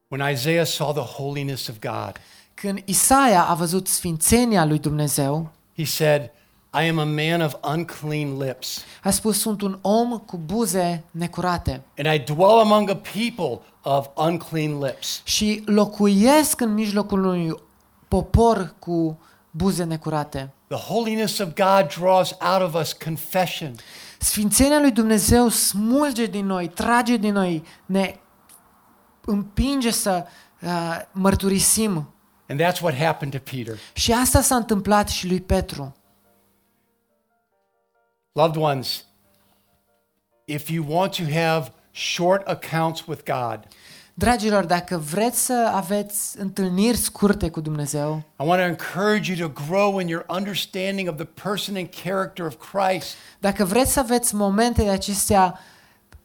When 0.07 0.31
Isaiah 0.31 0.65
saw 0.65 0.91
the 0.93 1.01
holiness 1.01 1.67
of 1.67 1.75
God, 1.79 2.11
Când 2.53 2.81
Isaia 2.85 3.43
a 3.43 3.53
văzut 3.53 3.87
sfințenia 3.87 4.65
lui 4.65 4.79
Dumnezeu, 4.79 5.49
he 5.77 5.85
said, 5.85 6.21
I 6.83 6.87
am 6.89 6.99
a 6.99 7.03
man 7.03 7.41
of 7.41 7.53
unclean 7.75 8.37
lips, 8.37 8.83
a 9.03 9.09
spus, 9.09 9.39
sunt 9.39 9.61
un 9.61 9.77
om 9.81 10.17
cu 10.17 10.37
buze 10.37 11.03
necurate 11.11 11.81
and 11.97 12.13
I 12.15 12.19
dwell 12.33 12.59
among 12.59 12.89
a 12.89 12.95
people 12.95 13.59
of 13.81 14.07
unclean 14.15 14.79
lips. 14.79 15.21
și 15.23 15.61
locuiesc 15.65 16.61
în 16.61 16.73
mijlocul 16.73 17.23
unui 17.25 17.55
popor 18.13 18.75
cu 18.79 19.19
buze 19.51 19.83
necurate. 19.83 20.53
The 20.67 20.77
holiness 20.77 21.39
of 21.39 21.47
God 21.47 21.87
draws 21.87 22.35
out 22.39 22.61
of 22.61 22.73
us 22.81 22.93
confession. 22.93 23.75
Sfințenia 24.19 24.79
lui 24.79 24.91
Dumnezeu 24.91 25.47
smulge 25.47 26.25
din 26.25 26.45
noi, 26.45 26.67
trage 26.67 27.17
din 27.17 27.33
noi, 27.33 27.63
ne 27.85 28.15
împinge 29.25 29.91
să 29.91 30.25
uh, 30.61 31.01
mărturisim. 31.11 32.13
And 32.47 32.61
that's 32.61 32.81
what 32.81 32.95
happened 32.95 33.33
to 33.33 33.51
Peter. 33.55 33.77
Și 33.93 34.13
asta 34.13 34.41
s-a 34.41 34.55
întâmplat 34.55 35.09
și 35.09 35.27
lui 35.27 35.41
Petru. 35.41 35.95
Loved 38.31 38.55
ones, 38.55 39.05
if 40.45 40.69
you 40.69 40.85
want 40.87 41.15
to 41.15 41.23
have 41.23 41.73
short 41.91 42.47
accounts 42.47 43.05
with 43.05 43.23
God, 43.23 43.67
Dragilor, 44.13 44.65
dacă 44.65 44.97
vreți 44.97 45.45
să 45.45 45.71
aveți 45.73 46.39
întâlniri 46.39 46.97
scurte 46.97 47.49
cu 47.49 47.61
Dumnezeu, 47.61 48.23
I 48.39 48.45
want 48.45 48.61
to 48.61 48.67
encourage 48.67 49.33
you 49.33 49.49
to 49.49 49.63
grow 49.65 49.99
in 49.99 50.07
your 50.07 50.25
understanding 50.27 51.09
of 51.09 51.15
the 51.15 51.25
person 51.43 51.75
and 51.75 51.87
character 52.03 52.45
of 52.45 52.55
Christ. 52.71 53.15
dacă 53.39 53.65
vreți 53.65 53.91
să 53.91 53.99
aveți 53.99 54.35
momente 54.35 54.83
de 54.83 54.89
acestea 54.89 55.59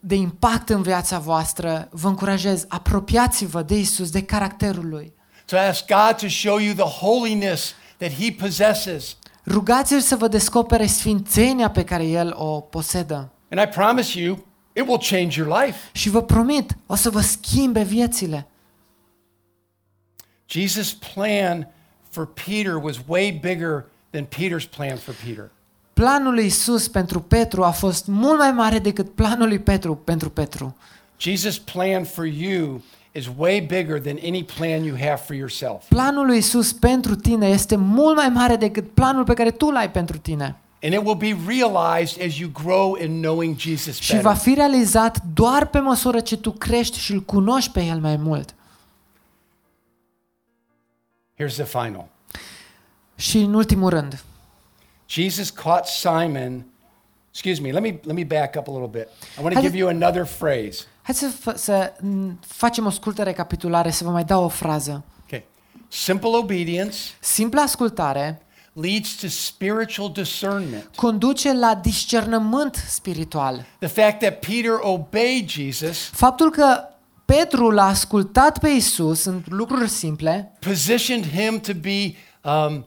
de 0.00 0.14
impact 0.14 0.68
în 0.68 0.82
viața 0.82 1.18
voastră, 1.18 1.88
vă 1.90 2.08
încurajez, 2.08 2.64
apropiați-vă 2.68 3.62
de 3.62 3.78
Isus, 3.78 4.10
de 4.10 4.22
caracterul 4.22 4.88
Lui. 4.88 5.12
To 5.44 5.56
ask 5.58 5.84
God 5.86 6.16
to 6.16 6.28
show 6.28 6.58
you 6.58 6.74
the 6.74 7.06
holiness 7.06 7.74
that 7.96 8.10
He 8.12 8.32
possesses. 8.40 9.16
Rugați-l 9.46 10.00
să 10.00 10.16
vă 10.16 10.28
descopere 10.28 10.86
sfințenia 10.86 11.70
pe 11.70 11.84
care 11.84 12.04
El 12.04 12.34
o 12.36 12.60
posedă. 12.60 13.32
And 13.50 13.68
I 13.68 13.76
promise 13.76 14.20
you, 14.20 14.46
it 14.78 14.86
will 14.86 14.98
change 15.10 15.40
your 15.40 15.62
life. 15.62 15.76
Și 15.92 16.08
vă 16.08 16.22
promit, 16.22 16.76
o 16.86 16.94
să 16.94 17.10
vă 17.10 17.20
schimbe 17.20 17.82
viețile. 17.82 18.46
Jesus' 20.50 20.92
plan 21.14 21.68
for 22.08 22.26
Peter 22.26 22.74
was 22.74 22.96
way 23.06 23.38
bigger 23.42 23.84
than 24.10 24.24
Peter's 24.24 24.76
plan 24.76 24.96
for 24.96 25.14
Peter. 25.24 25.50
Planul 25.92 26.34
lui 26.34 26.44
Isus 26.44 26.88
pentru 26.88 27.20
Petru 27.20 27.64
a 27.64 27.70
fost 27.70 28.06
mult 28.06 28.38
mai 28.38 28.52
mare 28.52 28.78
decât 28.78 29.14
planul 29.14 29.48
lui 29.48 29.58
Petru 29.58 29.94
pentru 29.96 30.30
Petru. 30.30 30.76
Jesus' 31.20 31.64
plan 31.72 32.04
for 32.04 32.24
you 32.24 32.82
is 33.12 33.26
way 33.36 33.60
bigger 33.60 34.00
than 34.00 34.18
any 34.24 34.44
plan 34.44 34.84
you 34.84 34.96
have 34.96 35.16
for 35.26 35.34
yourself. 35.34 35.88
Planul 35.88 36.26
lui 36.26 36.36
Isus 36.36 36.72
pentru 36.72 37.14
tine 37.14 37.46
este 37.46 37.76
mult 37.76 38.16
mai 38.16 38.28
mare 38.28 38.56
decât 38.56 38.90
planul 38.90 39.24
pe 39.24 39.34
care 39.34 39.50
tu 39.50 39.70
l-ai 39.70 39.90
pentru 39.90 40.18
tine. 40.18 40.56
And 40.82 40.92
it 40.92 41.00
will 41.04 41.14
be 41.14 41.36
realized 41.46 42.22
as 42.26 42.36
you 42.36 42.50
grow 42.62 42.94
in 42.94 43.20
knowing 43.22 43.58
Jesus 43.58 43.98
Și 43.98 44.14
va 44.14 44.20
better. 44.22 44.36
fi 44.36 44.54
realizat 44.54 45.22
doar 45.34 45.66
pe 45.66 45.78
măsură 45.78 46.20
ce 46.20 46.36
tu 46.36 46.50
crești 46.50 46.98
și 46.98 47.12
îl 47.12 47.20
cunoști 47.20 47.70
pe 47.72 47.82
el 47.84 48.00
mai 48.00 48.16
mult. 48.16 48.54
Here's 51.40 51.54
the 51.54 51.64
final. 51.64 52.08
Și 53.16 53.38
în 53.38 53.54
ultimul 53.54 53.88
rând, 53.90 54.22
Jesus 55.08 55.50
caught 55.50 55.84
Simon. 55.86 56.64
Excuse 57.30 57.60
me, 57.60 57.70
let 57.72 57.82
me 57.82 57.88
let 58.02 58.14
me 58.14 58.24
back 58.24 58.54
up 58.58 58.68
a 58.68 58.70
little 58.78 58.88
bit. 59.00 59.08
I 59.38 59.42
want 59.42 59.54
to 59.54 59.60
Haideți- 59.60 59.62
give 59.62 59.76
you 59.76 59.88
another 59.88 60.24
phrase. 60.38 60.84
hai 61.02 61.14
să, 61.14 61.32
f- 61.32 61.54
să 61.54 61.92
m, 62.00 62.38
facem 62.46 62.86
o 62.86 62.90
scurtă 62.90 63.22
recapitulare, 63.22 63.90
să 63.90 64.04
vă 64.04 64.10
mai 64.10 64.24
dau 64.24 64.44
o 64.44 64.48
frază. 64.48 65.04
Okay. 65.26 65.44
Simple 65.88 66.28
obedience 66.28 66.96
Simpla 67.20 67.62
ascultare 67.62 68.42
leads 68.80 69.14
to 69.20 69.26
spiritual 69.28 70.10
discernment. 70.12 70.90
conduce 70.94 71.52
la 71.52 71.74
discernământ 71.74 72.84
spiritual. 72.88 73.64
The 73.78 73.88
fact 74.02 74.18
that 74.20 74.38
Peter 74.38 74.72
obeyed 74.80 75.48
Jesus 75.48 75.98
Faptul 76.12 76.50
că 76.50 76.80
Petru 77.24 77.70
l-a 77.70 77.86
ascultat 77.86 78.58
pe 78.58 78.68
Isus 78.68 79.20
sunt 79.20 79.50
lucruri 79.50 79.88
simple, 79.88 80.52
positioned 80.60 81.26
him 81.30 81.60
to 81.60 81.72
be 81.80 82.14
um, 82.50 82.86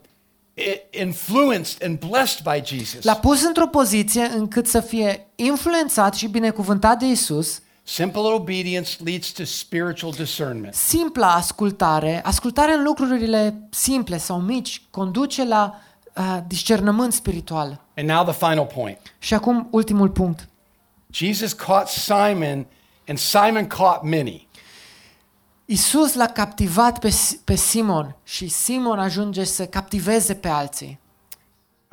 i- 0.54 0.98
influenced 1.00 1.82
and 1.84 1.98
blessed 1.98 2.40
by 2.44 2.76
Jesus. 2.76 3.04
l-a 3.04 3.14
pus 3.16 3.42
într-o 3.44 3.66
poziție 3.66 4.30
încât 4.36 4.66
să 4.66 4.80
fie 4.80 5.26
influențat 5.34 6.14
și 6.14 6.26
binecuvântat 6.26 6.98
de 6.98 7.06
Isus. 7.06 7.60
Simple 7.84 8.20
obedience 8.20 8.96
leads 9.04 9.32
to 9.32 9.44
spiritual 9.44 10.12
discernment. 10.12 10.74
Simpla 10.74 11.34
ascultare, 11.34 12.20
ascultare 12.24 12.72
în 12.72 12.82
lucrurile 12.82 13.68
simple 13.70 14.16
sau 14.16 14.40
mici, 14.40 14.82
conduce 14.90 15.44
la 15.44 15.80
uh, 16.16 16.38
discernământ 16.46 17.12
spiritual. 17.12 17.80
And 17.96 18.08
now 18.08 18.24
the 18.24 18.46
final 18.46 18.66
point. 18.66 18.98
Și 19.18 19.34
acum 19.34 19.68
ultimul 19.70 20.08
punct. 20.08 20.48
Jesus 21.10 21.52
caught 21.52 21.88
Simon, 21.88 22.66
and 23.08 23.18
Simon 23.18 23.66
caught 23.66 24.02
many. 24.02 24.48
Isus 25.64 26.14
l-a 26.14 26.26
captivat 26.26 26.98
pe, 26.98 27.14
pe 27.44 27.54
Simon 27.54 28.16
și 28.24 28.48
Simon 28.48 28.98
ajunge 28.98 29.44
să 29.44 29.66
captiveze 29.66 30.34
pe 30.34 30.48
alții. 30.48 31.00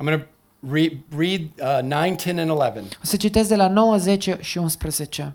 I'm 0.00 0.04
going 0.04 0.20
to 0.20 0.26
read, 0.72 0.92
read 1.16 1.40
uh, 1.40 1.82
9, 1.82 2.14
10, 2.16 2.40
and 2.40 2.50
11. 2.50 2.96
O 3.02 3.06
să 3.06 3.16
citesc 3.16 3.48
de 3.48 3.56
la 3.56 3.68
9, 3.68 3.96
10 3.96 4.38
și 4.40 4.58
11. 4.58 5.34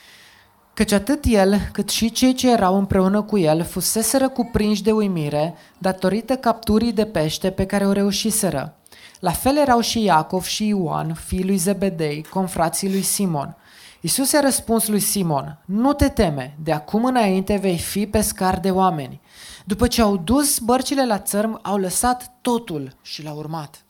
Căci 0.81 0.91
atât 0.91 1.23
el, 1.27 1.69
cât 1.71 1.89
și 1.89 2.11
cei 2.11 2.33
ce 2.33 2.51
erau 2.51 2.77
împreună 2.77 3.21
cu 3.21 3.37
el 3.37 3.63
fuseseră 3.63 4.29
cuprinși 4.29 4.83
de 4.83 4.91
uimire 4.91 5.55
datorită 5.77 6.35
capturii 6.35 6.93
de 6.93 7.05
pește 7.05 7.51
pe 7.51 7.65
care 7.65 7.87
o 7.87 7.91
reușiseră. 7.91 8.75
La 9.19 9.31
fel 9.31 9.57
erau 9.57 9.79
și 9.79 10.03
Iacov 10.03 10.43
și 10.43 10.67
Ioan, 10.67 11.13
fiii 11.13 11.45
lui 11.45 11.57
Zebedei, 11.57 12.23
confrații 12.23 12.91
lui 12.91 13.01
Simon. 13.01 13.57
Isus 13.99 14.33
a 14.33 14.39
răspuns 14.39 14.87
lui 14.87 14.99
Simon, 14.99 15.57
nu 15.65 15.93
te 15.93 16.09
teme, 16.09 16.57
de 16.63 16.71
acum 16.71 17.05
înainte 17.05 17.55
vei 17.55 17.77
fi 17.77 18.07
pescar 18.07 18.59
de 18.59 18.71
oameni. 18.71 19.21
După 19.65 19.87
ce 19.87 20.01
au 20.01 20.17
dus 20.17 20.59
bărcile 20.59 21.05
la 21.05 21.19
țărm, 21.19 21.59
au 21.61 21.77
lăsat 21.77 22.31
totul 22.41 22.95
și 23.01 23.23
l-au 23.23 23.37
urmat. 23.37 23.83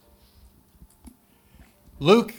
Luke 1.98 2.34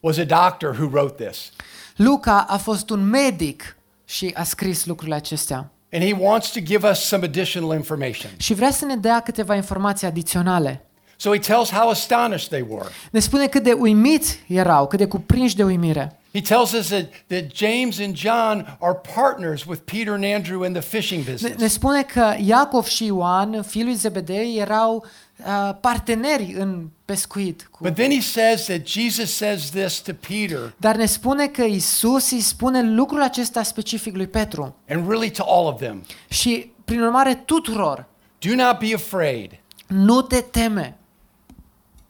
was 0.00 0.16
a 0.16 0.24
doctor 0.24 0.78
who 0.78 0.88
wrote 0.92 1.24
this. 1.24 1.50
Luca 1.96 2.40
a 2.48 2.56
fost 2.56 2.90
un 2.90 3.08
medic 3.08 3.77
și 4.08 4.30
a 4.34 4.42
scris 4.42 4.84
lucrurile 4.86 5.16
acestea. 5.16 5.70
And 5.92 6.02
he 6.04 6.12
wants 6.18 6.50
to 6.52 6.60
give 6.60 6.88
us 6.88 6.98
some 6.98 7.24
additional 7.24 7.74
information. 7.76 8.30
Și 8.36 8.54
vrea 8.54 8.70
să 8.70 8.84
ne 8.84 8.96
dea 8.96 9.20
câteva 9.20 9.54
informații 9.54 10.06
adiționale. 10.06 10.82
So 11.16 11.30
he 11.32 11.38
tells 11.38 11.70
how 11.70 11.88
astonished 11.88 12.48
they 12.48 12.64
were. 12.68 12.88
Ne 13.10 13.18
spune 13.20 13.46
cât 13.46 13.62
de 13.62 13.72
uimiți 13.72 14.38
erau, 14.48 14.86
cât 14.86 14.98
de 14.98 15.06
cuprinși 15.06 15.56
de 15.56 15.64
uimire. 15.64 16.18
He 16.32 16.40
tells 16.40 16.72
us 16.72 16.86
that, 16.88 17.04
that 17.26 17.44
James 17.54 17.98
and 17.98 18.16
John 18.16 18.76
are 18.80 19.00
partners 19.14 19.64
with 19.64 19.80
Peter 19.84 20.12
and 20.12 20.24
Andrew 20.34 20.64
in 20.64 20.72
the 20.72 20.80
fishing 20.82 21.24
Ne, 21.26 21.32
business. 21.32 21.60
ne 21.60 21.66
spune 21.66 22.02
că 22.02 22.34
Iacov 22.44 22.86
și 22.86 23.04
Ioan, 23.06 23.62
fiul 23.62 23.84
lui 23.84 23.94
Zebedei, 23.94 24.56
erau 24.58 25.04
uh, 25.46 25.74
parteneri 25.80 26.54
în 26.58 26.88
pescuit. 27.04 27.68
Cu... 27.70 27.78
But 27.82 27.94
then 27.94 28.10
he 28.10 28.20
says 28.20 28.64
that 28.64 28.86
Jesus 28.86 29.34
says 29.36 29.70
this 29.70 29.98
to 30.00 30.12
Peter 30.28 30.74
Dar 30.76 30.96
ne 30.96 31.06
spune 31.06 31.46
că 31.46 31.62
Isus 31.62 32.30
îi 32.30 32.40
spune 32.40 32.82
lucrul 32.82 33.22
acesta 33.22 33.62
specific 33.62 34.16
lui 34.16 34.26
Petru. 34.26 34.76
and 34.88 35.08
really 35.08 35.30
to 35.30 35.44
all 35.46 35.66
of 35.66 35.80
them. 35.80 36.02
Și, 36.28 36.70
prin 36.84 37.00
urmare, 37.00 37.34
tuturor, 37.34 38.06
Do 38.38 38.54
not 38.54 38.78
be 38.78 38.94
afraid. 38.94 39.50
nu 39.86 40.22
te 40.22 40.40
teme. 40.40 40.96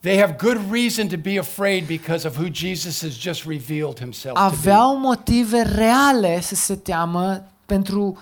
They 0.01 0.19
have 0.21 0.37
good 0.41 0.61
reason 0.71 1.09
to 1.09 1.17
be 1.17 1.39
afraid 1.39 1.87
because 1.87 2.27
of 2.27 2.37
who 2.37 2.47
Jesus 2.53 3.03
has 3.03 3.19
just 3.19 3.45
revealed 3.47 3.99
himself 3.99 4.35
to 4.35 4.41
be. 4.41 4.45
Aveau 4.57 4.97
motive 4.99 5.63
reale 5.63 6.41
să 6.41 6.55
se 6.55 6.77
teamă 6.77 7.45
pentru 7.67 8.19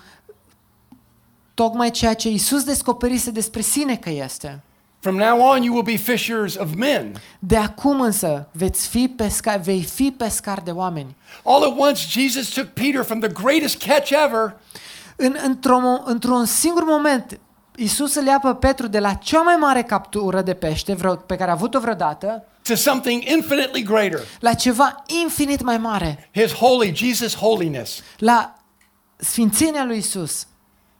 tocmai 1.53 1.91
ceea 1.91 2.13
ce 2.13 2.29
Isus 2.29 2.63
descoperise 2.63 3.31
despre 3.31 3.61
sine 3.61 3.95
că 3.95 4.09
este. 4.09 4.61
From 4.99 5.15
now 5.15 5.41
on 5.41 5.63
you 5.63 5.73
will 5.73 5.83
be 5.97 5.97
fishers 6.11 6.55
of 6.55 6.67
men. 6.75 7.11
De 7.39 7.57
acum 7.57 8.01
însă 8.01 8.47
veți 8.51 8.87
fi 8.87 9.07
pesca, 9.07 9.55
vei 9.57 9.83
fi 9.83 10.13
pescar 10.17 10.59
de 10.63 10.71
oameni. 10.71 11.15
All 11.43 11.63
at 11.63 11.73
once 11.77 12.05
Jesus 12.09 12.47
took 12.49 12.67
Peter 12.67 13.03
from 13.03 13.19
the 13.19 13.29
greatest 13.43 13.83
catch 13.83 14.11
ever 14.25 14.55
În, 15.15 15.35
într-un, 15.43 15.81
mo- 15.83 16.03
într-un 16.05 16.45
singur 16.45 16.83
moment, 16.85 17.39
Isus 17.75 18.15
îl 18.15 18.25
ia 18.25 18.39
pe 18.39 18.53
Petru 18.53 18.87
de 18.87 18.99
la 18.99 19.13
cea 19.13 19.41
mai 19.41 19.55
mare 19.55 19.81
captură 19.83 20.41
de 20.41 20.53
pește 20.53 20.93
vreo, 20.93 21.15
pe 21.15 21.35
care 21.35 21.49
a 21.49 21.53
avut-o 21.53 21.79
vreodată 21.79 22.43
to 22.63 22.75
something 22.75 23.23
infinitely 23.29 23.83
greater. 23.83 24.19
la 24.39 24.53
ceva 24.53 25.03
infinit 25.23 25.61
mai 25.61 25.77
mare, 25.77 26.29
His 26.33 26.53
holy, 26.53 26.93
Jesus' 26.95 27.35
holiness. 27.35 28.01
la 28.17 28.55
sfințenia 29.15 29.83
lui 29.85 29.97
Isus. 29.97 30.47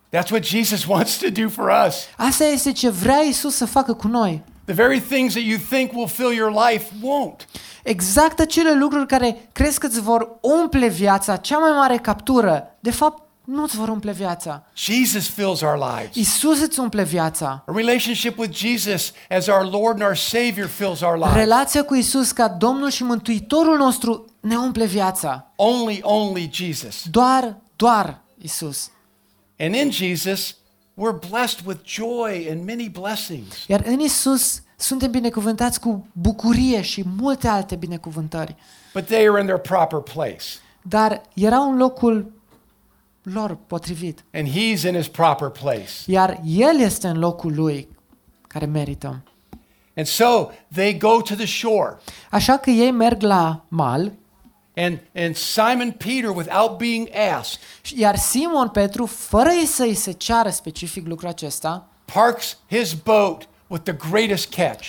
That's 0.09 0.31
what 0.31 0.43
Jesus 0.43 0.85
wants 0.93 1.17
to 1.17 1.29
do 1.29 1.49
for 1.49 1.69
us. 1.87 1.95
Asta 2.17 2.43
este 2.43 2.71
ce 2.71 2.89
vrea 2.89 3.19
Isus 3.21 3.55
să 3.55 3.65
facă 3.65 3.93
cu 3.93 4.07
noi. 4.07 4.43
The 4.65 4.73
very 4.75 4.99
things 4.99 5.33
that 5.33 5.43
you 5.43 5.57
think 5.69 5.91
will 5.93 6.07
fill 6.07 6.33
your 6.33 6.51
life 6.69 6.85
won't. 7.01 7.45
Exact 7.83 8.39
acele 8.39 8.73
lucruri 8.73 9.07
care 9.07 9.49
crezi 9.51 9.79
că 9.79 9.85
îți 9.85 10.01
vor 10.01 10.37
umple 10.41 10.87
viața, 10.87 11.35
cea 11.35 11.57
mai 11.57 11.71
mare 11.71 11.97
captură, 11.97 12.75
de 12.79 12.91
fapt 12.91 13.21
nu 13.43 13.63
îți 13.63 13.77
vor 13.77 13.89
umple 13.89 14.11
viața. 14.11 14.63
Jesus 14.75 15.27
fills 15.27 15.61
our 15.61 15.77
lives. 15.77 16.15
Isus 16.15 16.61
îți 16.61 16.79
umple 16.79 17.03
viața. 17.03 17.63
A 17.67 17.71
relationship 17.75 18.37
with 18.37 18.57
Jesus 18.57 19.11
as 19.29 19.47
our 19.47 19.63
Lord 19.71 19.91
and 19.93 20.01
our 20.01 20.15
Savior 20.15 20.67
fills 20.67 21.01
our 21.01 21.17
lives. 21.17 21.33
Relația 21.33 21.83
cu 21.83 21.95
Isus 21.95 22.31
ca 22.31 22.47
Domnul 22.47 22.89
și 22.89 23.03
Mântuitorul 23.03 23.77
nostru 23.77 24.25
ne 24.39 24.55
umple 24.55 24.85
viața. 24.85 25.51
Only, 25.55 25.99
only 26.01 26.49
Jesus. 26.53 27.03
Doar, 27.11 27.57
doar 27.75 28.21
Isus. 28.41 28.89
And 29.59 29.75
in 29.75 29.89
Jesus, 29.91 30.55
we're 30.95 31.19
blessed 31.29 31.65
with 31.65 31.79
joy 31.83 32.47
and 32.51 32.65
many 32.65 32.89
blessings. 32.89 33.65
Iar 33.67 33.81
în 33.85 33.99
Isus 33.99 34.61
suntem 34.75 35.11
binecuvântați 35.11 35.79
cu 35.79 36.07
bucurie 36.11 36.81
și 36.81 37.03
multe 37.19 37.47
alte 37.47 37.75
binecuvântări. 37.75 38.55
But 38.93 39.05
they 39.05 39.27
are 39.27 39.39
in 39.39 39.45
their 39.45 39.59
proper 39.59 39.99
place. 39.99 40.43
Dar 40.81 41.21
erau 41.33 41.71
în 41.71 41.77
locul 41.77 42.31
lor 43.21 43.57
potrivit. 43.67 44.23
And 44.33 44.47
He's 44.47 44.83
in 44.83 44.95
His 44.95 45.07
proper 45.07 45.49
place. 45.49 45.91
Iar 46.05 46.41
El 46.45 46.79
este 46.79 47.07
în 47.07 47.19
locul 47.19 47.53
lui 47.55 47.87
care 48.47 48.65
merită. 48.65 49.23
And 49.95 50.05
so 50.05 50.49
they 50.73 50.97
go 50.97 51.21
to 51.21 51.35
the 51.35 51.45
shore. 51.45 51.97
Așa 52.31 52.57
că 52.57 52.69
ei 52.69 52.91
merg 52.91 53.21
la 53.21 53.65
mal, 53.67 54.11
And, 54.77 54.99
and 55.15 55.35
Simon 55.35 55.91
Peter, 55.91 56.29
without 56.29 56.77
being 56.77 57.09
asked, 57.15 57.59
iar 57.95 58.15
Simon 58.15 58.69
Petru, 58.69 59.05
fără 59.05 59.49
ei 59.49 59.65
să-i 59.65 59.93
se 59.93 60.11
ceară 60.11 60.49
specific 60.49 61.07
lucrul 61.07 61.29
acesta, 61.29 61.87
parks 62.13 62.57
his 62.69 62.93
boat 62.93 63.47
with 63.67 63.83
the 63.83 64.09
greatest 64.09 64.49
catch. 64.49 64.87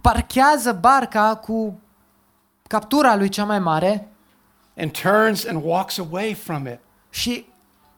parchează 0.00 0.72
barca 0.72 1.36
cu 1.36 1.80
captura 2.68 3.16
lui 3.16 3.28
cea 3.28 3.44
mai 3.44 3.58
mare 3.58 4.08
and 4.76 4.90
turns 4.92 5.44
and 5.46 5.64
walks 5.64 5.98
away 5.98 6.34
from 6.34 6.66
it 6.66 6.78
și 7.10 7.46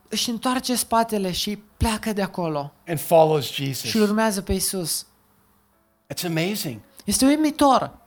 își 0.09 0.31
întoarce 0.31 0.75
spatele 0.77 1.33
și 1.33 1.63
pleacă 1.77 2.13
de 2.13 2.23
acolo 2.23 2.73
and 2.87 3.01
follows 3.01 3.45
și 3.51 3.63
îl 3.63 3.73
Jesus. 3.75 3.95
urmează 3.95 4.43
pe 4.43 4.53
Isus. 4.53 5.07
It's 6.15 6.27
amazing. 6.27 6.81
Este 7.05 7.27
uimitor. 7.27 7.99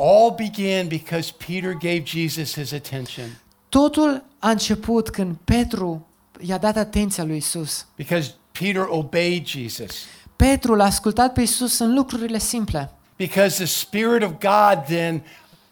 All 0.00 0.34
began 0.36 0.86
because 0.86 1.32
Peter 1.46 1.72
gave 1.72 2.02
Jesus 2.04 2.54
his 2.54 2.72
attention. 2.72 3.26
Totul 3.68 4.24
a 4.38 4.50
început 4.50 5.08
când 5.08 5.36
Petru 5.44 6.06
i-a 6.40 6.58
dat 6.58 6.76
atenția 6.76 7.24
lui 7.24 7.36
Isus. 7.36 7.86
Because 7.96 8.34
Peter 8.52 8.86
obeyed 8.88 9.46
Jesus. 9.46 9.94
Petru 10.36 10.74
l-a 10.74 10.84
ascultat 10.84 11.32
pe 11.32 11.40
Isus 11.40 11.78
în 11.78 11.94
lucrurile 11.94 12.38
simple. 12.38 12.90
Because 13.16 13.56
the 13.56 13.64
Spirit 13.64 14.22
of 14.22 14.30
God 14.30 14.84
then 14.86 15.22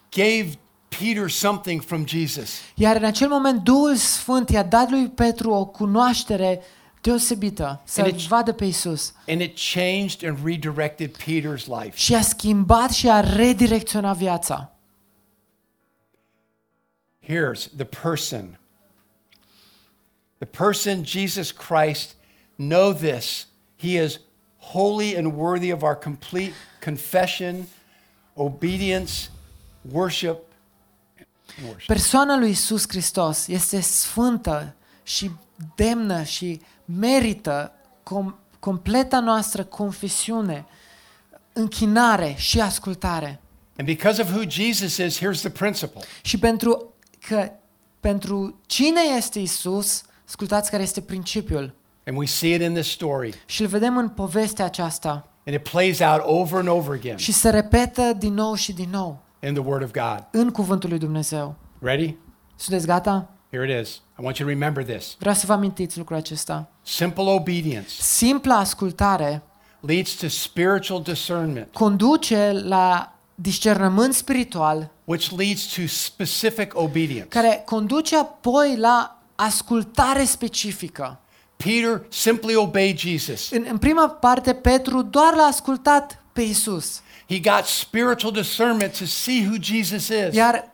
gave 0.09 0.57
Peter 0.99 1.29
something 1.29 1.81
from 1.81 2.05
Jesus. 2.05 2.49
Iar 2.75 2.95
în 2.95 3.03
acel 3.03 3.27
moment 3.27 3.63
Duhul 3.63 3.95
Sfânt 3.95 4.49
i-a 4.49 4.63
dat 4.63 4.89
lui 4.89 5.07
Petru 5.07 5.51
o 5.51 5.65
cunoaștere 5.65 6.61
deosebită, 7.07 7.81
să 7.83 8.01
And 8.01 8.13
it- 8.13 8.27
vadă 8.27 8.53
pe 8.53 8.65
Isus. 8.65 9.13
And 9.27 9.41
it 9.41 9.57
changed 9.73 10.23
and 10.29 10.45
redirected 10.45 11.17
Peter's 11.17 11.65
life. 11.81 11.91
Și 11.97 12.15
a 12.15 12.21
schimbat 12.21 12.91
și 12.91 13.09
a 13.09 13.19
redirecționat 13.35 14.17
viața. 14.17 14.71
Here's 17.21 17.67
the 17.75 17.85
person. 17.85 18.59
The 20.37 20.47
person, 20.63 21.03
Jesus 21.05 21.51
Christ, 21.51 22.15
know 22.55 22.93
this. 22.93 23.47
He 23.77 24.03
is 24.03 24.19
holy 24.57 25.15
and 25.17 25.35
worthy 25.35 25.71
of 25.73 25.81
our 25.81 25.95
complete 25.95 26.53
confession, 26.83 27.67
obedience, 28.35 29.29
worship, 29.91 30.37
worship. 31.65 31.87
Persoana 31.87 32.37
lui 32.37 32.49
Isus 32.49 32.83
Hristos 32.87 33.47
este 33.47 33.79
sfântă 33.81 34.75
și 35.03 35.31
demnă 35.75 36.23
și 36.23 36.61
merită 36.99 37.71
com- 38.03 38.35
completa 38.59 39.19
noastră 39.19 39.63
confesiune, 39.63 40.65
închinare 41.53 42.33
și 42.37 42.61
ascultare. 42.61 43.39
And 43.77 43.87
because 43.87 44.21
of 44.21 44.29
who 44.31 44.41
Jesus 44.49 44.97
is, 44.97 45.17
here's 45.19 45.39
the 45.39 45.49
principle. 45.49 46.01
Și 46.21 46.39
pentru 46.39 46.93
că 47.27 47.51
pentru 47.99 48.59
cine 48.65 49.01
este 49.17 49.39
Isus, 49.39 50.03
ascultați 50.27 50.71
care 50.71 50.83
este 50.83 51.01
principiul. 51.01 51.73
And 52.05 52.17
we 52.17 52.25
see 52.25 52.53
it 52.53 52.61
in 52.61 52.73
this 52.73 52.87
story. 52.89 53.33
Și 53.45 53.61
îl 53.61 53.67
vedem 53.67 53.97
în 53.97 54.09
povestea 54.09 54.65
aceasta. 54.65 55.27
And 55.45 55.55
it 55.55 55.63
plays 55.69 55.99
out 55.99 56.21
over 56.23 56.59
and 56.59 56.67
over 56.67 56.95
again 56.95 57.17
Și 57.17 57.31
se 57.31 57.49
repetă 57.49 58.13
din 58.17 58.33
nou 58.33 58.53
și 58.53 58.73
din 58.73 58.89
nou 58.89 59.19
in 59.39 59.53
the 59.53 59.63
Word 59.63 59.83
of 59.83 59.91
God. 59.91 60.25
în 60.31 60.49
cuvântul 60.49 60.89
lui 60.89 60.99
Dumnezeu. 60.99 61.55
Ready? 61.79 62.15
Sunteți 62.55 62.85
gata? 62.87 63.29
Here 63.49 63.63
it 63.63 63.85
is. 63.85 64.01
I 64.19 64.23
want 64.23 64.37
you 64.37 64.47
to 64.47 64.53
remember 64.53 64.83
this. 64.83 65.15
Vreau 65.19 65.35
să 65.35 65.45
vă 65.45 65.53
amintiți 65.53 65.97
lucrul 65.97 66.17
acesta. 66.17 66.69
Simple 66.83 67.23
obedience 67.23 67.89
Simpla 67.99 68.57
ascultare 68.57 69.43
leads 69.79 70.11
to 70.15 70.27
spiritual 70.27 71.01
discernment, 71.01 71.67
conduce 71.73 72.51
la 72.51 73.13
discernământ 73.35 74.13
spiritual 74.13 74.91
which 75.03 75.29
leads 75.37 75.73
to 75.75 75.81
specific 75.87 76.71
obedience. 76.75 77.27
care 77.27 77.63
conduce 77.65 78.17
apoi 78.17 78.75
la 78.77 79.21
ascultare 79.35 80.23
specifică. 80.23 81.19
Peter 81.57 82.05
simply 82.09 82.55
obeyed 82.55 82.97
Jesus. 82.97 83.51
În, 83.51 83.65
în 83.69 83.77
prima 83.77 84.09
parte, 84.09 84.53
Petru 84.53 85.01
doar 85.01 85.33
l-a 85.35 85.43
ascultat 85.43 86.23
pe 86.33 86.41
Isus. 86.41 87.01
He 87.27 87.39
got 87.39 87.65
spiritual 87.65 88.31
discernment 88.31 88.97
to 88.97 89.05
see 89.05 89.45
who 89.45 89.55
Jesus 89.59 90.07
is. 90.07 90.35
Iar 90.35 90.71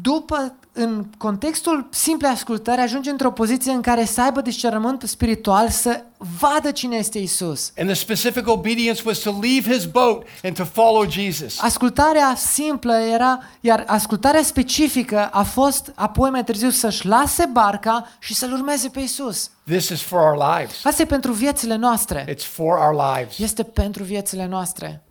după 0.00 0.56
în 0.76 1.04
contextul 1.18 1.88
simplei 1.90 2.30
ascultări 2.30 2.80
ajunge 2.80 3.10
într-o 3.10 3.30
poziție 3.30 3.72
în 3.72 3.80
care 3.80 4.04
să 4.04 4.22
aibă 4.22 4.40
discernământ 4.40 5.02
spiritual 5.02 5.68
să 5.68 6.02
vadă 6.38 6.70
cine 6.70 6.96
este 6.96 7.18
Isus. 7.18 7.72
And 7.78 7.88
the 7.88 7.96
specific 7.96 8.48
obedience 8.48 9.02
was 9.04 9.18
to 9.18 9.30
leave 9.42 9.72
his 9.72 9.84
boat 9.84 10.22
and 10.42 10.56
to 10.56 10.64
follow 10.64 11.10
Jesus. 11.10 11.60
Ascultarea 11.62 12.34
simplă 12.36 12.94
era, 12.94 13.42
iar 13.60 13.84
ascultarea 13.86 14.42
specifică 14.42 15.26
a 15.26 15.42
fost 15.42 15.92
apoi 15.94 16.30
mai 16.30 16.44
târziu 16.44 16.70
să-și 16.70 17.06
lase 17.06 17.48
barca 17.52 18.08
și 18.18 18.34
să-L 18.34 18.52
urmeze 18.52 18.88
pe 18.88 19.00
Isus. 19.00 19.50
This 19.64 19.88
is 19.88 20.00
for 20.00 20.20
our 20.20 20.56
lives. 20.56 20.84
Asta 20.84 21.02
e 21.02 21.06
pentru 21.06 21.32
viețile 21.32 21.76
noastre. 21.76 22.34
It's 22.34 22.44
for 22.44 22.78
our 22.78 23.14
lives. 23.16 23.38
Este 23.38 23.62
pentru 23.62 24.02
viețile 24.02 24.46
noastre. 24.46 25.02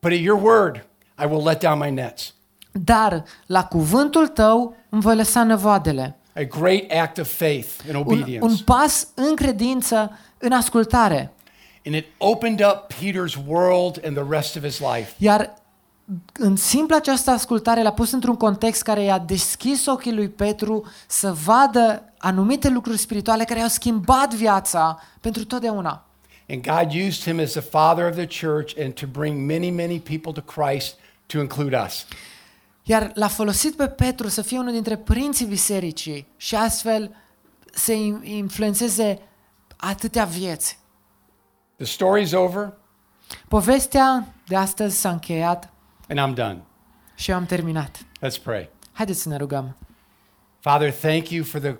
But 0.00 0.12
at 0.12 0.18
your 0.18 0.42
word, 0.42 0.86
I 1.22 1.26
will 1.26 1.44
let 1.44 1.60
down 1.60 1.78
my 1.78 1.90
nets. 1.90 2.34
Dar 2.80 3.24
la 3.46 3.64
cuvântul 3.64 4.28
tău 4.28 4.76
îmi 4.88 5.00
voi 5.02 5.16
lăsa 5.16 5.42
năvoadele. 5.42 6.16
A 6.36 6.42
great 6.42 6.90
act 6.90 7.18
of 7.18 7.32
faith 7.36 7.68
and 7.86 7.94
Un, 7.94 8.00
obedience. 8.00 8.44
un 8.44 8.56
pas 8.64 9.08
în 9.14 9.34
credință, 9.34 10.18
în 10.38 10.52
ascultare. 10.52 11.32
And 11.86 11.94
it 11.94 12.06
opened 12.18 12.60
up 12.66 12.92
Peter's 12.92 13.46
world 13.46 14.00
and 14.06 14.16
the 14.16 14.24
rest 14.28 14.56
of 14.56 14.62
his 14.62 14.78
life. 14.78 15.12
Iar 15.18 15.54
în 16.32 16.56
simplu 16.56 16.96
această 16.96 17.30
ascultare 17.30 17.82
l-a 17.82 17.92
pus 17.92 18.12
într-un 18.12 18.36
context 18.36 18.82
care 18.82 19.02
i-a 19.02 19.18
deschis 19.18 19.86
ochii 19.86 20.14
lui 20.14 20.28
Petru 20.28 20.84
să 21.06 21.32
vadă 21.32 22.12
anumite 22.18 22.68
lucruri 22.68 22.98
spirituale 22.98 23.44
care 23.44 23.58
i-au 23.58 23.68
schimbat 23.68 24.34
viața 24.34 25.00
pentru 25.20 25.44
totdeauna. 25.44 26.04
And 26.48 26.62
God 26.62 26.92
used 27.06 27.22
him 27.22 27.40
as 27.40 27.50
the 27.50 27.60
father 27.60 28.08
of 28.08 28.16
the 28.16 28.46
church 28.46 28.72
and 28.82 28.92
to 28.92 29.06
bring 29.06 29.50
many, 29.50 29.70
many 29.70 29.98
people 30.00 30.42
to 30.42 30.60
Christ 30.60 30.94
to 31.26 31.38
include 31.38 31.76
us. 31.86 32.06
Iar 32.86 33.10
l-a 33.14 33.28
folosit 33.28 33.76
pe 33.76 33.88
Petru 33.88 34.28
să 34.28 34.42
fie 34.42 34.58
unul 34.58 34.72
dintre 34.72 34.96
părinții 34.96 35.46
bisericii 35.46 36.26
și 36.36 36.54
astfel 36.56 37.14
să 37.72 37.92
in- 37.92 38.22
influențeze 38.24 39.18
atâtea 39.76 40.24
vieți. 40.24 40.78
The 41.76 41.86
story's 41.96 42.32
over 42.32 42.72
Povestea 43.48 44.26
de 44.46 44.56
astăzi 44.56 45.00
s-a 45.00 45.10
încheiat 45.10 45.72
and 46.08 46.18
I'm 46.18 46.34
done. 46.34 46.62
și 47.14 47.30
eu 47.30 47.36
am 47.36 47.46
terminat. 47.46 47.96
Let's 47.98 48.42
pray. 48.42 48.68
Haideți 48.92 49.20
să 49.20 49.28
ne 49.28 49.36
rugăm. 49.36 49.76
Father, 50.60 50.92
thank 50.92 51.28
you 51.30 51.44
for 51.44 51.60
the 51.60 51.76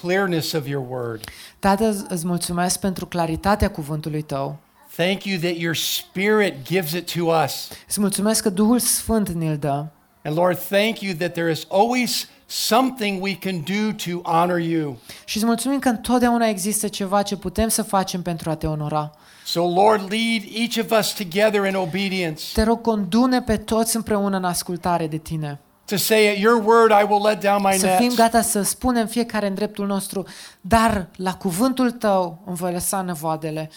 clearness 0.00 0.52
of 0.52 0.66
your 0.66 0.86
word. 0.90 1.24
Tată, 1.58 2.04
îți 2.08 2.26
mulțumesc 2.26 2.80
pentru 2.80 3.06
claritatea 3.06 3.70
cuvântului 3.70 4.22
tău. 4.22 4.58
Thank 4.96 5.24
you 5.24 5.38
that 5.40 5.56
your 5.56 5.74
spirit 5.76 6.62
gives 6.64 6.92
it 6.92 7.12
to 7.12 7.24
us. 7.44 7.68
Îți 7.88 8.00
mulțumesc 8.00 8.42
că 8.42 8.48
Duhul 8.50 8.78
Sfânt 8.78 9.28
ne-l 9.28 9.58
dă. 9.58 9.86
And 10.24 10.36
Lord, 10.36 10.58
thank 10.58 11.00
you 11.00 11.14
that 11.16 11.32
there 11.32 11.50
is 11.50 11.66
always 11.68 12.28
something 12.46 13.22
we 13.22 13.34
can 13.34 13.60
do 13.60 13.92
to 14.12 14.30
honor 14.30 14.58
you. 14.58 14.96
Și 15.24 15.36
îți 15.36 15.46
mulțumim 15.46 15.78
că 15.78 15.88
întotdeauna 15.88 16.46
există 16.48 16.88
ceva 16.88 17.22
ce 17.22 17.36
putem 17.36 17.68
să 17.68 17.82
facem 17.82 18.22
pentru 18.22 18.50
a 18.50 18.54
te 18.54 18.66
onora. 18.66 19.10
So, 19.44 19.60
Lord, 19.60 20.00
lead 20.12 20.42
each 20.54 20.90
of 20.90 20.98
us 20.98 21.12
together 21.12 21.64
in 21.64 21.74
obedience 21.74 22.44
Te 22.54 22.62
rog, 22.62 22.80
condune 22.80 23.42
pe 23.42 23.56
toți 23.56 23.96
împreună 23.96 24.36
în 24.36 24.44
ascultare 24.44 25.06
de 25.06 25.16
tine. 25.16 25.60
to 25.84 25.96
say, 25.96 26.28
At 26.28 26.38
your 26.38 26.62
word, 26.64 26.90
I 26.90 27.06
will 27.08 27.22
let 27.22 27.40
down 27.40 27.62
my 27.62 27.78
Să 27.78 27.86
fim 27.86 28.04
nets. 28.06 28.16
gata 28.16 28.42
să 28.42 28.62
spunem 28.62 29.06
fiecare 29.06 29.46
în 29.46 29.54
dreptul 29.54 29.86
nostru, 29.86 30.24
dar 30.60 31.08
la 31.16 31.34
cuvântul 31.34 31.90
tău 31.90 32.38
îmi 32.46 32.56
voi 32.56 32.72
lăsa 32.72 33.00
năvoadele. 33.02 33.70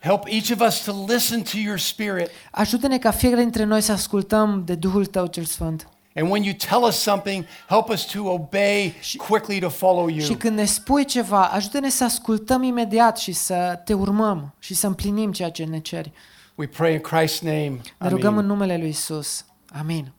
Help 0.00 0.26
each 0.28 0.50
of 0.50 0.60
us 0.60 0.84
to 0.84 1.04
listen 1.08 1.42
to 1.42 1.56
your 1.56 1.78
spirit. 1.78 2.30
Ajută-ne 2.50 2.98
ca 2.98 3.10
fiecare 3.10 3.40
dintre 3.40 3.64
noi 3.64 3.80
să 3.80 3.92
ascultăm 3.92 4.62
de 4.64 4.74
Duhul 4.74 5.06
tău 5.06 5.26
cel 5.26 5.44
Sfânt. 5.44 5.88
And 6.14 6.30
when 6.30 6.42
you 6.42 6.54
tell 6.68 6.82
us 6.82 6.96
something, 6.96 7.44
help 7.68 7.88
us 7.88 8.04
to 8.04 8.22
obey 8.22 8.94
quickly 9.28 9.60
to 9.60 9.68
follow 9.68 10.08
Și 10.08 10.26
you. 10.26 10.36
când 10.38 10.56
ne 10.56 10.64
spui 10.64 11.04
ceva, 11.04 11.44
ajută-ne 11.44 11.88
să 11.88 12.04
ascultăm 12.04 12.62
imediat 12.62 13.18
și 13.18 13.32
să 13.32 13.80
te 13.84 13.94
urmăm 13.94 14.54
și 14.58 14.74
să 14.74 14.86
împlinim 14.86 15.32
ceea 15.32 15.50
ce 15.50 15.64
ne 15.64 15.78
ceri. 15.78 16.12
We 16.54 16.66
pray 16.66 16.92
in 16.92 17.00
Christ's 17.00 17.40
name. 17.40 17.80
Ne 17.98 18.08
rugăm 18.08 18.32
în 18.32 18.38
Amen. 18.38 18.46
numele 18.46 18.76
lui 18.76 18.88
Isus. 18.88 19.44
Amin. 19.78 20.12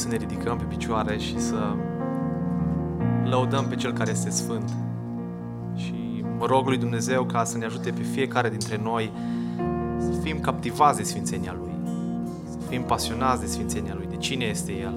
Să 0.00 0.08
ne 0.08 0.16
ridicăm 0.16 0.56
pe 0.56 0.64
picioare 0.64 1.18
și 1.18 1.40
să 1.40 1.74
lăudăm 3.24 3.64
pe 3.64 3.74
Cel 3.74 3.92
care 3.92 4.10
este 4.10 4.30
Sfânt. 4.30 4.70
Și 5.74 6.24
mă 6.38 6.46
rog 6.46 6.66
lui 6.66 6.78
Dumnezeu 6.78 7.24
ca 7.24 7.44
să 7.44 7.58
ne 7.58 7.64
ajute 7.64 7.90
pe 7.90 8.02
fiecare 8.02 8.48
dintre 8.48 8.80
noi 8.82 9.12
să 9.98 10.20
fim 10.22 10.40
captivați 10.40 10.98
de 10.98 11.02
Sfințenia 11.02 11.56
Lui, 11.58 11.72
să 12.50 12.56
fim 12.68 12.82
pasionați 12.82 13.40
de 13.40 13.46
Sfințenia 13.46 13.94
Lui, 13.96 14.06
de 14.10 14.16
cine 14.16 14.44
este 14.44 14.72
El. 14.72 14.94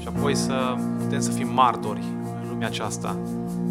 Și 0.00 0.08
apoi 0.08 0.34
să 0.34 0.76
putem 0.98 1.20
să 1.20 1.30
fim 1.30 1.48
martori 1.52 2.02
în 2.42 2.48
lumea 2.50 2.66
aceasta, 2.66 3.16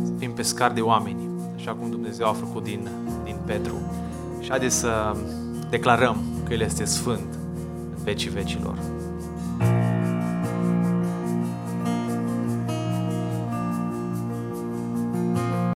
să 0.04 0.12
fim 0.18 0.32
pescari 0.32 0.74
de 0.74 0.82
oameni, 0.82 1.30
așa 1.56 1.72
cum 1.74 1.90
Dumnezeu 1.90 2.28
a 2.28 2.34
făcut 2.34 2.64
din, 2.64 2.88
din 3.24 3.36
Petru. 3.46 3.76
Și 4.40 4.50
haideți 4.50 4.76
să 4.76 5.16
declarăm 5.70 6.18
că 6.48 6.54
El 6.54 6.62
este 6.62 6.86
Sfânt 6.86 7.34
în 7.98 8.04
vecii 8.04 8.30
vecilor. 8.30 8.95